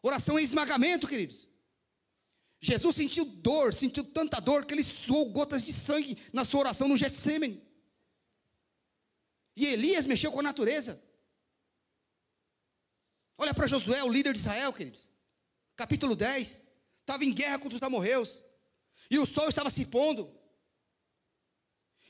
Oração 0.00 0.38
é 0.38 0.42
esmagamento, 0.42 1.08
queridos. 1.08 1.49
Jesus 2.60 2.94
sentiu 2.94 3.24
dor, 3.24 3.72
sentiu 3.72 4.04
tanta 4.04 4.38
dor 4.38 4.66
que 4.66 4.74
ele 4.74 4.82
suou 4.82 5.30
gotas 5.30 5.62
de 5.62 5.72
sangue 5.72 6.18
na 6.32 6.44
sua 6.44 6.60
oração 6.60 6.86
no 6.86 6.96
Getsemane. 6.96 7.62
E 9.56 9.66
Elias 9.66 10.06
mexeu 10.06 10.30
com 10.30 10.40
a 10.40 10.42
natureza. 10.42 11.02
Olha 13.38 13.54
para 13.54 13.66
Josué, 13.66 14.04
o 14.04 14.12
líder 14.12 14.34
de 14.34 14.38
Israel, 14.38 14.72
queridos. 14.72 15.10
Capítulo 15.74 16.14
10. 16.14 16.66
Estava 17.00 17.24
em 17.24 17.32
guerra 17.32 17.58
contra 17.58 17.76
os 17.76 17.82
amorreus. 17.82 18.44
E 19.10 19.18
o 19.18 19.24
sol 19.24 19.48
estava 19.48 19.70
se 19.70 19.86
pondo. 19.86 20.30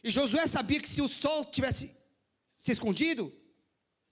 E 0.03 0.11
Josué 0.11 0.47
sabia 0.49 0.81
que 0.81 0.89
se 0.89 1.01
o 1.01 1.07
sol 1.07 1.45
tivesse 1.45 1.97
se 2.57 2.73
escondido, 2.73 3.33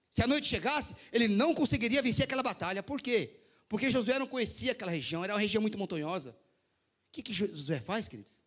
se 0.09 0.23
a 0.23 0.27
noite 0.27 0.47
chegasse, 0.47 0.95
ele 1.13 1.27
não 1.29 1.53
conseguiria 1.53 2.01
vencer 2.01 2.25
aquela 2.25 2.43
batalha. 2.43 2.83
Por 2.83 3.01
quê? 3.03 3.38
Porque 3.69 3.91
Josué 3.91 4.19
não 4.19 4.27
conhecia 4.27 4.73
aquela 4.73 4.91
região, 4.91 5.23
era 5.23 5.35
uma 5.35 5.41
região 5.41 5.61
muito 5.61 5.79
montanhosa. 5.79 6.31
O 6.31 7.13
que, 7.13 7.23
que 7.23 7.33
Josué 7.33 7.81
faz, 7.81 8.09
queridos? 8.09 8.43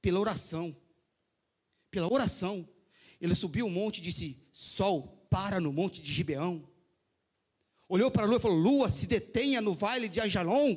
Pela 0.00 0.20
oração. 0.20 0.76
Pela 1.90 2.12
oração. 2.12 2.68
Ele 3.20 3.34
subiu 3.34 3.66
o 3.66 3.68
um 3.68 3.72
monte 3.72 3.98
e 3.98 4.00
disse: 4.00 4.36
Sol, 4.52 5.26
para 5.28 5.60
no 5.60 5.72
monte 5.72 6.00
de 6.00 6.12
Gibeão. 6.12 6.68
Olhou 7.88 8.10
para 8.10 8.24
a 8.24 8.26
lua 8.26 8.38
e 8.38 8.40
falou: 8.40 8.56
Lua, 8.56 8.88
se 8.88 9.06
detenha 9.06 9.60
no 9.60 9.74
vale 9.74 10.08
de 10.08 10.20
Ajalon. 10.20 10.76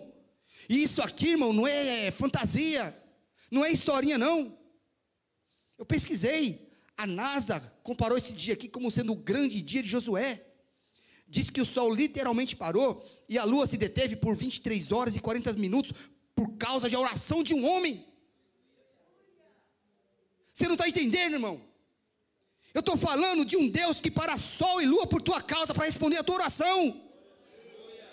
E 0.67 0.81
isso 0.83 1.01
aqui, 1.01 1.29
irmão, 1.29 1.53
não 1.53 1.67
é 1.67 2.09
fantasia, 2.11 2.95
não 3.51 3.63
é 3.63 3.71
historinha, 3.71 4.17
não. 4.17 4.57
Eu 5.77 5.85
pesquisei. 5.85 6.65
A 6.97 7.05
NASA 7.05 7.59
comparou 7.83 8.17
esse 8.17 8.33
dia 8.33 8.53
aqui 8.53 8.69
como 8.69 8.89
sendo 8.89 9.11
o 9.11 9.15
grande 9.15 9.61
dia 9.61 9.83
de 9.83 9.89
Josué. 9.89 10.41
Diz 11.35 11.49
que 11.49 11.59
o 11.59 11.65
sol 11.65 11.93
literalmente 11.93 12.55
parou 12.55 13.03
e 13.27 13.37
a 13.37 13.43
lua 13.43 13.67
se 13.67 13.77
deteve 13.77 14.15
por 14.15 14.33
23 14.37 14.93
horas 14.93 15.17
e 15.17 15.19
40 15.19 15.51
minutos 15.65 15.91
por 16.33 16.47
causa 16.55 16.89
de 16.89 16.95
oração 16.95 17.43
de 17.43 17.53
um 17.53 17.65
homem. 17.69 18.07
Você 20.53 20.65
não 20.65 20.75
está 20.75 20.87
entendendo, 20.87 21.33
irmão? 21.33 21.61
Eu 22.73 22.79
estou 22.79 22.95
falando 22.95 23.43
de 23.43 23.57
um 23.57 23.67
Deus 23.67 23.99
que 23.99 24.09
para 24.09 24.37
sol 24.37 24.81
e 24.81 24.85
lua 24.85 25.05
por 25.07 25.21
tua 25.21 25.41
causa 25.41 25.73
para 25.73 25.83
responder 25.83 26.15
a 26.15 26.23
tua 26.23 26.35
oração. 26.35 27.01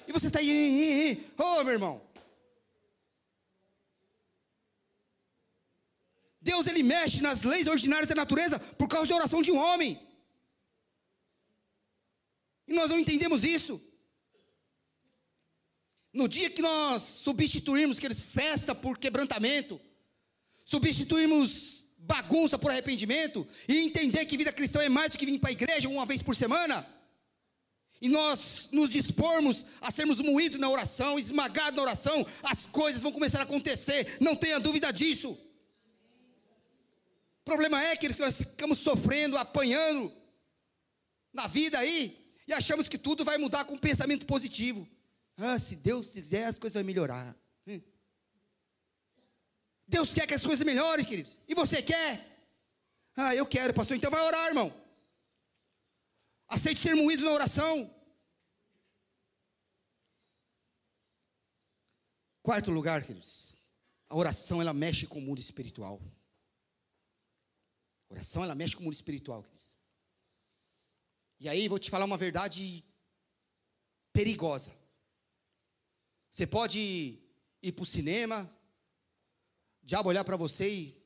E 0.08 0.10
você 0.10 0.26
está 0.26 0.40
aí, 0.40 1.24
oh, 1.38 1.62
meu 1.62 1.74
irmão. 1.74 2.02
Deus 6.40 6.66
ele 6.66 6.82
mexe 6.82 7.22
nas 7.22 7.44
leis 7.44 7.68
ordinárias 7.68 8.08
da 8.08 8.16
natureza 8.16 8.58
por 8.58 8.88
causa 8.88 9.08
da 9.08 9.14
oração 9.14 9.42
de 9.42 9.52
um 9.52 9.58
homem. 9.58 10.11
E 12.72 12.74
nós 12.74 12.90
não 12.90 12.98
entendemos 12.98 13.44
isso. 13.44 13.78
No 16.10 16.26
dia 16.26 16.48
que 16.48 16.62
nós 16.62 17.02
substituirmos 17.02 17.98
aqueles 17.98 18.18
festa 18.18 18.74
por 18.74 18.96
quebrantamento, 18.96 19.78
substituirmos 20.64 21.84
bagunça 21.98 22.58
por 22.58 22.70
arrependimento 22.70 23.46
e 23.68 23.76
entender 23.76 24.24
que 24.24 24.38
vida 24.38 24.50
cristã 24.50 24.80
é 24.82 24.88
mais 24.88 25.10
do 25.10 25.18
que 25.18 25.26
vir 25.26 25.38
para 25.38 25.50
a 25.50 25.52
igreja 25.52 25.86
uma 25.86 26.06
vez 26.06 26.22
por 26.22 26.34
semana, 26.34 26.88
e 28.00 28.08
nós 28.08 28.70
nos 28.72 28.88
dispormos 28.88 29.66
a 29.78 29.90
sermos 29.90 30.22
moídos 30.22 30.58
na 30.58 30.70
oração, 30.70 31.18
esmagados 31.18 31.76
na 31.76 31.82
oração, 31.82 32.26
as 32.42 32.64
coisas 32.64 33.02
vão 33.02 33.12
começar 33.12 33.40
a 33.40 33.42
acontecer, 33.42 34.16
não 34.18 34.34
tenha 34.34 34.58
dúvida 34.58 34.90
disso. 34.90 35.32
O 37.42 37.44
problema 37.44 37.84
é 37.84 37.94
que 37.96 38.08
nós 38.18 38.34
ficamos 38.34 38.78
sofrendo, 38.78 39.36
apanhando 39.36 40.10
na 41.34 41.46
vida 41.46 41.78
aí, 41.78 42.21
achamos 42.52 42.88
que 42.88 42.98
tudo 42.98 43.24
vai 43.24 43.38
mudar 43.38 43.64
com 43.64 43.74
um 43.74 43.78
pensamento 43.78 44.26
positivo. 44.26 44.88
Ah, 45.36 45.58
se 45.58 45.76
Deus 45.76 46.10
quiser, 46.10 46.44
as 46.44 46.58
coisas 46.58 46.74
vão 46.74 46.84
melhorar. 46.86 47.36
Hum. 47.66 47.80
Deus 49.86 50.12
quer 50.12 50.26
que 50.26 50.34
as 50.34 50.44
coisas 50.44 50.64
melhorem, 50.64 51.04
queridos. 51.04 51.38
E 51.48 51.54
você 51.54 51.82
quer? 51.82 52.28
Ah, 53.16 53.34
eu 53.34 53.46
quero, 53.46 53.74
pastor. 53.74 53.96
Então 53.96 54.10
vai 54.10 54.22
orar, 54.22 54.46
irmão. 54.48 54.72
Aceite 56.48 56.80
ser 56.80 56.94
moído 56.94 57.24
na 57.24 57.30
oração. 57.30 57.94
Quarto 62.42 62.70
lugar, 62.70 63.02
queridos. 63.02 63.56
A 64.08 64.16
oração 64.16 64.60
ela 64.60 64.74
mexe 64.74 65.06
com 65.06 65.18
o 65.18 65.22
mundo 65.22 65.38
espiritual. 65.38 66.00
Oração, 68.10 68.44
ela 68.44 68.54
mexe 68.54 68.76
com 68.76 68.82
o 68.82 68.84
mundo 68.84 68.92
espiritual, 68.92 69.42
queridos. 69.42 69.71
E 71.42 71.48
aí, 71.48 71.66
vou 71.66 71.76
te 71.76 71.90
falar 71.90 72.04
uma 72.04 72.16
verdade 72.16 72.84
perigosa. 74.12 74.72
Você 76.30 76.46
pode 76.46 77.18
ir 77.60 77.72
para 77.72 77.82
o 77.82 77.86
cinema, 77.86 78.48
o 79.82 79.86
diabo 79.86 80.08
olhar 80.08 80.22
para 80.22 80.36
você 80.36 80.72
e. 80.72 81.04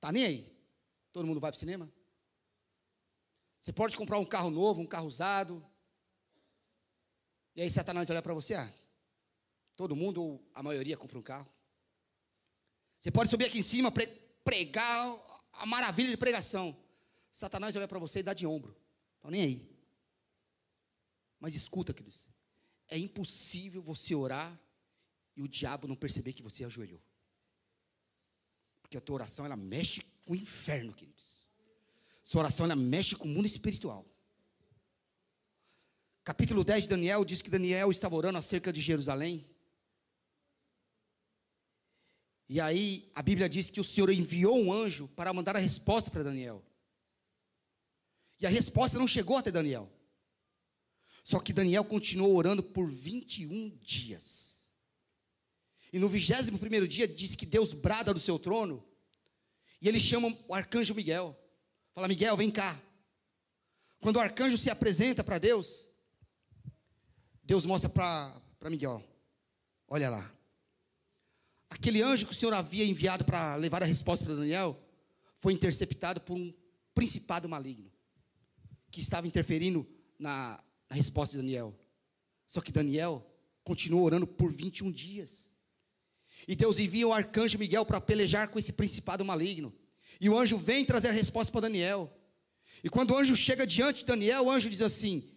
Tá 0.00 0.12
nem 0.12 0.22
aí? 0.22 0.56
Todo 1.12 1.26
mundo 1.26 1.40
vai 1.40 1.50
para 1.50 1.56
o 1.56 1.58
cinema? 1.58 1.90
Você 3.58 3.72
pode 3.72 3.96
comprar 3.96 4.18
um 4.18 4.24
carro 4.26 4.50
novo, 4.50 4.82
um 4.82 4.86
carro 4.86 5.06
usado. 5.06 5.64
E 7.54 7.62
aí 7.62 7.70
Satanás 7.70 8.10
olhar 8.10 8.20
para 8.20 8.34
você, 8.34 8.52
ah, 8.52 8.70
todo 9.76 9.96
mundo 9.96 10.22
ou 10.22 10.50
a 10.52 10.62
maioria 10.62 10.94
compra 10.94 11.18
um 11.18 11.22
carro. 11.22 11.50
Você 13.00 13.10
pode 13.10 13.30
subir 13.30 13.46
aqui 13.46 13.60
em 13.60 13.62
cima, 13.62 13.90
pregar 14.44 15.40
a 15.54 15.64
maravilha 15.64 16.10
de 16.10 16.18
pregação. 16.18 16.76
Satanás 17.32 17.74
olha 17.76 17.88
para 17.88 17.98
você 17.98 18.18
e 18.18 18.22
dá 18.22 18.34
de 18.34 18.46
ombro. 18.46 18.84
Está 19.26 19.32
nem 19.32 19.42
aí. 19.42 19.68
Mas 21.40 21.52
escuta, 21.52 21.92
queridos. 21.92 22.28
É 22.86 22.96
impossível 22.96 23.82
você 23.82 24.14
orar 24.14 24.56
e 25.36 25.42
o 25.42 25.48
diabo 25.48 25.88
não 25.88 25.96
perceber 25.96 26.32
que 26.32 26.44
você 26.44 26.62
ajoelhou. 26.62 27.02
Porque 28.80 28.96
a 28.96 29.00
tua 29.00 29.16
oração, 29.16 29.44
ela 29.44 29.56
mexe 29.56 30.00
com 30.24 30.32
o 30.32 30.36
inferno, 30.36 30.94
queridos. 30.94 31.44
Sua 32.22 32.42
oração, 32.42 32.66
ela 32.66 32.76
mexe 32.76 33.16
com 33.16 33.24
o 33.24 33.28
mundo 33.28 33.46
espiritual. 33.46 34.06
Capítulo 36.22 36.62
10 36.62 36.84
de 36.84 36.88
Daniel 36.90 37.24
diz 37.24 37.42
que 37.42 37.50
Daniel 37.50 37.90
estava 37.90 38.14
orando 38.14 38.38
acerca 38.38 38.72
de 38.72 38.80
Jerusalém. 38.80 39.44
E 42.48 42.60
aí 42.60 43.10
a 43.12 43.22
Bíblia 43.22 43.48
diz 43.48 43.70
que 43.70 43.80
o 43.80 43.84
Senhor 43.84 44.08
enviou 44.10 44.56
um 44.56 44.72
anjo 44.72 45.08
para 45.08 45.32
mandar 45.32 45.56
a 45.56 45.60
resposta 45.60 46.12
para 46.12 46.22
Daniel. 46.22 46.64
E 48.38 48.46
a 48.46 48.50
resposta 48.50 48.98
não 48.98 49.06
chegou 49.06 49.36
até 49.36 49.50
Daniel. 49.50 49.90
Só 51.24 51.40
que 51.40 51.52
Daniel 51.52 51.84
continuou 51.84 52.34
orando 52.34 52.62
por 52.62 52.88
21 52.88 53.76
dias. 53.82 54.70
E 55.92 55.98
no 55.98 56.08
21 56.08 56.86
dia 56.86 57.08
diz 57.08 57.34
que 57.34 57.46
Deus 57.46 57.72
brada 57.72 58.12
do 58.12 58.20
seu 58.20 58.38
trono. 58.38 58.86
E 59.80 59.88
ele 59.88 59.98
chama 59.98 60.36
o 60.46 60.54
arcanjo 60.54 60.94
Miguel. 60.94 61.36
Fala, 61.94 62.08
Miguel, 62.08 62.36
vem 62.36 62.50
cá. 62.50 62.80
Quando 64.00 64.16
o 64.16 64.20
arcanjo 64.20 64.56
se 64.56 64.70
apresenta 64.70 65.24
para 65.24 65.38
Deus, 65.38 65.90
Deus 67.42 67.64
mostra 67.64 67.88
para 67.88 68.70
Miguel: 68.70 69.02
Olha 69.88 70.10
lá, 70.10 70.32
aquele 71.70 72.02
anjo 72.02 72.26
que 72.26 72.32
o 72.32 72.34
Senhor 72.34 72.52
havia 72.52 72.84
enviado 72.84 73.24
para 73.24 73.54
levar 73.56 73.82
a 73.82 73.86
resposta 73.86 74.24
para 74.24 74.34
Daniel, 74.34 74.78
foi 75.38 75.52
interceptado 75.52 76.20
por 76.20 76.34
um 76.36 76.52
principado 76.94 77.48
maligno, 77.48 77.90
que 78.96 79.02
estava 79.02 79.26
interferindo 79.26 79.86
na, 80.18 80.58
na 80.88 80.96
resposta 80.96 81.36
de 81.36 81.42
Daniel. 81.42 81.78
Só 82.46 82.62
que 82.62 82.72
Daniel 82.72 83.30
continuou 83.62 84.04
orando 84.04 84.26
por 84.26 84.50
21 84.50 84.90
dias. 84.90 85.50
E 86.48 86.56
Deus 86.56 86.78
envia 86.78 87.06
o 87.06 87.12
arcanjo 87.12 87.58
Miguel 87.58 87.84
para 87.84 88.00
pelejar 88.00 88.48
com 88.48 88.58
esse 88.58 88.72
principado 88.72 89.22
maligno. 89.22 89.70
E 90.18 90.30
o 90.30 90.38
anjo 90.38 90.56
vem 90.56 90.82
trazer 90.82 91.08
a 91.08 91.12
resposta 91.12 91.52
para 91.52 91.62
Daniel. 91.62 92.10
E 92.82 92.88
quando 92.88 93.10
o 93.10 93.18
anjo 93.18 93.36
chega 93.36 93.66
diante 93.66 93.98
de 93.98 94.06
Daniel, 94.06 94.46
o 94.46 94.50
anjo 94.50 94.70
diz 94.70 94.80
assim: 94.80 95.30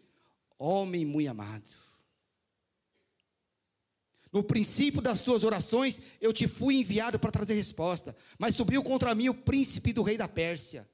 Homem 0.57 1.03
muito 1.03 1.29
amado, 1.29 1.69
no 4.31 4.41
princípio 4.41 5.01
das 5.01 5.19
tuas 5.21 5.43
orações, 5.43 6.01
eu 6.21 6.31
te 6.31 6.47
fui 6.47 6.75
enviado 6.75 7.19
para 7.19 7.31
trazer 7.31 7.55
resposta. 7.55 8.15
Mas 8.37 8.55
subiu 8.55 8.81
contra 8.83 9.13
mim 9.13 9.27
o 9.27 9.33
príncipe 9.33 9.91
do 9.91 10.03
rei 10.03 10.17
da 10.17 10.29
Pérsia. 10.29 10.87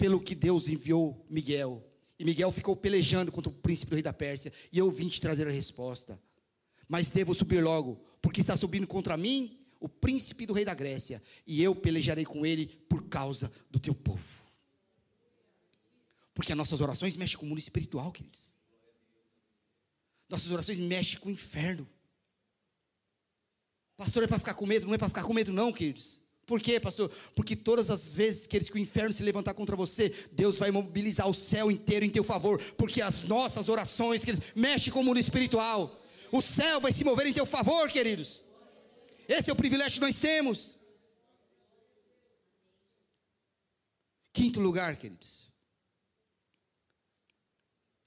Pelo 0.00 0.18
que 0.18 0.34
Deus 0.34 0.66
enviou 0.66 1.26
Miguel. 1.28 1.86
E 2.18 2.24
Miguel 2.24 2.50
ficou 2.50 2.74
pelejando 2.74 3.30
contra 3.30 3.50
o 3.50 3.54
príncipe 3.54 3.90
do 3.90 3.96
rei 3.96 4.02
da 4.02 4.14
Pérsia. 4.14 4.50
E 4.72 4.78
eu 4.78 4.90
vim 4.90 5.08
te 5.08 5.20
trazer 5.20 5.46
a 5.46 5.50
resposta. 5.50 6.18
Mas 6.88 7.10
devo 7.10 7.34
subir 7.34 7.62
logo, 7.62 8.02
porque 8.22 8.40
está 8.40 8.56
subindo 8.56 8.86
contra 8.86 9.14
mim 9.18 9.60
o 9.78 9.90
príncipe 9.90 10.46
do 10.46 10.54
rei 10.54 10.64
da 10.64 10.72
Grécia. 10.72 11.22
E 11.46 11.62
eu 11.62 11.74
pelejarei 11.74 12.24
com 12.24 12.46
ele 12.46 12.66
por 12.88 13.08
causa 13.08 13.52
do 13.70 13.78
teu 13.78 13.94
povo. 13.94 14.40
Porque 16.32 16.50
as 16.50 16.56
nossas 16.56 16.80
orações 16.80 17.14
mexem 17.14 17.36
com 17.36 17.44
o 17.44 17.48
mundo 17.50 17.58
espiritual, 17.58 18.10
queridos. 18.10 18.54
Nossas 20.30 20.50
orações 20.50 20.78
mexem 20.78 21.20
com 21.20 21.28
o 21.28 21.32
inferno. 21.32 21.86
Pastor, 23.98 24.22
é 24.22 24.26
para 24.26 24.38
ficar 24.38 24.54
com 24.54 24.64
medo? 24.64 24.86
Não 24.86 24.94
é 24.94 24.98
para 24.98 25.10
ficar 25.10 25.24
com 25.24 25.34
medo, 25.34 25.52
não, 25.52 25.70
queridos. 25.70 26.22
Por 26.50 26.60
quê, 26.60 26.80
pastor? 26.80 27.08
Porque 27.32 27.54
todas 27.54 27.90
as 27.90 28.12
vezes 28.12 28.44
que 28.44 28.58
o 28.74 28.76
inferno 28.76 29.12
se 29.12 29.22
levantar 29.22 29.54
contra 29.54 29.76
você, 29.76 30.12
Deus 30.32 30.58
vai 30.58 30.72
mobilizar 30.72 31.28
o 31.28 31.32
céu 31.32 31.70
inteiro 31.70 32.04
em 32.04 32.10
teu 32.10 32.24
favor, 32.24 32.60
porque 32.74 33.00
as 33.00 33.22
nossas 33.22 33.68
orações, 33.68 34.24
queridos, 34.24 34.48
mexem 34.56 34.92
com 34.92 34.98
o 34.98 35.04
mundo 35.04 35.20
espiritual. 35.20 36.02
O 36.32 36.40
céu 36.40 36.80
vai 36.80 36.92
se 36.92 37.04
mover 37.04 37.28
em 37.28 37.32
teu 37.32 37.46
favor, 37.46 37.88
queridos. 37.88 38.42
Esse 39.28 39.48
é 39.48 39.52
o 39.52 39.56
privilégio 39.56 40.00
que 40.00 40.06
nós 40.06 40.18
temos. 40.18 40.76
Quinto 44.32 44.58
lugar, 44.58 44.96
queridos. 44.96 45.48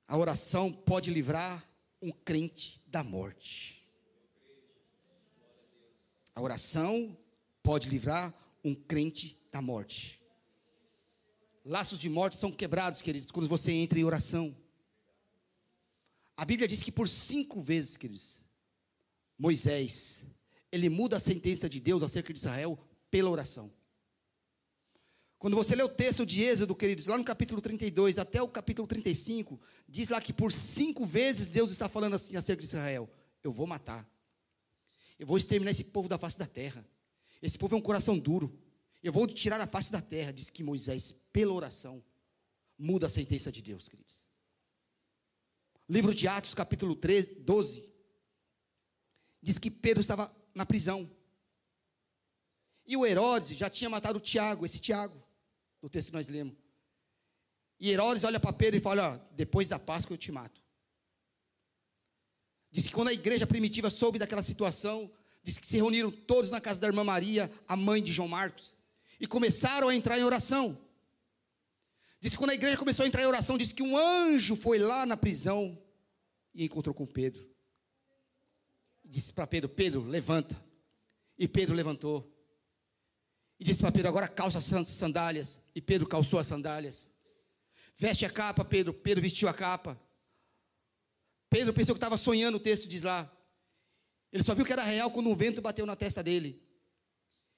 A 0.05 0.17
oração 0.17 0.69
pode 0.69 1.09
livrar 1.09 1.65
um 2.01 2.11
crente 2.11 2.81
da 2.87 3.05
morte. 3.05 3.87
A 6.35 6.41
oração 6.41 7.17
pode 7.63 7.89
livrar 7.89 8.31
um 8.63 8.75
crente 8.75 9.39
da 9.51 9.61
morte. 9.61 10.21
Laços 11.65 11.99
de 11.99 12.09
morte 12.09 12.35
são 12.35 12.51
quebrados, 12.51 13.01
queridos, 13.01 13.31
quando 13.31 13.47
você 13.47 13.71
entra 13.71 13.97
em 13.97 14.03
oração. 14.03 14.55
A 16.35 16.43
Bíblia 16.43 16.67
diz 16.67 16.83
que 16.83 16.91
por 16.91 17.07
cinco 17.07 17.61
vezes, 17.61 17.95
queridos, 17.95 18.43
Moisés, 19.37 20.25
ele 20.71 20.89
muda 20.89 21.17
a 21.17 21.21
sentença 21.21 21.69
de 21.69 21.79
Deus 21.79 22.03
acerca 22.03 22.33
de 22.33 22.39
Israel 22.39 22.77
pela 23.09 23.29
oração. 23.29 23.71
Quando 25.37 25.55
você 25.55 25.75
lê 25.75 25.83
o 25.83 25.89
texto 25.89 26.25
de 26.25 26.41
Êxodo, 26.41 26.73
queridos, 26.73 27.07
lá 27.07 27.17
no 27.17 27.23
capítulo 27.23 27.61
32 27.61 28.17
até 28.17 28.41
o 28.41 28.47
capítulo 28.47 28.87
35, 28.87 29.59
diz 29.87 30.09
lá 30.09 30.21
que 30.21 30.33
por 30.33 30.51
cinco 30.51 31.05
vezes 31.05 31.51
Deus 31.51 31.69
está 31.69 31.87
falando 31.87 32.13
assim 32.13 32.35
acerca 32.35 32.61
de 32.61 32.67
Israel: 32.67 33.09
Eu 33.43 33.51
vou 33.51 33.67
matar, 33.67 34.09
eu 35.19 35.27
vou 35.27 35.37
exterminar 35.37 35.71
esse 35.71 35.83
povo 35.85 36.07
da 36.09 36.17
face 36.17 36.39
da 36.39 36.47
terra. 36.47 36.85
Esse 37.43 37.57
povo 37.57 37.75
é 37.75 37.77
um 37.77 37.81
coração 37.81 38.17
duro. 38.17 38.57
Eu 39.03 39.11
vou 39.11 39.27
tirar 39.27 39.59
a 39.59 39.67
face 39.67 39.91
da 39.91 40.01
terra, 40.01 40.31
diz 40.31 40.49
que 40.49 40.63
Moisés, 40.63 41.11
pela 41.33 41.51
oração, 41.51 42.01
muda 42.77 43.07
a 43.07 43.09
sentença 43.09 43.51
de 43.51 43.61
Deus, 43.61 43.89
queridos. 43.89 44.29
Livro 45.89 46.15
de 46.15 46.25
Atos, 46.25 46.53
capítulo 46.53 46.95
13, 46.95 47.41
12, 47.41 47.83
diz 49.41 49.59
que 49.59 49.69
Pedro 49.69 49.99
estava 49.99 50.33
na 50.55 50.65
prisão. 50.65 51.11
E 52.85 52.95
o 52.95 53.05
Herodes 53.05 53.57
já 53.57 53.69
tinha 53.69 53.89
matado 53.89 54.19
o 54.19 54.21
Tiago, 54.21 54.65
esse 54.65 54.79
Tiago, 54.79 55.21
do 55.81 55.89
texto 55.89 56.07
que 56.07 56.13
nós 56.13 56.29
lemos. 56.29 56.55
E 57.77 57.89
Herodes 57.89 58.23
olha 58.23 58.39
para 58.39 58.53
Pedro 58.53 58.77
e 58.77 58.81
fala: 58.81 59.15
ó, 59.15 59.35
depois 59.35 59.67
da 59.67 59.77
Páscoa 59.77 60.13
eu 60.13 60.17
te 60.17 60.31
mato. 60.31 60.63
Diz 62.71 62.87
que 62.87 62.93
quando 62.93 63.09
a 63.09 63.13
igreja 63.13 63.45
primitiva 63.45 63.89
soube 63.89 64.17
daquela 64.17 64.41
situação, 64.41 65.11
diz 65.43 65.57
que 65.57 65.67
se 65.67 65.75
reuniram 65.75 66.09
todos 66.09 66.49
na 66.49 66.61
casa 66.61 66.79
da 66.79 66.87
irmã 66.87 67.03
Maria, 67.03 67.51
a 67.67 67.75
mãe 67.75 68.01
de 68.01 68.13
João 68.13 68.29
Marcos, 68.29 68.79
e 69.19 69.27
começaram 69.27 69.89
a 69.89 69.95
entrar 69.95 70.17
em 70.17 70.23
oração. 70.23 70.77
Diz 72.19 72.31
que 72.31 72.37
quando 72.37 72.51
a 72.51 72.55
igreja 72.55 72.77
começou 72.77 73.03
a 73.03 73.07
entrar 73.07 73.21
em 73.21 73.25
oração, 73.25 73.57
diz 73.57 73.73
que 73.73 73.83
um 73.83 73.97
anjo 73.97 74.55
foi 74.55 74.79
lá 74.79 75.05
na 75.05 75.17
prisão 75.17 75.77
e 76.55 76.63
encontrou 76.63 76.95
com 76.95 77.05
Pedro. 77.05 77.45
Disse 79.03 79.33
para 79.33 79.45
Pedro: 79.45 79.67
Pedro, 79.67 80.01
levanta. 80.03 80.59
E 81.37 81.47
Pedro 81.47 81.75
levantou. 81.75 82.33
E 83.59 83.63
disse 83.65 83.81
para 83.81 83.91
Pedro: 83.91 84.07
agora 84.07 84.29
calça 84.29 84.57
as 84.57 84.87
sandálias. 84.87 85.61
E 85.75 85.81
Pedro 85.81 86.07
calçou 86.07 86.39
as 86.39 86.47
sandálias. 86.47 87.11
Veste 87.95 88.25
a 88.25 88.29
capa, 88.29 88.63
Pedro. 88.63 88.93
Pedro 88.93 89.21
vestiu 89.21 89.49
a 89.49 89.53
capa. 89.53 89.99
Pedro 91.49 91.73
pensou 91.73 91.93
que 91.93 91.97
estava 91.97 92.17
sonhando, 92.17 92.55
o 92.55 92.59
texto 92.59 92.87
diz 92.87 93.03
lá. 93.03 93.29
Ele 94.33 94.41
só 94.41 94.55
viu 94.55 94.65
que 94.65 94.73
era 94.73 94.83
real 94.83 95.11
quando 95.11 95.29
um 95.29 95.35
vento 95.35 95.61
bateu 95.61 95.85
na 95.85 95.95
testa 95.95 96.23
dele. 96.23 96.59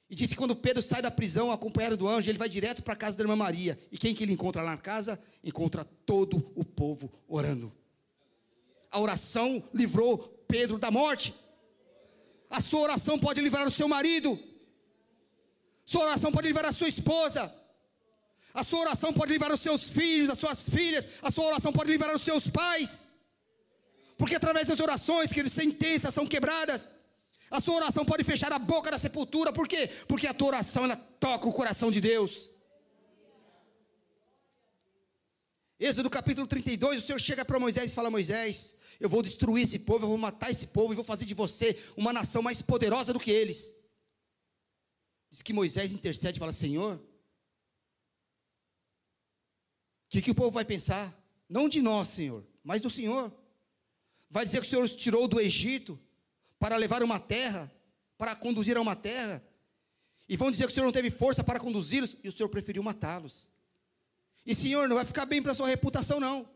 E 0.10 0.16
disse 0.16 0.34
que 0.34 0.38
quando 0.38 0.56
Pedro 0.56 0.84
sai 0.84 1.02
da 1.02 1.10
prisão, 1.10 1.50
acompanhado 1.50 1.96
do 1.96 2.08
anjo, 2.08 2.30
ele 2.30 2.38
vai 2.38 2.50
direto 2.50 2.84
para 2.84 2.94
a 2.94 2.98
casa 2.98 3.16
da 3.16 3.24
irmã 3.24 3.36
Maria. 3.36 3.80
E 3.90 3.98
quem 3.98 4.14
que 4.14 4.24
ele 4.24 4.34
encontra 4.34 4.62
lá 4.62 4.72
na 4.72 4.78
casa? 4.78 5.18
Encontra 5.42 5.86
todo 5.86 6.52
o 6.54 6.66
povo 6.66 7.10
orando. 7.28 7.74
A 8.92 9.00
oração 9.00 9.64
livrou 9.74 10.18
Pedro 10.48 10.78
da 10.78 10.92
morte. 10.92 11.34
A 12.50 12.60
sua 12.62 12.82
oração 12.82 13.18
pode 13.18 13.40
livrar 13.40 13.66
o 13.66 13.72
seu 13.72 13.88
marido. 13.88 14.38
Sua 15.86 16.02
oração 16.02 16.32
pode 16.32 16.48
livrar 16.48 16.66
a 16.66 16.72
sua 16.74 16.90
esposa. 16.90 17.54
A 18.54 18.64
sua 18.64 18.82
oração 18.82 19.14
pode 19.14 19.32
livrar 19.32 19.52
os 19.52 19.62
seus 19.62 19.90
filhos, 19.90 20.30
as 20.30 20.38
suas 20.38 20.70
filhas. 20.70 21.08
A 21.22 21.32
sua 21.32 21.46
oração 21.46 21.72
pode 21.72 21.90
livrar 21.90 22.14
os 22.14 22.22
seus 22.22 22.50
pais. 22.50 23.08
Porque 24.18 24.36
através 24.36 24.68
das 24.68 24.80
orações, 24.80 25.32
que 25.32 25.48
sentenças 25.50 26.14
são 26.14 26.26
quebradas. 26.26 26.96
A 27.52 27.62
sua 27.62 27.76
oração 27.76 28.06
pode 28.06 28.24
fechar 28.24 28.52
a 28.52 28.60
boca 28.60 28.92
da 28.92 28.98
sepultura. 28.98 29.54
Por 29.54 29.68
quê? 29.68 29.88
Porque 30.08 30.28
a 30.28 30.34
tua 30.34 30.48
oração 30.48 30.86
ela 30.86 30.96
toca 30.96 31.48
o 31.48 31.54
coração 31.54 31.92
de 31.92 32.02
Deus. 32.02 32.54
Êxodo 35.78 36.10
capítulo 36.10 36.48
32, 36.48 37.04
o 37.04 37.06
Senhor 37.06 37.20
chega 37.20 37.44
para 37.44 37.60
Moisés 37.60 37.92
e 37.92 37.96
fala: 37.96 38.10
Moisés, 38.10 38.78
eu 39.00 39.10
vou 39.10 39.22
destruir 39.22 39.64
esse 39.64 39.80
povo, 39.80 40.06
eu 40.06 40.10
vou 40.10 40.18
matar 40.18 40.50
esse 40.50 40.68
povo 40.68 40.94
e 40.94 40.96
vou 40.96 41.04
fazer 41.04 41.26
de 41.26 41.34
você 41.34 41.78
uma 41.98 42.14
nação 42.14 42.42
mais 42.42 42.62
poderosa 42.62 43.12
do 43.12 43.20
que 43.20 43.30
eles. 43.30 43.76
Diz 45.30 45.42
que 45.42 45.52
Moisés 45.52 45.92
intercede 45.92 46.38
e 46.38 46.40
fala: 46.40 46.54
Senhor, 46.54 46.96
o 46.96 47.02
que, 50.10 50.22
que 50.22 50.32
o 50.32 50.36
povo 50.36 50.52
vai 50.52 50.64
pensar? 50.64 51.14
Não 51.50 51.68
de 51.68 51.82
nós, 51.82 52.08
Senhor, 52.08 52.48
mas 52.64 52.82
do 52.82 52.90
Senhor. 52.90 53.32
Vai 54.30 54.46
dizer 54.46 54.60
que 54.60 54.68
o 54.68 54.70
Senhor 54.70 54.84
os 54.84 54.96
tirou 54.96 55.28
do 55.28 55.40
Egito 55.40 56.00
para 56.60 56.78
levar 56.78 57.04
uma 57.04 57.20
terra, 57.20 57.72
para 58.18 58.36
conduzir 58.36 58.78
a 58.78 58.82
uma 58.82 58.96
terra. 58.96 59.44
E 60.28 60.36
vão 60.36 60.50
dizer 60.50 60.66
que 60.66 60.72
o 60.72 60.74
Senhor 60.74 60.86
não 60.86 60.92
teve 60.92 61.12
força 61.12 61.44
para 61.44 61.60
conduzi-los 61.60 62.16
e 62.24 62.28
o 62.28 62.32
Senhor 62.32 62.50
preferiu 62.50 62.82
matá-los. 62.82 63.50
E 64.46 64.54
Senhor, 64.54 64.88
não 64.88 64.96
vai 64.96 65.06
ficar 65.06 65.26
bem 65.26 65.42
para 65.42 65.52
a 65.52 65.56
sua 65.56 65.68
reputação, 65.68 66.20
não. 66.20 66.48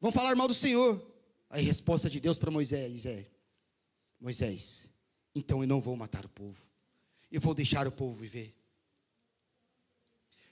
Vão 0.00 0.10
falar 0.10 0.34
mal 0.34 0.48
do 0.48 0.54
Senhor. 0.54 1.06
A 1.48 1.58
resposta 1.58 2.08
de 2.08 2.20
Deus 2.20 2.38
para 2.38 2.50
Moisés 2.50 3.04
é: 3.04 3.26
Moisés, 4.20 4.88
então 5.34 5.62
eu 5.62 5.68
não 5.68 5.80
vou 5.80 5.96
matar 5.96 6.24
o 6.24 6.28
povo. 6.28 6.58
Eu 7.30 7.40
vou 7.40 7.54
deixar 7.54 7.86
o 7.86 7.92
povo 7.92 8.14
viver. 8.14 8.54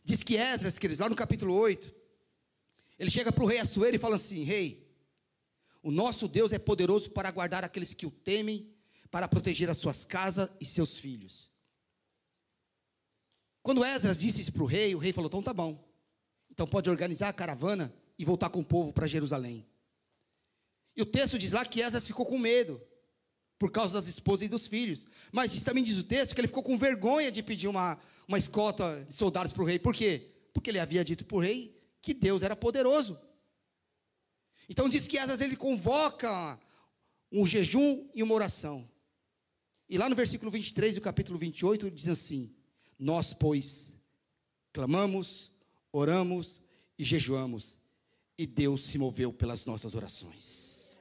Diz 0.05 0.23
que 0.23 0.37
Esdras, 0.37 0.79
queridos, 0.79 1.01
lá 1.01 1.09
no 1.09 1.17
capítulo 1.17 1.55
8, 1.55 1.95
ele 2.99 3.11
chega 3.11 3.31
para 3.31 3.45
o 3.45 3.47
rei 3.47 3.59
Assuero 3.59 3.95
e 3.95 3.99
fala 3.99 4.17
assim: 4.17 4.43
Rei, 4.43 4.87
o 5.83 5.91
nosso 5.91 6.27
Deus 6.27 6.53
é 6.53 6.59
poderoso 6.59 7.11
para 7.11 7.31
guardar 7.31 7.65
aqueles 7.65 7.95
que 7.95 8.07
o 8.07 8.11
temem, 8.11 8.75
para 9.11 9.29
proteger 9.29 9.71
as 9.71 9.79
suas 9.79 10.05
casas 10.05 10.49
e 10.61 10.67
seus 10.67 10.99
filhos. 10.99 11.51
Quando 13.63 13.85
Esdras 13.85 14.19
disse 14.19 14.41
isso 14.41 14.53
para 14.53 14.63
o 14.63 14.67
rei, 14.67 14.95
o 14.95 14.99
rei 14.99 15.13
falou: 15.13 15.29
Então 15.29 15.43
tá 15.43 15.55
bom. 15.55 15.87
Então 16.51 16.67
pode 16.67 16.91
organizar 16.91 17.29
a 17.29 17.33
caravana 17.33 17.95
e 18.19 18.25
voltar 18.25 18.51
com 18.51 18.61
o 18.61 18.65
povo 18.65 18.93
para 18.93 19.07
Jerusalém. 19.07 19.65
E 20.97 21.03
o 21.03 21.07
texto 21.07 21.39
diz 21.39 21.53
lá 21.53 21.65
que 21.65 21.81
Esdras 21.81 22.07
ficou 22.09 22.27
com 22.27 22.37
medo, 22.37 22.83
por 23.57 23.71
causa 23.71 24.01
das 24.01 24.09
esposas 24.09 24.47
e 24.47 24.49
dos 24.49 24.67
filhos. 24.67 25.07
Mas 25.31 25.63
também 25.63 25.85
diz 25.85 25.99
o 25.99 26.03
texto 26.03 26.35
que 26.35 26.41
ele 26.41 26.49
ficou 26.49 26.65
com 26.65 26.77
vergonha 26.77 27.31
de 27.31 27.45
pedir 27.45 27.69
uma, 27.69 27.97
uma 28.27 28.39
escolta 28.39 29.05
de 29.09 29.15
soldados 29.15 29.53
para 29.53 29.63
o 29.63 29.67
rei. 29.67 29.79
Por 29.79 29.95
quê? 29.95 30.33
Porque 30.53 30.71
ele 30.71 30.81
havia 30.81 31.05
dito 31.05 31.25
para 31.25 31.37
o 31.37 31.41
rei 31.41 31.78
que 32.01 32.15
Deus 32.15 32.43
era 32.43 32.57
poderoso. 32.57 33.19
Então 34.69 34.89
diz 34.89 35.07
que 35.07 35.19
às 35.19 35.29
vezes 35.29 35.43
ele 35.43 35.57
convoca 35.57 36.61
um 37.33 37.47
jejum 37.47 38.09
e 38.15 38.23
uma 38.23 38.35
oração. 38.35 38.89
E 39.89 39.97
lá 39.97 40.09
no 40.09 40.17
versículo 40.17 40.51
23 40.51 40.97
do 40.97 41.01
capítulo 41.01 41.39
28 41.39 41.91
diz 41.91 42.09
assim: 42.09 42.55
Nós, 42.99 43.33
pois, 43.33 43.95
clamamos, 44.73 45.51
oramos 45.91 46.61
e 46.99 47.05
jejuamos, 47.05 47.79
e 48.37 48.47
Deus 48.47 48.85
se 48.85 48.99
moveu 48.99 49.33
pelas 49.33 49.65
nossas 49.65 49.95
orações. 49.95 51.01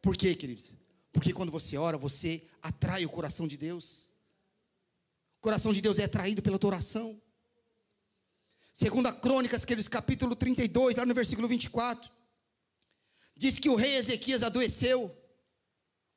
Por 0.00 0.16
quê, 0.16 0.34
queridos? 0.34 0.74
Porque 1.12 1.32
quando 1.32 1.52
você 1.52 1.76
ora, 1.76 1.98
você 1.98 2.42
atrai 2.60 3.04
o 3.04 3.10
coração 3.10 3.46
de 3.46 3.56
Deus. 3.56 4.10
O 5.38 5.42
coração 5.42 5.72
de 5.72 5.80
Deus 5.80 5.98
é 5.98 6.04
atraído 6.04 6.42
pela 6.42 6.58
tua 6.58 6.70
oração. 6.70 7.20
Segunda 8.72 9.12
Crônicas, 9.12 9.64
aqueles 9.64 9.86
capítulo 9.86 10.34
32, 10.34 10.96
lá 10.96 11.04
no 11.04 11.12
versículo 11.12 11.46
24. 11.46 12.10
Diz 13.36 13.58
que 13.58 13.68
o 13.68 13.74
rei 13.74 13.96
Ezequias 13.96 14.42
adoeceu 14.42 15.14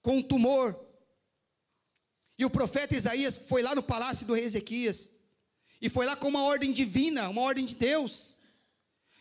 com 0.01 0.17
um 0.17 0.23
tumor. 0.23 0.79
E 2.37 2.45
o 2.45 2.49
profeta 2.49 2.95
Isaías 2.95 3.35
foi 3.35 3.61
lá 3.61 3.75
no 3.75 3.83
palácio 3.83 4.25
do 4.25 4.33
rei 4.33 4.45
Ezequias. 4.45 5.13
E 5.81 5.89
foi 5.89 6.05
lá 6.05 6.15
com 6.15 6.29
uma 6.29 6.43
ordem 6.43 6.71
divina, 6.71 7.27
uma 7.27 7.41
ordem 7.41 7.65
de 7.65 7.75
Deus. 7.75 8.39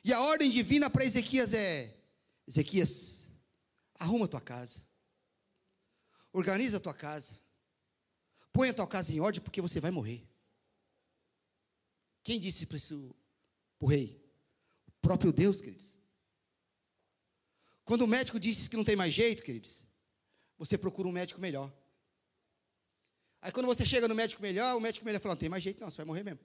E 0.04 0.12
a 0.12 0.20
ordem 0.20 0.48
divina 0.48 0.88
para 0.88 1.04
Ezequias 1.04 1.52
é: 1.52 1.92
Ezequias, 2.46 3.32
arruma 3.98 4.26
a 4.26 4.28
tua 4.28 4.40
casa. 4.40 4.80
Organiza 6.32 6.76
a 6.76 6.80
tua 6.80 6.94
casa. 6.94 7.36
Põe 8.52 8.68
a 8.68 8.74
tua 8.74 8.86
casa 8.86 9.12
em 9.12 9.18
ordem 9.18 9.40
porque 9.42 9.60
você 9.60 9.80
vai 9.80 9.90
morrer. 9.90 10.24
Quem 12.22 12.38
disse 12.38 12.66
para 12.66 12.76
isso 12.76 13.14
o 13.84 13.86
rei? 13.86 14.18
O 14.86 14.92
próprio 15.02 15.32
Deus, 15.32 15.60
queridos. 15.60 15.98
Quando 17.84 18.02
o 18.02 18.06
médico 18.06 18.40
diz 18.40 18.66
que 18.66 18.76
não 18.76 18.84
tem 18.84 18.96
mais 18.96 19.12
jeito, 19.12 19.42
queridos, 19.42 19.84
você 20.56 20.78
procura 20.78 21.06
um 21.06 21.12
médico 21.12 21.38
melhor. 21.38 21.70
Aí 23.42 23.52
quando 23.52 23.66
você 23.66 23.84
chega 23.84 24.08
no 24.08 24.14
médico 24.14 24.40
melhor, 24.40 24.74
o 24.74 24.80
médico 24.80 25.04
melhor 25.04 25.20
fala: 25.20 25.34
não 25.34 25.38
tem 25.38 25.50
mais 25.50 25.62
jeito, 25.62 25.82
não, 25.82 25.90
você 25.90 25.98
vai 25.98 26.06
morrer 26.06 26.22
mesmo. 26.22 26.40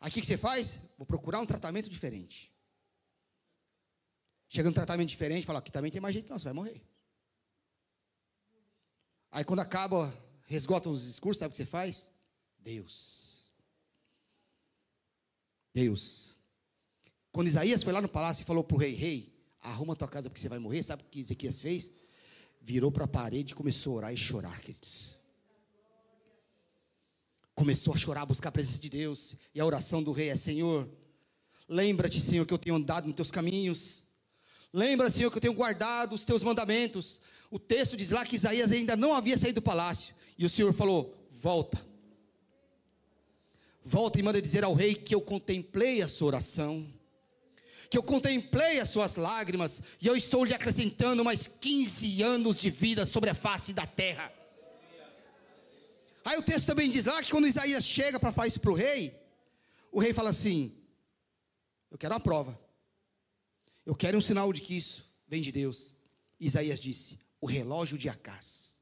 Aí 0.00 0.10
o 0.10 0.12
que, 0.12 0.24
você 0.24 0.36
faz? 0.36 0.80
Vou 0.98 1.06
procurar 1.06 1.38
um 1.38 1.46
tratamento 1.46 1.88
diferente. 1.88 2.52
Chega 4.48 4.68
um 4.68 4.72
tratamento 4.72 5.08
diferente, 5.08 5.46
fala: 5.46 5.60
aqui 5.60 5.70
também 5.70 5.92
tem 5.92 6.00
mais 6.00 6.12
jeito, 6.12 6.28
não, 6.28 6.40
você 6.40 6.46
vai 6.46 6.54
morrer. 6.54 6.82
Aí 9.30 9.44
quando 9.44 9.60
acaba, 9.60 10.12
resgota 10.46 10.90
os 10.90 11.04
discursos, 11.04 11.38
sabe 11.38 11.50
o 11.50 11.52
que 11.52 11.58
você 11.58 11.66
faz? 11.66 12.10
Deus. 12.58 13.29
Deus. 15.72 16.34
Quando 17.32 17.46
Isaías 17.46 17.82
foi 17.82 17.92
lá 17.92 18.00
no 18.00 18.08
palácio 18.08 18.42
e 18.42 18.44
falou 18.44 18.64
para 18.64 18.76
o 18.76 18.78
rei: 18.78 18.94
Rei, 18.94 19.32
arruma 19.60 19.92
a 19.92 19.96
tua 19.96 20.08
casa 20.08 20.28
porque 20.28 20.40
você 20.40 20.48
vai 20.48 20.58
morrer, 20.58 20.82
sabe 20.82 21.02
o 21.02 21.06
que 21.06 21.20
Ezequias 21.20 21.60
fez? 21.60 21.92
Virou 22.60 22.90
para 22.90 23.04
a 23.04 23.08
parede 23.08 23.52
e 23.52 23.56
começou 23.56 23.94
a 23.94 23.96
orar 23.96 24.12
e 24.12 24.16
chorar, 24.16 24.60
queridos. 24.60 25.16
Começou 27.54 27.94
a 27.94 27.96
chorar, 27.96 28.22
a 28.22 28.26
buscar 28.26 28.48
a 28.48 28.52
presença 28.52 28.78
de 28.78 28.88
Deus. 28.88 29.36
E 29.54 29.60
a 29.60 29.66
oração 29.66 30.02
do 30.02 30.12
rei 30.12 30.28
é: 30.28 30.36
Senhor, 30.36 30.88
lembra-te, 31.68 32.20
Senhor, 32.20 32.44
que 32.44 32.54
eu 32.54 32.58
tenho 32.58 32.76
andado 32.76 33.06
nos 33.06 33.16
teus 33.16 33.30
caminhos. 33.30 34.04
Lembra, 34.72 35.10
Senhor, 35.10 35.30
que 35.30 35.36
eu 35.36 35.40
tenho 35.40 35.54
guardado 35.54 36.14
os 36.14 36.24
teus 36.24 36.42
mandamentos. 36.42 37.20
O 37.50 37.58
texto 37.58 37.96
diz 37.96 38.10
lá 38.10 38.24
que 38.24 38.36
Isaías 38.36 38.70
ainda 38.70 38.96
não 38.96 39.14
havia 39.14 39.36
saído 39.36 39.60
do 39.60 39.64
palácio. 39.64 40.14
E 40.38 40.44
o 40.44 40.48
Senhor 40.48 40.72
falou: 40.72 41.28
Volta. 41.30 41.89
Volta 43.90 44.20
e 44.20 44.22
manda 44.22 44.40
dizer 44.40 44.62
ao 44.62 44.72
rei 44.72 44.94
que 44.94 45.12
eu 45.12 45.20
contemplei 45.20 46.00
a 46.00 46.06
sua 46.06 46.28
oração 46.28 46.88
que 47.90 47.98
eu 47.98 48.04
contemplei 48.04 48.78
as 48.78 48.88
suas 48.88 49.16
lágrimas, 49.16 49.82
e 50.00 50.06
eu 50.06 50.14
estou 50.14 50.44
lhe 50.44 50.54
acrescentando 50.54 51.24
mais 51.24 51.48
15 51.48 52.22
anos 52.22 52.56
de 52.56 52.70
vida 52.70 53.04
sobre 53.04 53.28
a 53.30 53.34
face 53.34 53.74
da 53.74 53.84
terra. 53.84 54.32
Aí 56.24 56.38
o 56.38 56.42
texto 56.42 56.66
também 56.66 56.88
diz 56.88 57.06
lá 57.06 57.20
que 57.20 57.32
quando 57.32 57.48
Isaías 57.48 57.84
chega 57.84 58.20
para 58.20 58.30
falar 58.30 58.46
isso 58.46 58.60
para 58.60 58.70
o 58.70 58.76
rei, 58.76 59.12
o 59.90 59.98
rei 59.98 60.12
fala 60.12 60.30
assim: 60.30 60.72
Eu 61.90 61.98
quero 61.98 62.14
uma 62.14 62.20
prova, 62.20 62.56
eu 63.84 63.96
quero 63.96 64.16
um 64.16 64.22
sinal 64.22 64.52
de 64.52 64.60
que 64.60 64.76
isso 64.76 65.04
vem 65.26 65.42
de 65.42 65.50
Deus. 65.50 65.96
Isaías 66.38 66.78
disse: 66.78 67.18
O 67.40 67.46
relógio 67.48 67.98
de 67.98 68.08
Acás, 68.08 68.78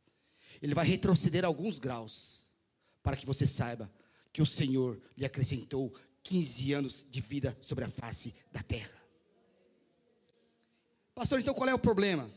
ele 0.61 0.74
vai 0.74 0.86
retroceder 0.86 1.46
alguns 1.46 1.78
graus, 1.78 2.48
para 3.02 3.16
que 3.16 3.24
você 3.24 3.46
saiba 3.46 3.90
que 4.32 4.42
o 4.42 4.46
Senhor 4.46 5.00
lhe 5.16 5.24
acrescentou 5.24 5.94
15 6.22 6.72
anos 6.72 7.06
de 7.08 7.20
vida 7.20 7.56
sobre 7.60 7.84
a 7.84 7.88
face 7.88 8.34
da 8.52 8.62
terra. 8.62 8.96
Pastor, 11.14 11.40
então 11.40 11.54
qual 11.54 11.68
é 11.68 11.74
o 11.74 11.78
problema? 11.78 12.30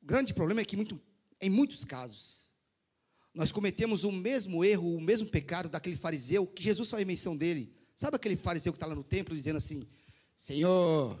O 0.00 0.06
grande 0.06 0.32
problema 0.32 0.60
é 0.60 0.64
que 0.64 0.76
muito, 0.76 1.00
em 1.40 1.50
muitos 1.50 1.84
casos, 1.84 2.48
nós 3.34 3.52
cometemos 3.52 4.04
o 4.04 4.12
mesmo 4.12 4.64
erro, 4.64 4.96
o 4.96 5.00
mesmo 5.00 5.26
pecado 5.26 5.68
daquele 5.68 5.96
fariseu, 5.96 6.46
que 6.46 6.62
Jesus 6.62 6.88
faz 6.88 7.04
menção 7.04 7.36
dele. 7.36 7.74
Sabe 7.94 8.16
aquele 8.16 8.36
fariseu 8.36 8.72
que 8.72 8.76
está 8.76 8.86
lá 8.86 8.94
no 8.94 9.04
templo 9.04 9.34
dizendo 9.34 9.56
assim: 9.56 9.82
Senhor, 10.36 11.18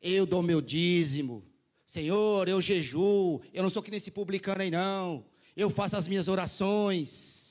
eu 0.00 0.26
dou 0.26 0.42
meu 0.42 0.60
dízimo, 0.60 1.44
Senhor, 1.84 2.48
eu 2.48 2.60
jejuo, 2.60 3.42
eu 3.52 3.62
não 3.62 3.70
sou 3.70 3.82
que 3.82 3.90
nem 3.90 3.98
esse 3.98 4.10
publicano 4.10 4.62
aí 4.62 4.70
não, 4.70 5.24
eu 5.54 5.68
faço 5.68 5.96
as 5.96 6.08
minhas 6.08 6.26
orações. 6.26 7.43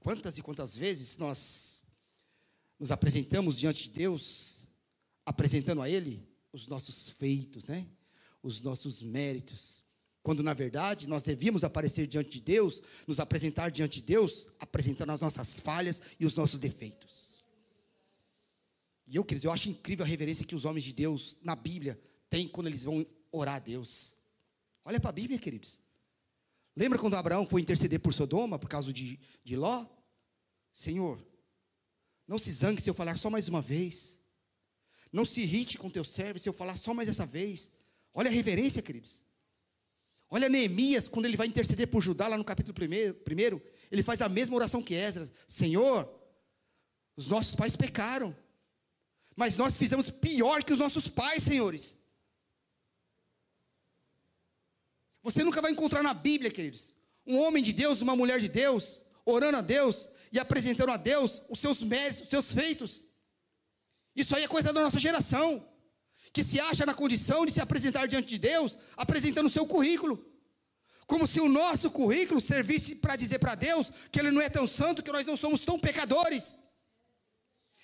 Quantas 0.00 0.38
e 0.38 0.42
quantas 0.42 0.76
vezes 0.76 1.18
nós 1.18 1.84
nos 2.78 2.90
apresentamos 2.90 3.58
diante 3.58 3.84
de 3.84 3.90
Deus, 3.90 4.66
apresentando 5.24 5.82
a 5.82 5.88
Ele 5.88 6.26
os 6.52 6.66
nossos 6.66 7.10
feitos, 7.10 7.68
né? 7.68 7.86
os 8.42 8.62
nossos 8.62 9.02
méritos. 9.02 9.84
Quando 10.22 10.42
na 10.42 10.54
verdade 10.54 11.06
nós 11.06 11.22
devíamos 11.22 11.64
aparecer 11.64 12.06
diante 12.06 12.30
de 12.30 12.40
Deus, 12.40 12.82
nos 13.06 13.20
apresentar 13.20 13.70
diante 13.70 14.00
de 14.00 14.06
Deus, 14.06 14.48
apresentando 14.58 15.10
as 15.10 15.20
nossas 15.20 15.60
falhas 15.60 16.00
e 16.18 16.24
os 16.26 16.36
nossos 16.36 16.58
defeitos. 16.58 17.46
E 19.06 19.16
eu, 19.16 19.24
queridos, 19.24 19.44
eu 19.44 19.52
acho 19.52 19.68
incrível 19.68 20.04
a 20.04 20.08
reverência 20.08 20.46
que 20.46 20.54
os 20.54 20.64
homens 20.64 20.84
de 20.84 20.92
Deus 20.92 21.36
na 21.42 21.56
Bíblia 21.56 22.00
têm 22.28 22.48
quando 22.48 22.68
eles 22.68 22.84
vão 22.84 23.04
orar 23.32 23.56
a 23.56 23.58
Deus. 23.58 24.14
Olha 24.84 25.00
para 25.00 25.10
a 25.10 25.12
Bíblia, 25.12 25.38
queridos. 25.38 25.80
Lembra 26.76 26.98
quando 26.98 27.14
Abraão 27.14 27.46
foi 27.46 27.60
interceder 27.60 28.00
por 28.00 28.12
Sodoma 28.12 28.58
por 28.58 28.68
causa 28.68 28.92
de, 28.92 29.18
de 29.42 29.56
Ló? 29.56 29.86
Senhor, 30.72 31.24
não 32.26 32.38
se 32.38 32.52
zangue 32.52 32.80
se 32.80 32.88
eu 32.88 32.94
falar 32.94 33.16
só 33.16 33.28
mais 33.28 33.48
uma 33.48 33.60
vez. 33.60 34.22
Não 35.12 35.24
se 35.24 35.40
irrite 35.40 35.76
com 35.76 35.90
teu 35.90 36.04
servo 36.04 36.38
se 36.38 36.48
eu 36.48 36.52
falar 36.52 36.76
só 36.76 36.94
mais 36.94 37.08
essa 37.08 37.26
vez. 37.26 37.72
Olha 38.14 38.30
a 38.30 38.32
reverência, 38.32 38.82
queridos. 38.82 39.24
Olha 40.28 40.48
Neemias, 40.48 41.08
quando 41.08 41.26
ele 41.26 41.36
vai 41.36 41.48
interceder 41.48 41.88
por 41.88 42.02
Judá, 42.02 42.28
lá 42.28 42.38
no 42.38 42.44
capítulo 42.44 42.76
1, 42.78 43.24
primeiro, 43.24 43.60
ele 43.90 44.02
faz 44.02 44.22
a 44.22 44.28
mesma 44.28 44.54
oração 44.54 44.80
que 44.80 44.94
Esdras: 44.94 45.32
Senhor, 45.48 46.08
os 47.16 47.26
nossos 47.26 47.56
pais 47.56 47.74
pecaram, 47.74 48.36
mas 49.34 49.56
nós 49.56 49.76
fizemos 49.76 50.08
pior 50.08 50.62
que 50.62 50.72
os 50.72 50.78
nossos 50.78 51.08
pais, 51.08 51.42
senhores. 51.42 51.98
Você 55.22 55.44
nunca 55.44 55.60
vai 55.60 55.70
encontrar 55.70 56.02
na 56.02 56.14
Bíblia, 56.14 56.50
queridos, 56.50 56.96
um 57.26 57.38
homem 57.38 57.62
de 57.62 57.72
Deus, 57.72 58.00
uma 58.00 58.16
mulher 58.16 58.40
de 58.40 58.48
Deus, 58.48 59.04
orando 59.24 59.58
a 59.58 59.60
Deus, 59.60 60.08
e 60.32 60.38
apresentando 60.38 60.90
a 60.90 60.96
Deus 60.96 61.42
os 61.48 61.58
seus 61.58 61.82
méritos, 61.82 62.22
os 62.22 62.28
seus 62.28 62.52
feitos. 62.52 63.06
Isso 64.14 64.34
aí 64.34 64.44
é 64.44 64.48
coisa 64.48 64.72
da 64.72 64.80
nossa 64.80 64.98
geração, 64.98 65.66
que 66.32 66.42
se 66.42 66.60
acha 66.60 66.86
na 66.86 66.94
condição 66.94 67.44
de 67.44 67.52
se 67.52 67.60
apresentar 67.60 68.06
diante 68.06 68.28
de 68.28 68.38
Deus, 68.38 68.78
apresentando 68.96 69.46
o 69.46 69.50
seu 69.50 69.66
currículo. 69.66 70.24
Como 71.06 71.26
se 71.26 71.40
o 71.40 71.48
nosso 71.48 71.90
currículo 71.90 72.40
servisse 72.40 72.96
para 72.96 73.16
dizer 73.16 73.40
para 73.40 73.56
Deus 73.56 73.90
que 74.12 74.20
Ele 74.20 74.30
não 74.30 74.40
é 74.40 74.48
tão 74.48 74.66
santo, 74.66 75.02
que 75.02 75.12
nós 75.12 75.26
não 75.26 75.36
somos 75.36 75.62
tão 75.62 75.78
pecadores. 75.78 76.56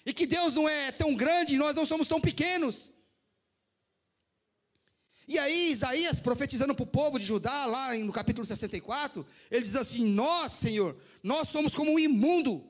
E 0.05 0.13
que 0.13 0.27
Deus 0.27 0.55
não 0.55 0.69
é 0.69 0.93
tão 0.93 1.15
grande 1.15 1.55
e 1.55 1.59
nós 1.59 1.75
não 1.75 1.85
somos 1.85 2.07
tão 2.07 2.21
pequenos. 2.21 2.93
E 5.29 5.39
aí, 5.39 5.73
Isaías, 5.73 6.21
profetizando 6.21 6.75
para 6.75 6.85
o 6.85 6.87
povo 6.87 7.19
de 7.19 7.25
Judá, 7.25 7.67
lá 7.67 7.95
no 7.97 8.13
capítulo 8.13 8.47
64, 8.47 9.27
ele 9.51 9.63
diz 9.63 9.75
assim: 9.75 10.07
Nós, 10.07 10.53
Senhor, 10.53 10.97
nós 11.23 11.49
somos 11.49 11.75
como 11.75 11.93
um 11.93 11.99
imundo, 11.99 12.65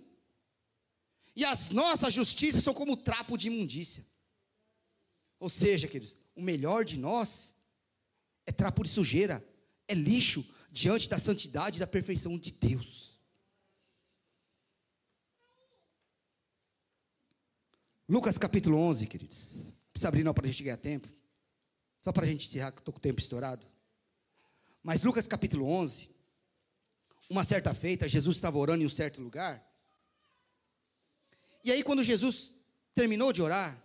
e 1.34 1.44
as 1.44 1.68
nossas 1.68 2.14
justiças 2.14 2.64
são 2.64 2.72
como 2.72 2.96
trapo 2.96 3.36
de 3.36 3.48
imundícia. 3.48 4.06
Ou 5.38 5.50
seja, 5.50 5.86
queridos, 5.86 6.16
o 6.34 6.40
melhor 6.40 6.82
de 6.82 6.98
nós 6.98 7.54
é 8.46 8.52
trapo 8.52 8.82
de 8.82 8.88
sujeira, 8.88 9.46
é 9.86 9.92
lixo 9.92 10.42
diante 10.72 11.10
da 11.10 11.18
santidade 11.18 11.76
e 11.76 11.80
da 11.80 11.86
perfeição 11.86 12.38
de 12.38 12.50
Deus. 12.52 13.20
Lucas 18.08 18.38
capítulo 18.38 18.78
11, 18.78 19.06
queridos. 19.06 19.62
Precisa 19.92 20.08
abrir 20.08 20.24
não 20.24 20.32
para 20.32 20.46
a 20.46 20.50
gente 20.50 20.62
ganhar 20.62 20.76
tempo. 20.76 21.08
Só 22.06 22.12
para 22.12 22.24
a 22.24 22.28
gente 22.28 22.46
encerrar, 22.46 22.70
que 22.70 22.80
estou 22.80 22.92
com 22.92 22.98
o 22.98 23.02
tempo 23.02 23.18
estourado. 23.18 23.66
Mas 24.80 25.02
Lucas 25.02 25.26
capítulo 25.26 25.66
11, 25.66 26.08
uma 27.28 27.42
certa 27.42 27.74
feita, 27.74 28.08
Jesus 28.08 28.36
estava 28.36 28.56
orando 28.58 28.84
em 28.84 28.86
um 28.86 28.88
certo 28.88 29.20
lugar. 29.20 29.60
E 31.64 31.72
aí, 31.72 31.82
quando 31.82 32.04
Jesus 32.04 32.56
terminou 32.94 33.32
de 33.32 33.42
orar, 33.42 33.84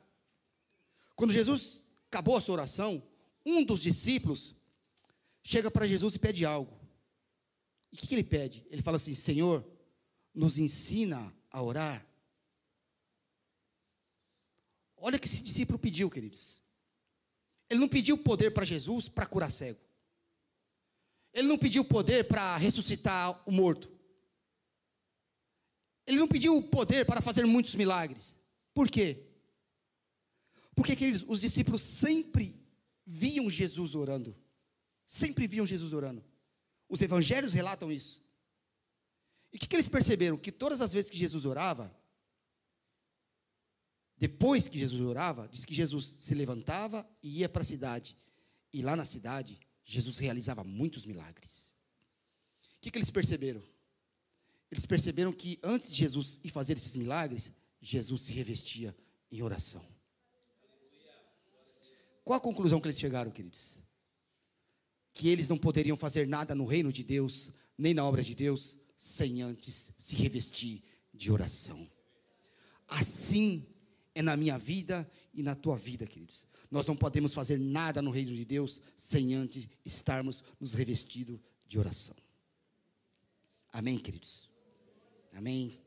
quando 1.16 1.34
Jesus 1.34 1.92
acabou 2.10 2.38
a 2.38 2.42
sua 2.42 2.54
oração, 2.54 3.02
um 3.44 3.64
dos 3.64 3.82
discípulos 3.82 4.56
chega 5.42 5.72
para 5.72 5.88
Jesus 5.88 6.14
e 6.14 6.20
pede 6.20 6.46
algo. 6.46 6.80
E 7.92 7.96
o 7.96 7.98
que, 7.98 8.06
que 8.06 8.14
ele 8.14 8.24
pede? 8.24 8.64
Ele 8.70 8.84
fala 8.84 8.98
assim: 8.98 9.16
Senhor, 9.16 9.66
nos 10.32 10.60
ensina 10.60 11.36
a 11.50 11.60
orar. 11.64 12.06
Olha 14.96 15.18
o 15.18 15.20
que 15.20 15.26
esse 15.26 15.42
discípulo 15.42 15.80
pediu, 15.80 16.08
queridos. 16.08 16.61
Ele 17.72 17.80
não 17.80 17.88
pediu 17.88 18.18
poder 18.18 18.52
para 18.52 18.66
Jesus 18.66 19.08
para 19.08 19.26
curar 19.26 19.50
cego. 19.50 19.80
Ele 21.34 21.48
não 21.48 21.58
pediu 21.58 21.86
poder 21.86 22.28
para 22.28 22.58
ressuscitar 22.58 23.42
o 23.48 23.52
morto. 23.52 23.90
Ele 26.06 26.20
não 26.20 26.28
pediu 26.28 26.62
poder 26.64 27.06
para 27.06 27.22
fazer 27.22 27.46
muitos 27.46 27.74
milagres. 27.76 28.38
Por 28.74 28.90
quê? 28.90 29.26
Porque 30.76 30.98
queridos, 30.98 31.24
os 31.26 31.40
discípulos 31.40 31.82
sempre 31.82 32.62
viam 33.06 33.50
Jesus 33.50 33.96
orando. 33.96 34.36
Sempre 35.06 35.48
viam 35.48 35.66
Jesus 35.66 35.94
orando. 35.94 36.22
Os 36.90 37.02
evangelhos 37.02 37.54
relatam 37.54 37.90
isso. 37.90 38.22
E 39.54 39.56
o 39.56 39.60
que, 39.62 39.66
que 39.66 39.78
eles 39.78 39.88
perceberam? 39.88 40.36
Que 40.36 40.52
todas 40.52 40.82
as 40.82 40.92
vezes 40.92 41.10
que 41.10 41.18
Jesus 41.18 41.46
orava, 41.46 41.90
depois 44.22 44.68
que 44.68 44.78
Jesus 44.78 45.02
orava, 45.02 45.50
diz 45.50 45.66
que 45.66 45.74
Jesus 45.74 46.06
se 46.06 46.36
levantava 46.36 47.06
e 47.22 47.40
ia 47.40 47.50
para 47.50 47.64
a 47.64 47.66
cidade. 47.66 48.16
E 48.72 48.82
lá 48.82 48.96
na 48.96 49.04
cidade, 49.04 49.60
Jesus 49.84 50.20
realizava 50.20 50.64
muitos 50.64 51.06
milagres. 51.06 51.74
O 52.78 52.82
que, 52.82 52.92
que 52.92 52.98
eles 52.98 53.10
perceberam? 53.10 53.62
Eles 54.72 54.86
perceberam 54.86 55.34
que 55.34 55.60
antes 55.64 55.90
de 55.92 55.98
Jesus 55.98 56.40
ir 56.44 56.50
fazer 56.50 56.78
esses 56.78 56.96
milagres, 56.96 57.52
Jesus 57.82 58.22
se 58.22 58.32
revestia 58.32 58.96
em 59.32 59.42
oração. 59.42 59.84
Qual 62.24 62.38
a 62.38 62.42
conclusão 62.42 62.80
que 62.80 62.88
eles 62.88 63.00
chegaram, 63.00 63.32
queridos? 63.32 63.82
que 65.14 65.28
eles 65.28 65.50
não 65.50 65.58
poderiam 65.58 65.98
fazer 65.98 66.28
nada 66.28 66.56
no 66.56 66.66
reino 66.66 66.92
de 66.92 67.04
Deus, 67.04 67.52
nem 67.78 67.94
na 67.94 68.06
obra 68.06 68.24
de 68.24 68.36
Deus, 68.36 68.78
sem 68.96 69.42
antes 69.42 69.92
se 69.98 70.16
revestir 70.16 70.84
de 71.14 71.32
oração. 71.32 71.90
Assim 72.88 73.68
é 74.14 74.22
na 74.22 74.36
minha 74.36 74.58
vida 74.58 75.10
e 75.34 75.42
na 75.42 75.56
tua 75.56 75.78
vida, 75.78 76.06
queridos. 76.06 76.46
Nós 76.70 76.86
não 76.88 76.96
podemos 76.96 77.34
fazer 77.34 77.60
nada 77.60 78.02
no 78.02 78.12
reino 78.12 78.34
de 78.34 78.46
Deus 78.46 78.82
sem 78.96 79.34
antes 79.34 79.68
estarmos 79.86 80.44
nos 80.60 80.74
revestidos 80.74 81.40
de 81.68 81.80
oração. 81.80 82.16
Amém, 83.72 83.98
queridos? 83.98 84.50
Amém? 85.34 85.80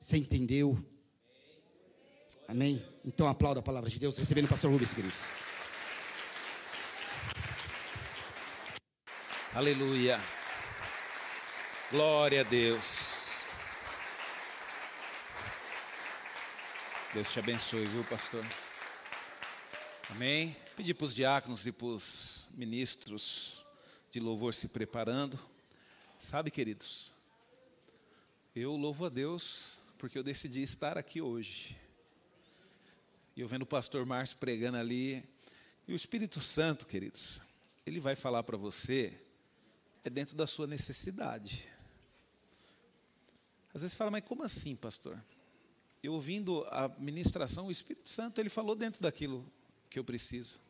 Você 0.00 0.16
entendeu? 0.16 0.78
Amém? 2.46 2.82
Então 3.04 3.28
aplauda 3.28 3.60
a 3.60 3.62
palavra 3.62 3.90
de 3.90 3.98
Deus, 3.98 4.16
recebendo 4.16 4.46
o 4.46 4.48
pastor 4.48 4.70
Rubens, 4.70 4.94
queridos. 4.94 5.30
Aleluia. 9.54 10.20
Glória 11.90 12.42
a 12.42 12.44
Deus. 12.44 13.07
Deus 17.14 17.32
te 17.32 17.38
abençoe, 17.38 17.86
viu, 17.86 18.04
pastor? 18.04 18.44
Amém. 20.10 20.54
Pedir 20.76 20.92
para 20.92 21.06
os 21.06 21.14
diáconos 21.14 21.66
e 21.66 21.72
para 21.72 21.86
os 21.86 22.46
ministros 22.52 23.64
de 24.10 24.20
louvor 24.20 24.52
se 24.52 24.68
preparando. 24.68 25.40
Sabe, 26.18 26.50
queridos, 26.50 27.10
eu 28.54 28.76
louvo 28.76 29.06
a 29.06 29.08
Deus 29.08 29.78
porque 29.96 30.18
eu 30.18 30.22
decidi 30.22 30.62
estar 30.62 30.98
aqui 30.98 31.22
hoje. 31.22 31.78
E 33.34 33.40
eu 33.40 33.48
vendo 33.48 33.62
o 33.62 33.66
pastor 33.66 34.04
Márcio 34.04 34.36
pregando 34.36 34.76
ali. 34.76 35.24
E 35.86 35.94
o 35.94 35.96
Espírito 35.96 36.42
Santo, 36.42 36.86
queridos, 36.86 37.40
ele 37.86 38.00
vai 38.00 38.16
falar 38.16 38.42
para 38.42 38.58
você, 38.58 39.18
é 40.04 40.10
dentro 40.10 40.36
da 40.36 40.46
sua 40.46 40.66
necessidade. 40.66 41.70
Às 43.72 43.80
vezes 43.80 43.92
você 43.92 43.96
fala, 43.96 44.10
mas 44.10 44.24
como 44.24 44.42
assim, 44.42 44.76
pastor? 44.76 45.18
Eu 46.02 46.12
ouvindo 46.14 46.64
a 46.70 46.88
ministração, 46.98 47.66
o 47.66 47.70
Espírito 47.70 48.08
Santo, 48.08 48.40
ele 48.40 48.48
falou 48.48 48.76
dentro 48.76 49.02
daquilo 49.02 49.44
que 49.90 49.98
eu 49.98 50.04
preciso. 50.04 50.60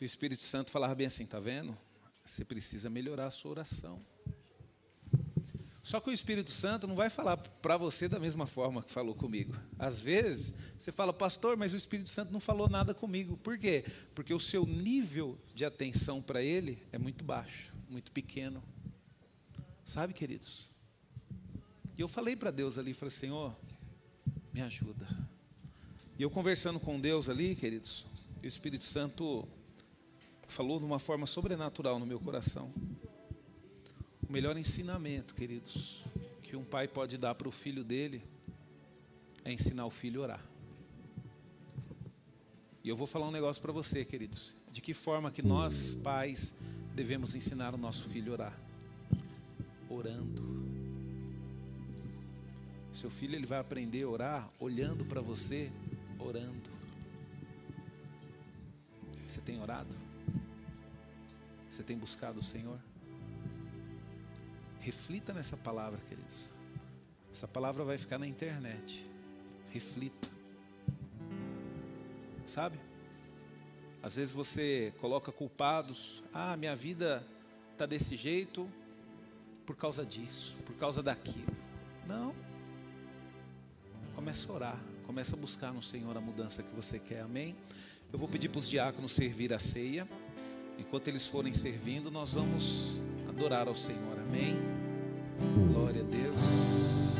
O 0.00 0.04
Espírito 0.04 0.42
Santo 0.42 0.70
falava 0.70 0.94
bem 0.94 1.06
assim, 1.06 1.24
tá 1.24 1.40
vendo? 1.40 1.76
Você 2.24 2.44
precisa 2.44 2.90
melhorar 2.90 3.26
a 3.26 3.30
sua 3.30 3.52
oração. 3.52 4.00
Só 5.82 6.00
que 6.00 6.08
o 6.08 6.12
Espírito 6.12 6.50
Santo 6.50 6.88
não 6.88 6.96
vai 6.96 7.10
falar 7.10 7.36
para 7.36 7.76
você 7.76 8.08
da 8.08 8.18
mesma 8.18 8.46
forma 8.46 8.82
que 8.82 8.90
falou 8.90 9.14
comigo. 9.14 9.54
Às 9.78 10.00
vezes, 10.00 10.54
você 10.78 10.90
fala, 10.90 11.12
pastor, 11.12 11.58
mas 11.58 11.74
o 11.74 11.76
Espírito 11.76 12.08
Santo 12.08 12.32
não 12.32 12.40
falou 12.40 12.70
nada 12.70 12.94
comigo. 12.94 13.36
Por 13.36 13.58
quê? 13.58 13.84
Porque 14.14 14.32
o 14.32 14.40
seu 14.40 14.64
nível 14.64 15.38
de 15.54 15.62
atenção 15.62 16.22
para 16.22 16.42
ele 16.42 16.82
é 16.90 16.96
muito 16.96 17.22
baixo, 17.22 17.74
muito 17.88 18.10
pequeno. 18.12 18.62
Sabe, 19.84 20.14
queridos? 20.14 20.70
E 21.98 22.00
eu 22.00 22.08
falei 22.08 22.34
para 22.34 22.50
Deus 22.50 22.78
ali, 22.78 22.94
falei, 22.94 23.10
Senhor, 23.10 23.54
me 24.54 24.62
ajuda. 24.62 25.04
E 26.16 26.22
eu 26.22 26.30
conversando 26.30 26.78
com 26.78 27.00
Deus 27.00 27.28
ali, 27.28 27.56
queridos, 27.56 28.06
o 28.40 28.46
Espírito 28.46 28.84
Santo 28.84 29.48
falou 30.46 30.78
de 30.78 30.86
uma 30.86 31.00
forma 31.00 31.26
sobrenatural 31.26 31.98
no 31.98 32.06
meu 32.06 32.20
coração. 32.20 32.70
O 34.28 34.32
melhor 34.32 34.56
ensinamento, 34.56 35.34
queridos, 35.34 36.04
que 36.40 36.54
um 36.54 36.64
pai 36.64 36.86
pode 36.86 37.18
dar 37.18 37.34
para 37.34 37.48
o 37.48 37.52
filho 37.52 37.82
dele 37.82 38.22
é 39.44 39.52
ensinar 39.52 39.86
o 39.86 39.90
filho 39.90 40.20
a 40.20 40.24
orar. 40.24 40.46
E 42.84 42.88
eu 42.88 42.96
vou 42.96 43.08
falar 43.08 43.26
um 43.26 43.32
negócio 43.32 43.60
para 43.60 43.72
você, 43.72 44.04
queridos. 44.04 44.54
De 44.70 44.80
que 44.80 44.94
forma 44.94 45.32
que 45.32 45.42
nós, 45.42 45.94
pais, 45.96 46.54
devemos 46.94 47.34
ensinar 47.34 47.74
o 47.74 47.78
nosso 47.78 48.08
filho 48.08 48.30
a 48.30 48.34
orar? 48.34 48.60
Orando. 49.88 50.73
Seu 52.94 53.10
filho 53.10 53.34
ele 53.34 53.44
vai 53.44 53.58
aprender 53.58 54.04
a 54.04 54.08
orar 54.08 54.50
olhando 54.60 55.04
para 55.04 55.20
você, 55.20 55.70
orando. 56.16 56.70
Você 59.26 59.40
tem 59.40 59.60
orado? 59.60 59.96
Você 61.68 61.82
tem 61.82 61.98
buscado 61.98 62.38
o 62.38 62.42
Senhor? 62.42 62.78
Reflita 64.78 65.32
nessa 65.32 65.56
palavra, 65.56 65.98
queridos. 66.08 66.48
Essa 67.32 67.48
palavra 67.48 67.82
vai 67.82 67.98
ficar 67.98 68.16
na 68.16 68.28
internet. 68.28 69.04
Reflita. 69.72 70.28
Sabe? 72.46 72.78
Às 74.04 74.14
vezes 74.14 74.32
você 74.32 74.94
coloca 75.00 75.32
culpados. 75.32 76.22
Ah, 76.32 76.56
minha 76.56 76.76
vida 76.76 77.26
está 77.72 77.86
desse 77.86 78.14
jeito 78.14 78.70
por 79.66 79.74
causa 79.74 80.06
disso, 80.06 80.56
por 80.64 80.76
causa 80.76 81.02
daquilo. 81.02 81.56
Não. 82.06 82.53
Começa 84.24 84.50
a 84.50 84.54
orar. 84.54 84.80
Começa 85.06 85.36
a 85.36 85.38
buscar 85.38 85.70
no 85.70 85.82
Senhor 85.82 86.16
a 86.16 86.20
mudança 86.20 86.62
que 86.62 86.74
você 86.74 86.98
quer. 86.98 87.20
Amém? 87.20 87.54
Eu 88.10 88.18
vou 88.18 88.26
pedir 88.26 88.48
para 88.48 88.58
os 88.58 88.66
diáconos 88.66 89.12
servir 89.12 89.52
a 89.52 89.58
ceia. 89.58 90.08
Enquanto 90.78 91.08
eles 91.08 91.28
forem 91.28 91.52
servindo, 91.52 92.10
nós 92.10 92.32
vamos 92.32 92.98
adorar 93.28 93.68
ao 93.68 93.76
Senhor. 93.76 94.18
Amém? 94.26 94.56
Glória 95.70 96.00
a 96.00 96.04
Deus. 96.04 97.16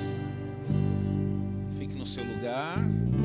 Fique 1.76 1.94
no 1.94 2.06
seu 2.06 2.24
lugar. 2.24 2.78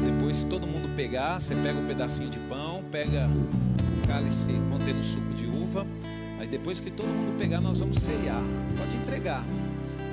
Depois, 0.03 0.35
se 0.35 0.45
todo 0.47 0.67
mundo 0.67 0.93
pegar, 0.97 1.39
você 1.39 1.55
pega 1.55 1.79
um 1.79 1.87
pedacinho 1.87 2.27
de 2.27 2.39
pão, 2.49 2.83
pega 2.91 3.29
o 3.29 4.07
cálice 4.09 4.51
contendo 4.69 5.01
suco 5.05 5.33
de 5.33 5.45
uva. 5.45 5.87
Aí 6.37 6.49
depois 6.49 6.81
que 6.81 6.91
todo 6.91 7.07
mundo 7.07 7.39
pegar, 7.39 7.61
nós 7.61 7.79
vamos 7.79 7.99
ceiar. 7.99 8.43
Pode 8.77 8.97
entregar. 8.97 9.41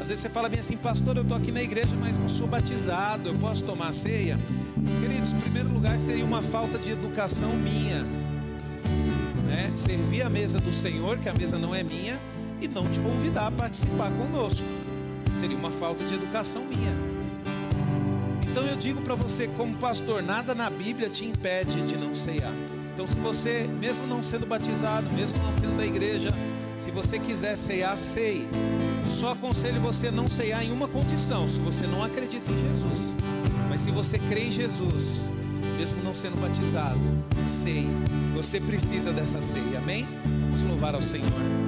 Às 0.07 0.11
vezes 0.11 0.23
você 0.23 0.29
fala 0.29 0.49
bem 0.49 0.61
assim, 0.61 0.77
pastor, 0.77 1.17
eu 1.17 1.23
estou 1.23 1.37
aqui 1.37 1.51
na 1.51 1.61
igreja, 1.61 1.91
mas 1.99 2.17
não 2.17 2.29
sou 2.29 2.47
batizado, 2.47 3.29
eu 3.29 3.35
posso 3.35 3.65
tomar 3.65 3.91
ceia? 3.91 4.39
Queridos, 5.01 5.33
em 5.33 5.41
primeiro 5.41 5.69
lugar 5.69 5.99
seria 5.99 6.25
uma 6.25 6.41
falta 6.41 6.79
de 6.79 6.93
educação 6.93 7.51
minha. 7.57 8.05
Né? 9.49 9.73
Servir 9.75 10.23
a 10.23 10.31
mesa 10.31 10.61
do 10.61 10.73
Senhor, 10.73 11.19
que 11.19 11.29
a 11.29 11.35
mesa 11.35 11.59
não 11.59 11.75
é 11.75 11.83
minha, 11.83 12.17
e 12.61 12.69
não 12.69 12.87
te 12.87 13.01
convidar 13.01 13.49
a 13.49 13.51
participar 13.51 14.13
conosco. 14.13 14.63
Seria 15.41 15.57
uma 15.57 15.73
falta 15.73 16.05
de 16.05 16.15
educação 16.15 16.65
minha. 16.65 16.93
Então 18.49 18.65
eu 18.65 18.77
digo 18.77 19.03
para 19.03 19.17
você, 19.17 19.49
como 19.57 19.75
pastor, 19.75 20.23
nada 20.23 20.55
na 20.55 20.71
Bíblia 20.71 21.11
te 21.11 21.25
impede 21.25 21.85
de 21.85 21.97
não 21.97 22.15
ceiar. 22.15 22.53
Então, 22.95 23.09
se 23.09 23.17
você, 23.17 23.67
mesmo 23.81 24.07
não 24.07 24.23
sendo 24.23 24.47
batizado, 24.47 25.11
mesmo 25.11 25.37
não 25.43 25.53
sendo 25.53 25.77
da 25.77 25.85
igreja, 25.85 26.29
se 26.87 26.93
você 26.93 27.19
quiser 27.19 27.57
ceiar, 27.57 27.99
ceie. 27.99 28.47
Só 29.09 29.33
aconselho 29.33 29.81
você 29.81 30.09
não 30.09 30.29
ceiar 30.29 30.65
em 30.65 30.71
uma 30.71 30.87
condição: 30.87 31.49
se 31.49 31.59
você 31.59 31.85
não 31.85 32.01
acredita 32.05 32.49
em 32.49 32.57
Jesus. 32.57 33.17
Mas 33.69 33.81
se 33.81 33.91
você 33.91 34.21
crê 34.21 34.45
em 34.45 34.53
Jesus, 34.53 35.29
mesmo 35.77 36.01
não 36.01 36.15
sendo 36.15 36.41
batizado, 36.41 37.01
ceie. 37.45 37.89
Você 38.37 38.61
precisa 38.61 39.13
dessa 39.13 39.43
ceia, 39.43 39.79
amém? 39.79 40.07
Vamos 40.25 40.63
louvar 40.63 40.95
ao 40.95 41.03
Senhor. 41.03 41.66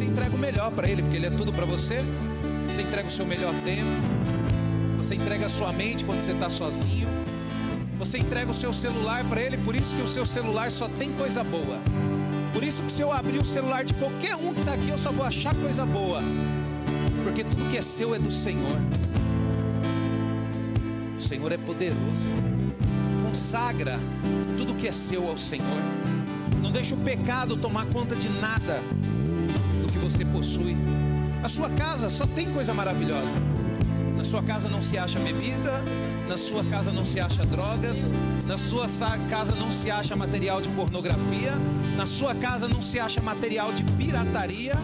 Você 0.00 0.06
entrega 0.06 0.34
o 0.34 0.38
melhor 0.38 0.70
para 0.72 0.88
Ele, 0.88 1.02
porque 1.02 1.16
Ele 1.18 1.26
é 1.26 1.30
tudo 1.30 1.52
para 1.52 1.66
você. 1.66 2.02
Você 2.66 2.80
entrega 2.80 3.06
o 3.06 3.10
seu 3.10 3.26
melhor 3.26 3.52
tempo. 3.62 3.84
Você 4.96 5.14
entrega 5.14 5.44
a 5.44 5.48
sua 5.50 5.74
mente 5.74 6.06
quando 6.06 6.22
você 6.22 6.32
está 6.32 6.48
sozinho. 6.48 7.06
Você 7.98 8.16
entrega 8.16 8.50
o 8.50 8.54
seu 8.54 8.72
celular 8.72 9.22
para 9.24 9.42
Ele, 9.42 9.58
por 9.58 9.76
isso 9.76 9.94
que 9.94 10.00
o 10.00 10.06
seu 10.06 10.24
celular 10.24 10.70
só 10.70 10.88
tem 10.88 11.12
coisa 11.12 11.44
boa. 11.44 11.78
Por 12.50 12.64
isso 12.64 12.82
que 12.82 12.90
se 12.90 13.02
eu 13.02 13.12
abrir 13.12 13.36
o 13.36 13.44
celular 13.44 13.84
de 13.84 13.92
qualquer 13.92 14.36
um 14.36 14.54
que 14.54 14.60
está 14.60 14.72
aqui, 14.72 14.88
eu 14.88 14.96
só 14.96 15.12
vou 15.12 15.22
achar 15.26 15.54
coisa 15.54 15.84
boa. 15.84 16.22
Porque 17.22 17.44
tudo 17.44 17.70
que 17.70 17.76
é 17.76 17.82
seu 17.82 18.14
é 18.14 18.18
do 18.18 18.32
Senhor. 18.32 18.78
O 21.14 21.20
Senhor 21.20 21.52
é 21.52 21.58
poderoso. 21.58 22.00
Consagra 23.22 24.00
tudo 24.56 24.72
que 24.76 24.88
é 24.88 24.92
seu 24.92 25.28
ao 25.28 25.36
Senhor. 25.36 25.82
Não 26.62 26.72
deixe 26.72 26.94
o 26.94 26.96
pecado 26.96 27.54
tomar 27.54 27.84
conta 27.84 28.16
de 28.16 28.30
nada 28.40 28.82
você 30.10 30.24
possui. 30.24 30.76
A 31.42 31.48
sua 31.48 31.70
casa 31.70 32.10
só 32.10 32.26
tem 32.26 32.52
coisa 32.52 32.74
maravilhosa. 32.74 33.38
Na 34.16 34.24
sua 34.24 34.42
casa 34.42 34.68
não 34.68 34.82
se 34.82 34.98
acha 34.98 35.18
bebida, 35.18 35.82
na 36.28 36.36
sua 36.36 36.62
casa 36.64 36.92
não 36.92 37.06
se 37.06 37.18
acha 37.18 37.44
drogas, 37.46 38.04
na 38.46 38.58
sua 38.58 38.86
casa 39.30 39.54
não 39.54 39.70
se 39.72 39.90
acha 39.90 40.14
material 40.14 40.60
de 40.60 40.68
pornografia, 40.70 41.54
na 41.96 42.04
sua 42.04 42.34
casa 42.34 42.68
não 42.68 42.82
se 42.82 43.00
acha 43.00 43.22
material 43.22 43.72
de 43.72 43.82
pirataria, 43.82 44.74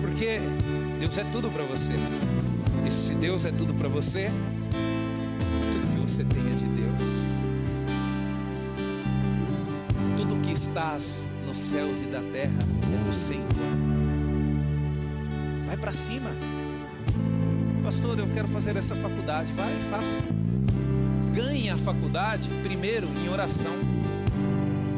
porque 0.00 0.40
Deus 1.00 1.16
é 1.16 1.24
tudo 1.24 1.48
para 1.48 1.64
você. 1.64 1.94
E 2.86 2.90
se 2.90 3.14
Deus 3.14 3.46
é 3.46 3.50
tudo 3.50 3.72
para 3.72 3.88
você, 3.88 4.30
tudo 5.72 5.94
que 5.94 6.00
você 6.00 6.24
tem 6.24 6.52
é 6.52 6.54
de 6.54 6.64
Deus. 6.64 7.02
Tudo 10.18 10.42
que 10.42 10.52
estás 10.52 11.30
nos 11.46 11.56
céus 11.56 12.02
e 12.02 12.06
da 12.06 12.20
terra 12.20 12.58
é 12.92 13.08
do 13.08 13.14
Senhor. 13.14 13.93
Para 15.84 15.92
cima. 15.92 16.30
Pastor, 17.82 18.18
eu 18.18 18.26
quero 18.32 18.48
fazer 18.48 18.74
essa 18.74 18.94
faculdade. 18.94 19.52
Vai, 19.52 19.70
faça. 19.90 20.22
Ganhe 21.34 21.68
a 21.68 21.76
faculdade 21.76 22.48
primeiro 22.62 23.06
em 23.22 23.28
oração. 23.28 23.74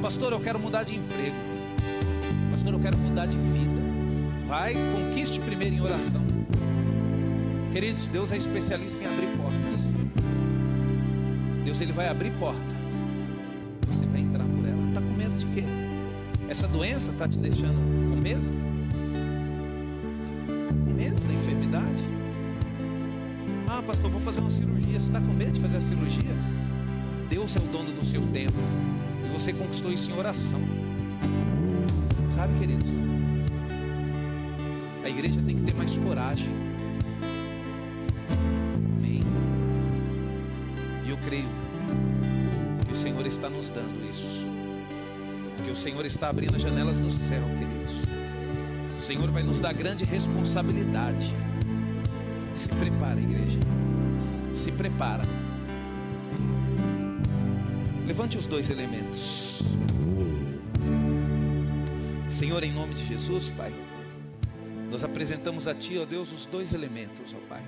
Pastor, 0.00 0.30
eu 0.30 0.38
quero 0.38 0.60
mudar 0.60 0.84
de 0.84 0.96
emprego. 0.96 1.34
Pastor, 2.52 2.72
eu 2.72 2.78
quero 2.78 2.96
mudar 2.98 3.26
de 3.26 3.36
vida. 3.36 3.80
Vai, 4.46 4.74
conquiste 4.74 5.40
primeiro 5.40 5.74
em 5.74 5.80
oração. 5.80 6.22
Queridos, 7.72 8.06
Deus 8.06 8.30
é 8.30 8.36
especialista 8.36 9.02
em 9.02 9.06
abrir 9.08 9.26
portas. 9.36 9.88
Deus 11.64 11.80
ele 11.80 11.90
vai 11.90 12.08
abrir 12.08 12.30
porta. 12.38 12.76
Você 13.88 14.06
vai 14.06 14.20
entrar 14.20 14.44
por 14.44 14.64
ela. 14.64 14.88
Está 14.90 15.00
com 15.00 15.12
medo 15.16 15.34
de 15.34 15.46
quê? 15.46 15.64
Essa 16.48 16.68
doença 16.68 17.10
está 17.10 17.26
te 17.26 17.38
deixando 17.38 17.74
com 18.08 18.20
medo? 18.20 18.55
Fazer 24.26 24.40
uma 24.40 24.50
cirurgia. 24.50 24.98
Você 24.98 25.06
está 25.06 25.20
com 25.20 25.32
medo 25.32 25.52
de 25.52 25.60
fazer 25.60 25.76
a 25.76 25.80
cirurgia? 25.80 26.34
Deus 27.30 27.54
é 27.54 27.60
o 27.60 27.62
dono 27.62 27.92
do 27.92 28.04
seu 28.04 28.20
tempo. 28.32 28.58
E 29.24 29.28
você 29.32 29.52
conquistou 29.52 29.92
isso 29.92 30.10
em 30.10 30.18
oração. 30.18 30.60
Sabe, 32.34 32.58
queridos? 32.58 32.88
A 35.04 35.08
igreja 35.08 35.40
tem 35.46 35.54
que 35.56 35.62
ter 35.62 35.74
mais 35.74 35.96
coragem. 35.96 36.50
Amém. 38.98 39.20
E 41.06 41.10
eu 41.10 41.18
creio 41.18 41.48
que 42.84 42.92
o 42.92 42.96
Senhor 42.96 43.24
está 43.26 43.48
nos 43.48 43.70
dando 43.70 44.04
isso. 44.10 44.44
Que 45.64 45.70
o 45.70 45.76
Senhor 45.76 46.04
está 46.04 46.30
abrindo 46.30 46.56
as 46.56 46.62
janelas 46.62 46.98
do 46.98 47.10
céu, 47.12 47.42
queridos. 47.42 47.94
O 48.98 49.02
Senhor 49.02 49.30
vai 49.30 49.44
nos 49.44 49.60
dar 49.60 49.72
grande 49.72 50.04
responsabilidade. 50.04 51.32
Se 52.56 52.68
prepara, 52.70 53.20
igreja. 53.20 53.60
Se 54.56 54.72
prepara. 54.72 55.22
Levante 58.06 58.38
os 58.38 58.46
dois 58.46 58.70
elementos. 58.70 59.62
Senhor, 62.30 62.64
em 62.64 62.72
nome 62.72 62.94
de 62.94 63.04
Jesus, 63.04 63.50
Pai. 63.50 63.72
Nós 64.90 65.04
apresentamos 65.04 65.68
a 65.68 65.74
Ti, 65.74 65.98
ó 65.98 66.06
Deus, 66.06 66.32
os 66.32 66.46
dois 66.46 66.72
elementos, 66.72 67.34
ó 67.34 67.48
Pai. 67.48 67.62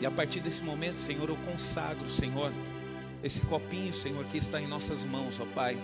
E 0.00 0.06
a 0.06 0.10
partir 0.10 0.38
desse 0.38 0.62
momento, 0.62 1.00
Senhor, 1.00 1.28
eu 1.28 1.36
consagro, 1.36 2.08
Senhor, 2.08 2.52
esse 3.22 3.40
copinho, 3.42 3.92
Senhor, 3.92 4.24
que 4.24 4.38
está 4.38 4.60
em 4.60 4.68
nossas 4.68 5.04
mãos, 5.04 5.40
ó 5.40 5.46
Pai. 5.52 5.76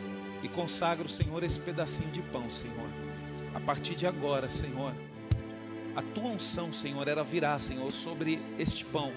E 0.45 0.49
consagro, 0.49 1.09
Senhor, 1.09 1.43
esse 1.43 1.61
pedacinho 1.61 2.11
de 2.11 2.23
pão, 2.23 2.49
Senhor. 2.49 2.89
A 3.53 3.61
partir 3.61 3.97
de 3.97 4.07
agora, 4.07 4.49
Senhor, 4.49 4.95
a 5.97 6.03
tua 6.03 6.29
unção, 6.29 6.73
Senhor, 6.73 7.07
ela 7.09 7.25
virá, 7.25 7.59
Senhor, 7.59 7.91
sobre 7.91 8.41
este 8.59 8.85
pão. 8.85 9.13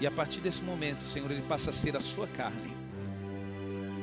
E 0.00 0.06
a 0.06 0.10
partir 0.10 0.40
desse 0.40 0.62
momento, 0.62 1.04
Senhor, 1.04 1.30
ele 1.30 1.42
passa 1.42 1.70
a 1.70 1.72
ser 1.72 1.96
a 1.96 2.00
sua 2.00 2.26
carne. 2.26 2.76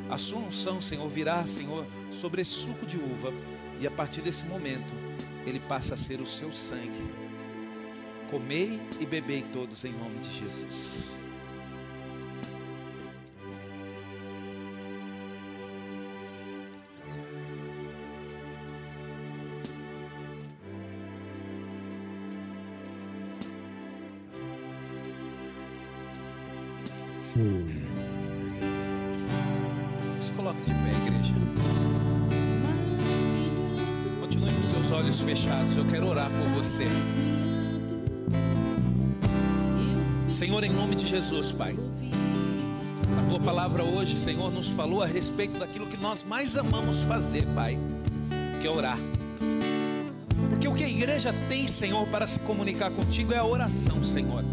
A 0.09 0.17
sua 0.17 0.39
unção, 0.39 0.81
Senhor, 0.81 1.07
virá, 1.09 1.45
Senhor, 1.45 1.85
sobre 2.11 2.41
esse 2.41 2.51
suco 2.51 2.85
de 2.85 2.97
uva. 2.97 3.31
E 3.79 3.87
a 3.87 3.91
partir 3.91 4.21
desse 4.21 4.45
momento, 4.45 4.93
ele 5.45 5.59
passa 5.59 5.93
a 5.93 5.97
ser 5.97 6.21
o 6.21 6.25
seu 6.25 6.51
sangue. 6.51 7.03
Comei 8.29 8.81
e 8.99 9.05
bebei 9.05 9.43
todos 9.53 9.85
em 9.85 9.91
nome 9.93 10.19
de 10.19 10.31
Jesus. 10.31 11.22
Senhor, 40.28 40.63
em 40.63 40.71
nome 40.71 40.95
de 40.95 41.05
Jesus, 41.05 41.51
Pai. 41.51 41.76
A 43.15 43.30
tua 43.30 43.39
palavra 43.39 43.84
hoje, 43.84 44.17
Senhor, 44.17 44.51
nos 44.51 44.69
falou 44.69 45.03
a 45.03 45.05
respeito 45.05 45.59
daquilo 45.59 45.86
que 45.86 45.97
nós 45.97 46.24
mais 46.24 46.57
amamos 46.57 47.03
fazer, 47.03 47.45
Pai, 47.53 47.78
que 48.59 48.65
é 48.65 48.71
orar. 48.71 48.97
Porque 50.49 50.67
o 50.67 50.74
que 50.74 50.84
a 50.84 50.89
igreja 50.89 51.32
tem, 51.47 51.67
Senhor, 51.67 52.07
para 52.07 52.26
se 52.26 52.39
comunicar 52.39 52.89
contigo 52.89 53.34
é 53.34 53.38
a 53.38 53.45
oração, 53.45 54.03
Senhor. 54.03 54.43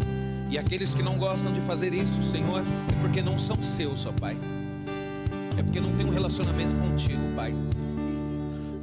E 0.47 0.59
aqueles 0.59 0.93
que 0.93 1.01
não 1.01 1.17
gostam 1.17 1.51
de 1.51 1.61
fazer 1.61 1.91
isso, 1.91 2.21
Senhor, 2.21 2.61
é 2.61 3.01
porque 3.01 3.23
não 3.23 3.39
são 3.39 3.59
seus, 3.63 4.05
ó 4.05 4.11
Pai. 4.11 4.37
É 5.57 5.63
porque 5.63 5.79
não 5.79 5.91
tem 5.95 6.05
um 6.05 6.11
relacionamento 6.11 6.75
contigo, 6.75 7.21
Pai. 7.35 7.51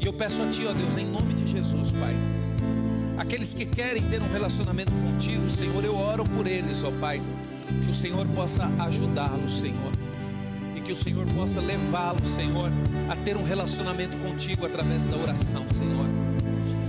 E 0.01 0.05
eu 0.05 0.13
peço 0.13 0.43
a 0.43 0.49
Ti, 0.49 0.67
ó 0.67 0.73
Deus, 0.73 0.97
em 0.97 1.07
nome 1.07 1.35
de 1.35 1.47
Jesus, 1.47 1.93
Pai. 1.93 2.17
Aqueles 3.19 3.53
que 3.53 3.67
querem 3.67 4.03
ter 4.05 4.23
um 4.23 4.33
relacionamento 4.33 4.93
contigo, 4.93 5.51
Senhor, 5.51 5.85
eu 5.85 5.97
oro 5.97 6.23
por 6.23 6.47
eles, 6.47 6.85
ó 6.85 6.93
Pai. 6.93 7.21
Que 7.85 7.91
o 7.91 7.95
Senhor 7.95 8.25
possa 8.29 8.71
ajudá-los, 8.79 9.61
Senhor. 9.61 9.93
E 10.77 10.81
que 10.81 10.93
o 10.93 10.97
Senhor 10.97 11.27
possa 11.33 11.61
levá-los, 11.61 12.29
Senhor, 12.29 12.71
a 13.11 13.17
ter 13.17 13.37
um 13.37 13.43
relacionamento 13.43 14.17
contigo 14.19 14.65
através 14.65 15.05
da 15.07 15.17
oração, 15.17 15.67
Senhor. 15.75 16.07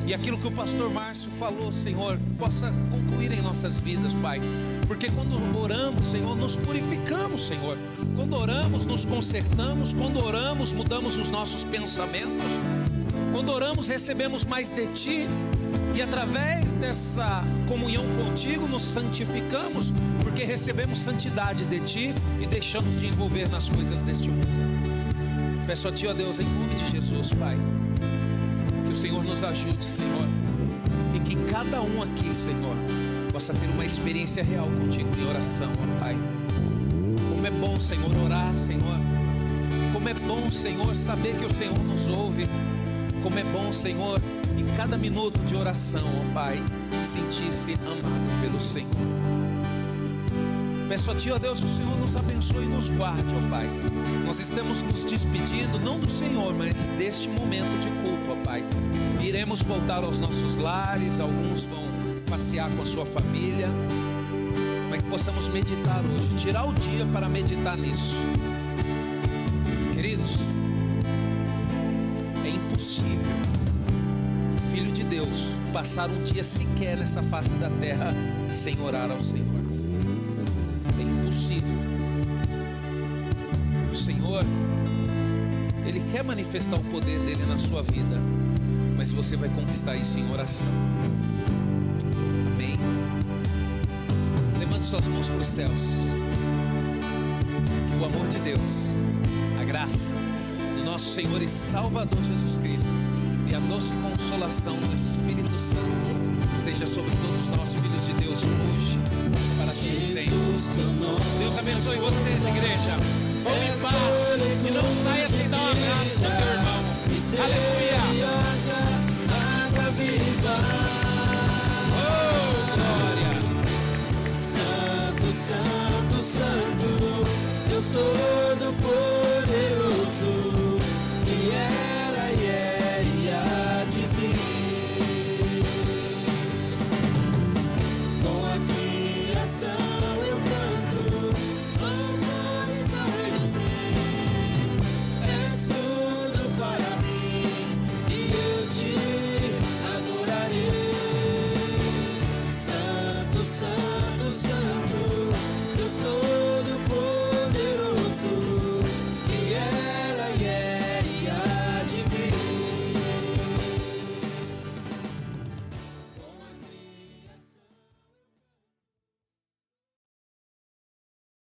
E 0.05 0.13
aquilo 0.13 0.38
que 0.38 0.47
o 0.47 0.51
pastor 0.51 0.93
Márcio 0.93 1.32
falou, 1.32 1.71
Senhor, 1.71 2.19
possa 2.38 2.71
concluir 2.91 3.32
em 3.32 3.41
nossas 3.41 3.80
vidas, 3.80 4.13
Pai. 4.13 4.39
Porque 4.88 5.09
quando 5.09 5.36
oramos, 5.59 6.05
Senhor, 6.05 6.36
nos 6.36 6.57
purificamos, 6.57 7.41
Senhor. 7.47 7.77
Quando 8.15 8.36
oramos, 8.36 8.86
nos 8.86 9.03
consertamos. 9.03 9.93
Quando 9.93 10.23
oramos, 10.23 10.73
mudamos 10.73 11.17
os 11.17 11.32
nossos 11.32 11.65
pensamentos. 11.65 12.43
Quando 13.32 13.51
oramos, 13.51 13.88
recebemos 13.88 14.45
mais 14.45 14.69
de 14.69 14.86
Ti. 14.93 15.27
E 15.96 16.02
através 16.02 16.72
dessa 16.74 17.44
comunhão 17.68 18.06
contigo, 18.18 18.68
nos 18.68 18.84
santificamos. 18.84 19.92
Porque 20.24 20.44
recebemos 20.44 21.00
santidade 21.00 21.66
de 21.66 21.80
Ti 21.80 22.16
e 22.40 22.46
deixamos 22.46 22.98
de 23.00 23.08
envolver 23.08 23.50
nas 23.50 23.68
coisas 23.68 24.02
deste 24.02 24.30
mundo. 24.30 24.48
Peço 25.68 25.88
a 25.88 25.92
Ti, 25.92 26.08
ó 26.08 26.14
Deus, 26.14 26.40
em 26.40 26.46
nome 26.46 26.76
de 26.76 26.90
Jesus, 26.90 27.34
Pai. 27.34 27.58
Que 28.86 28.92
o 28.92 28.96
Senhor 28.96 29.24
nos 29.24 29.44
ajude, 29.44 29.84
Senhor. 29.84 30.26
E 31.14 31.20
que 31.20 31.36
cada 31.52 31.82
um 31.82 32.02
aqui, 32.02 32.34
Senhor, 32.34 32.76
possa 33.32 33.54
ter 33.54 33.68
uma 33.68 33.86
experiência 33.86 34.44
real 34.44 34.68
contigo 34.68 35.10
em 35.18 35.28
oração, 35.28 35.72
ó 35.78 36.00
Pai. 36.00 36.18
Como 37.30 37.46
é 37.46 37.52
bom, 37.52 37.80
Senhor, 37.80 38.16
orar, 38.26 38.54
Senhor. 38.54 38.98
Como 39.94 40.08
é 40.08 40.14
bom, 40.14 40.50
Senhor, 40.52 40.96
saber 40.96 41.36
que 41.36 41.46
o 41.46 41.54
Senhor 41.54 41.78
nos 41.80 42.08
ouve. 42.08 42.48
Como 43.22 43.38
é 43.38 43.43
bom, 43.43 43.72
Senhor, 43.72 44.20
em 44.57 44.65
cada 44.76 44.97
minuto 44.97 45.39
de 45.41 45.55
oração, 45.55 46.06
ó 46.06 46.34
Pai, 46.34 46.64
sentir-se 47.03 47.73
amado 47.73 48.41
pelo 48.41 48.60
Senhor. 48.61 48.89
Peço 50.88 51.11
a 51.11 51.15
Ti, 51.15 51.31
ó 51.31 51.38
Deus, 51.38 51.60
que 51.60 51.65
o 51.65 51.69
Senhor 51.69 51.98
nos 51.99 52.15
abençoe 52.15 52.64
e 52.64 52.68
nos 52.68 52.89
guarde, 52.89 53.35
ó 53.35 53.49
Pai. 53.49 53.69
Nós 54.26 54.39
estamos 54.39 54.81
nos 54.81 55.03
despedindo, 55.03 55.80
não 55.80 55.99
do 55.99 56.10
Senhor, 56.10 56.53
mas 56.56 56.73
deste 56.98 57.27
momento 57.30 57.69
de 57.81 57.89
culto, 58.02 58.31
ó 58.31 58.44
Pai. 58.44 58.64
Iremos 59.22 59.61
voltar 59.61 60.03
aos 60.03 60.19
nossos 60.19 60.56
lares, 60.57 61.19
alguns 61.19 61.61
vão 61.64 61.84
passear 62.30 62.69
com 62.72 62.81
a 62.81 62.85
sua 62.85 63.06
família, 63.06 63.68
mas 64.89 65.02
que 65.03 65.10
possamos 65.10 65.48
meditar 65.49 65.99
hoje, 65.99 66.38
tirar 66.38 66.65
o 66.68 66.73
dia 66.73 67.06
para 67.11 67.27
meditar 67.27 67.77
nisso. 67.77 68.15
Passar 75.80 76.10
um 76.10 76.23
dia 76.23 76.43
sequer 76.43 76.97
nessa 76.97 77.23
face 77.23 77.51
da 77.51 77.69
terra 77.80 78.14
sem 78.49 78.77
orar 78.81 79.10
ao 79.10 79.22
Senhor. 79.22 79.61
É 80.99 81.01
impossível. 81.01 81.80
O 83.89 83.95
Senhor, 83.95 84.43
Ele 85.85 86.03
quer 86.11 86.22
manifestar 86.22 86.76
o 86.76 86.84
poder 86.84 87.18
dele 87.19 87.45
na 87.45 87.57
sua 87.57 87.81
vida, 87.81 88.18
mas 88.97 89.14
você 89.14 89.38
vai 89.38 89.47
conquistar 89.47 89.95
isso 89.95 90.19
em 90.19 90.30
oração. 90.30 90.68
Amém. 92.53 92.76
Levante 94.60 94.85
suas 94.85 95.07
mãos 95.07 95.30
para 95.30 95.39
os 95.39 95.47
céus. 95.47 95.88
Que 97.89 98.01
o 98.01 98.06
amor 98.06 98.27
de 98.27 98.39
Deus, 98.39 98.97
a 99.61 99.64
graça 99.64 100.15
do 100.76 100.84
nosso 100.84 101.07
Senhor 101.14 101.41
e 101.41 101.47
Salvador 101.47 102.22
Jesus 102.22 102.57
Cristo 102.57 103.19
a 103.60 103.68
doce 103.68 103.94
consolação 103.95 104.77
do 104.77 104.95
Espírito 104.95 105.60
Santo 105.60 105.84
seja 106.57 106.86
sobre 106.86 107.11
todos 107.11 107.49
nós, 107.49 107.73
filhos 107.73 108.06
de 108.06 108.14
Deus, 108.14 108.41
hoje 108.44 108.98
para 109.57 109.73
todos 109.73 109.99
sempre. 109.99 110.30
Deus 111.40 111.57
abençoe 111.57 111.98
vocês, 111.98 112.48
igreja. 112.48 112.95
Vão 113.44 113.64
em 113.64 113.80
paz 113.81 114.41
e 114.68 114.72
não 114.72 114.86
saia 114.86 115.27
sem 115.27 115.49
dar 115.49 115.61
um 115.61 115.72
abraço 115.72 116.19
para 116.19 116.30
o 116.30 116.38
teu 116.38 116.48
irmão. 116.48 116.80
Aleluia! 117.44 117.99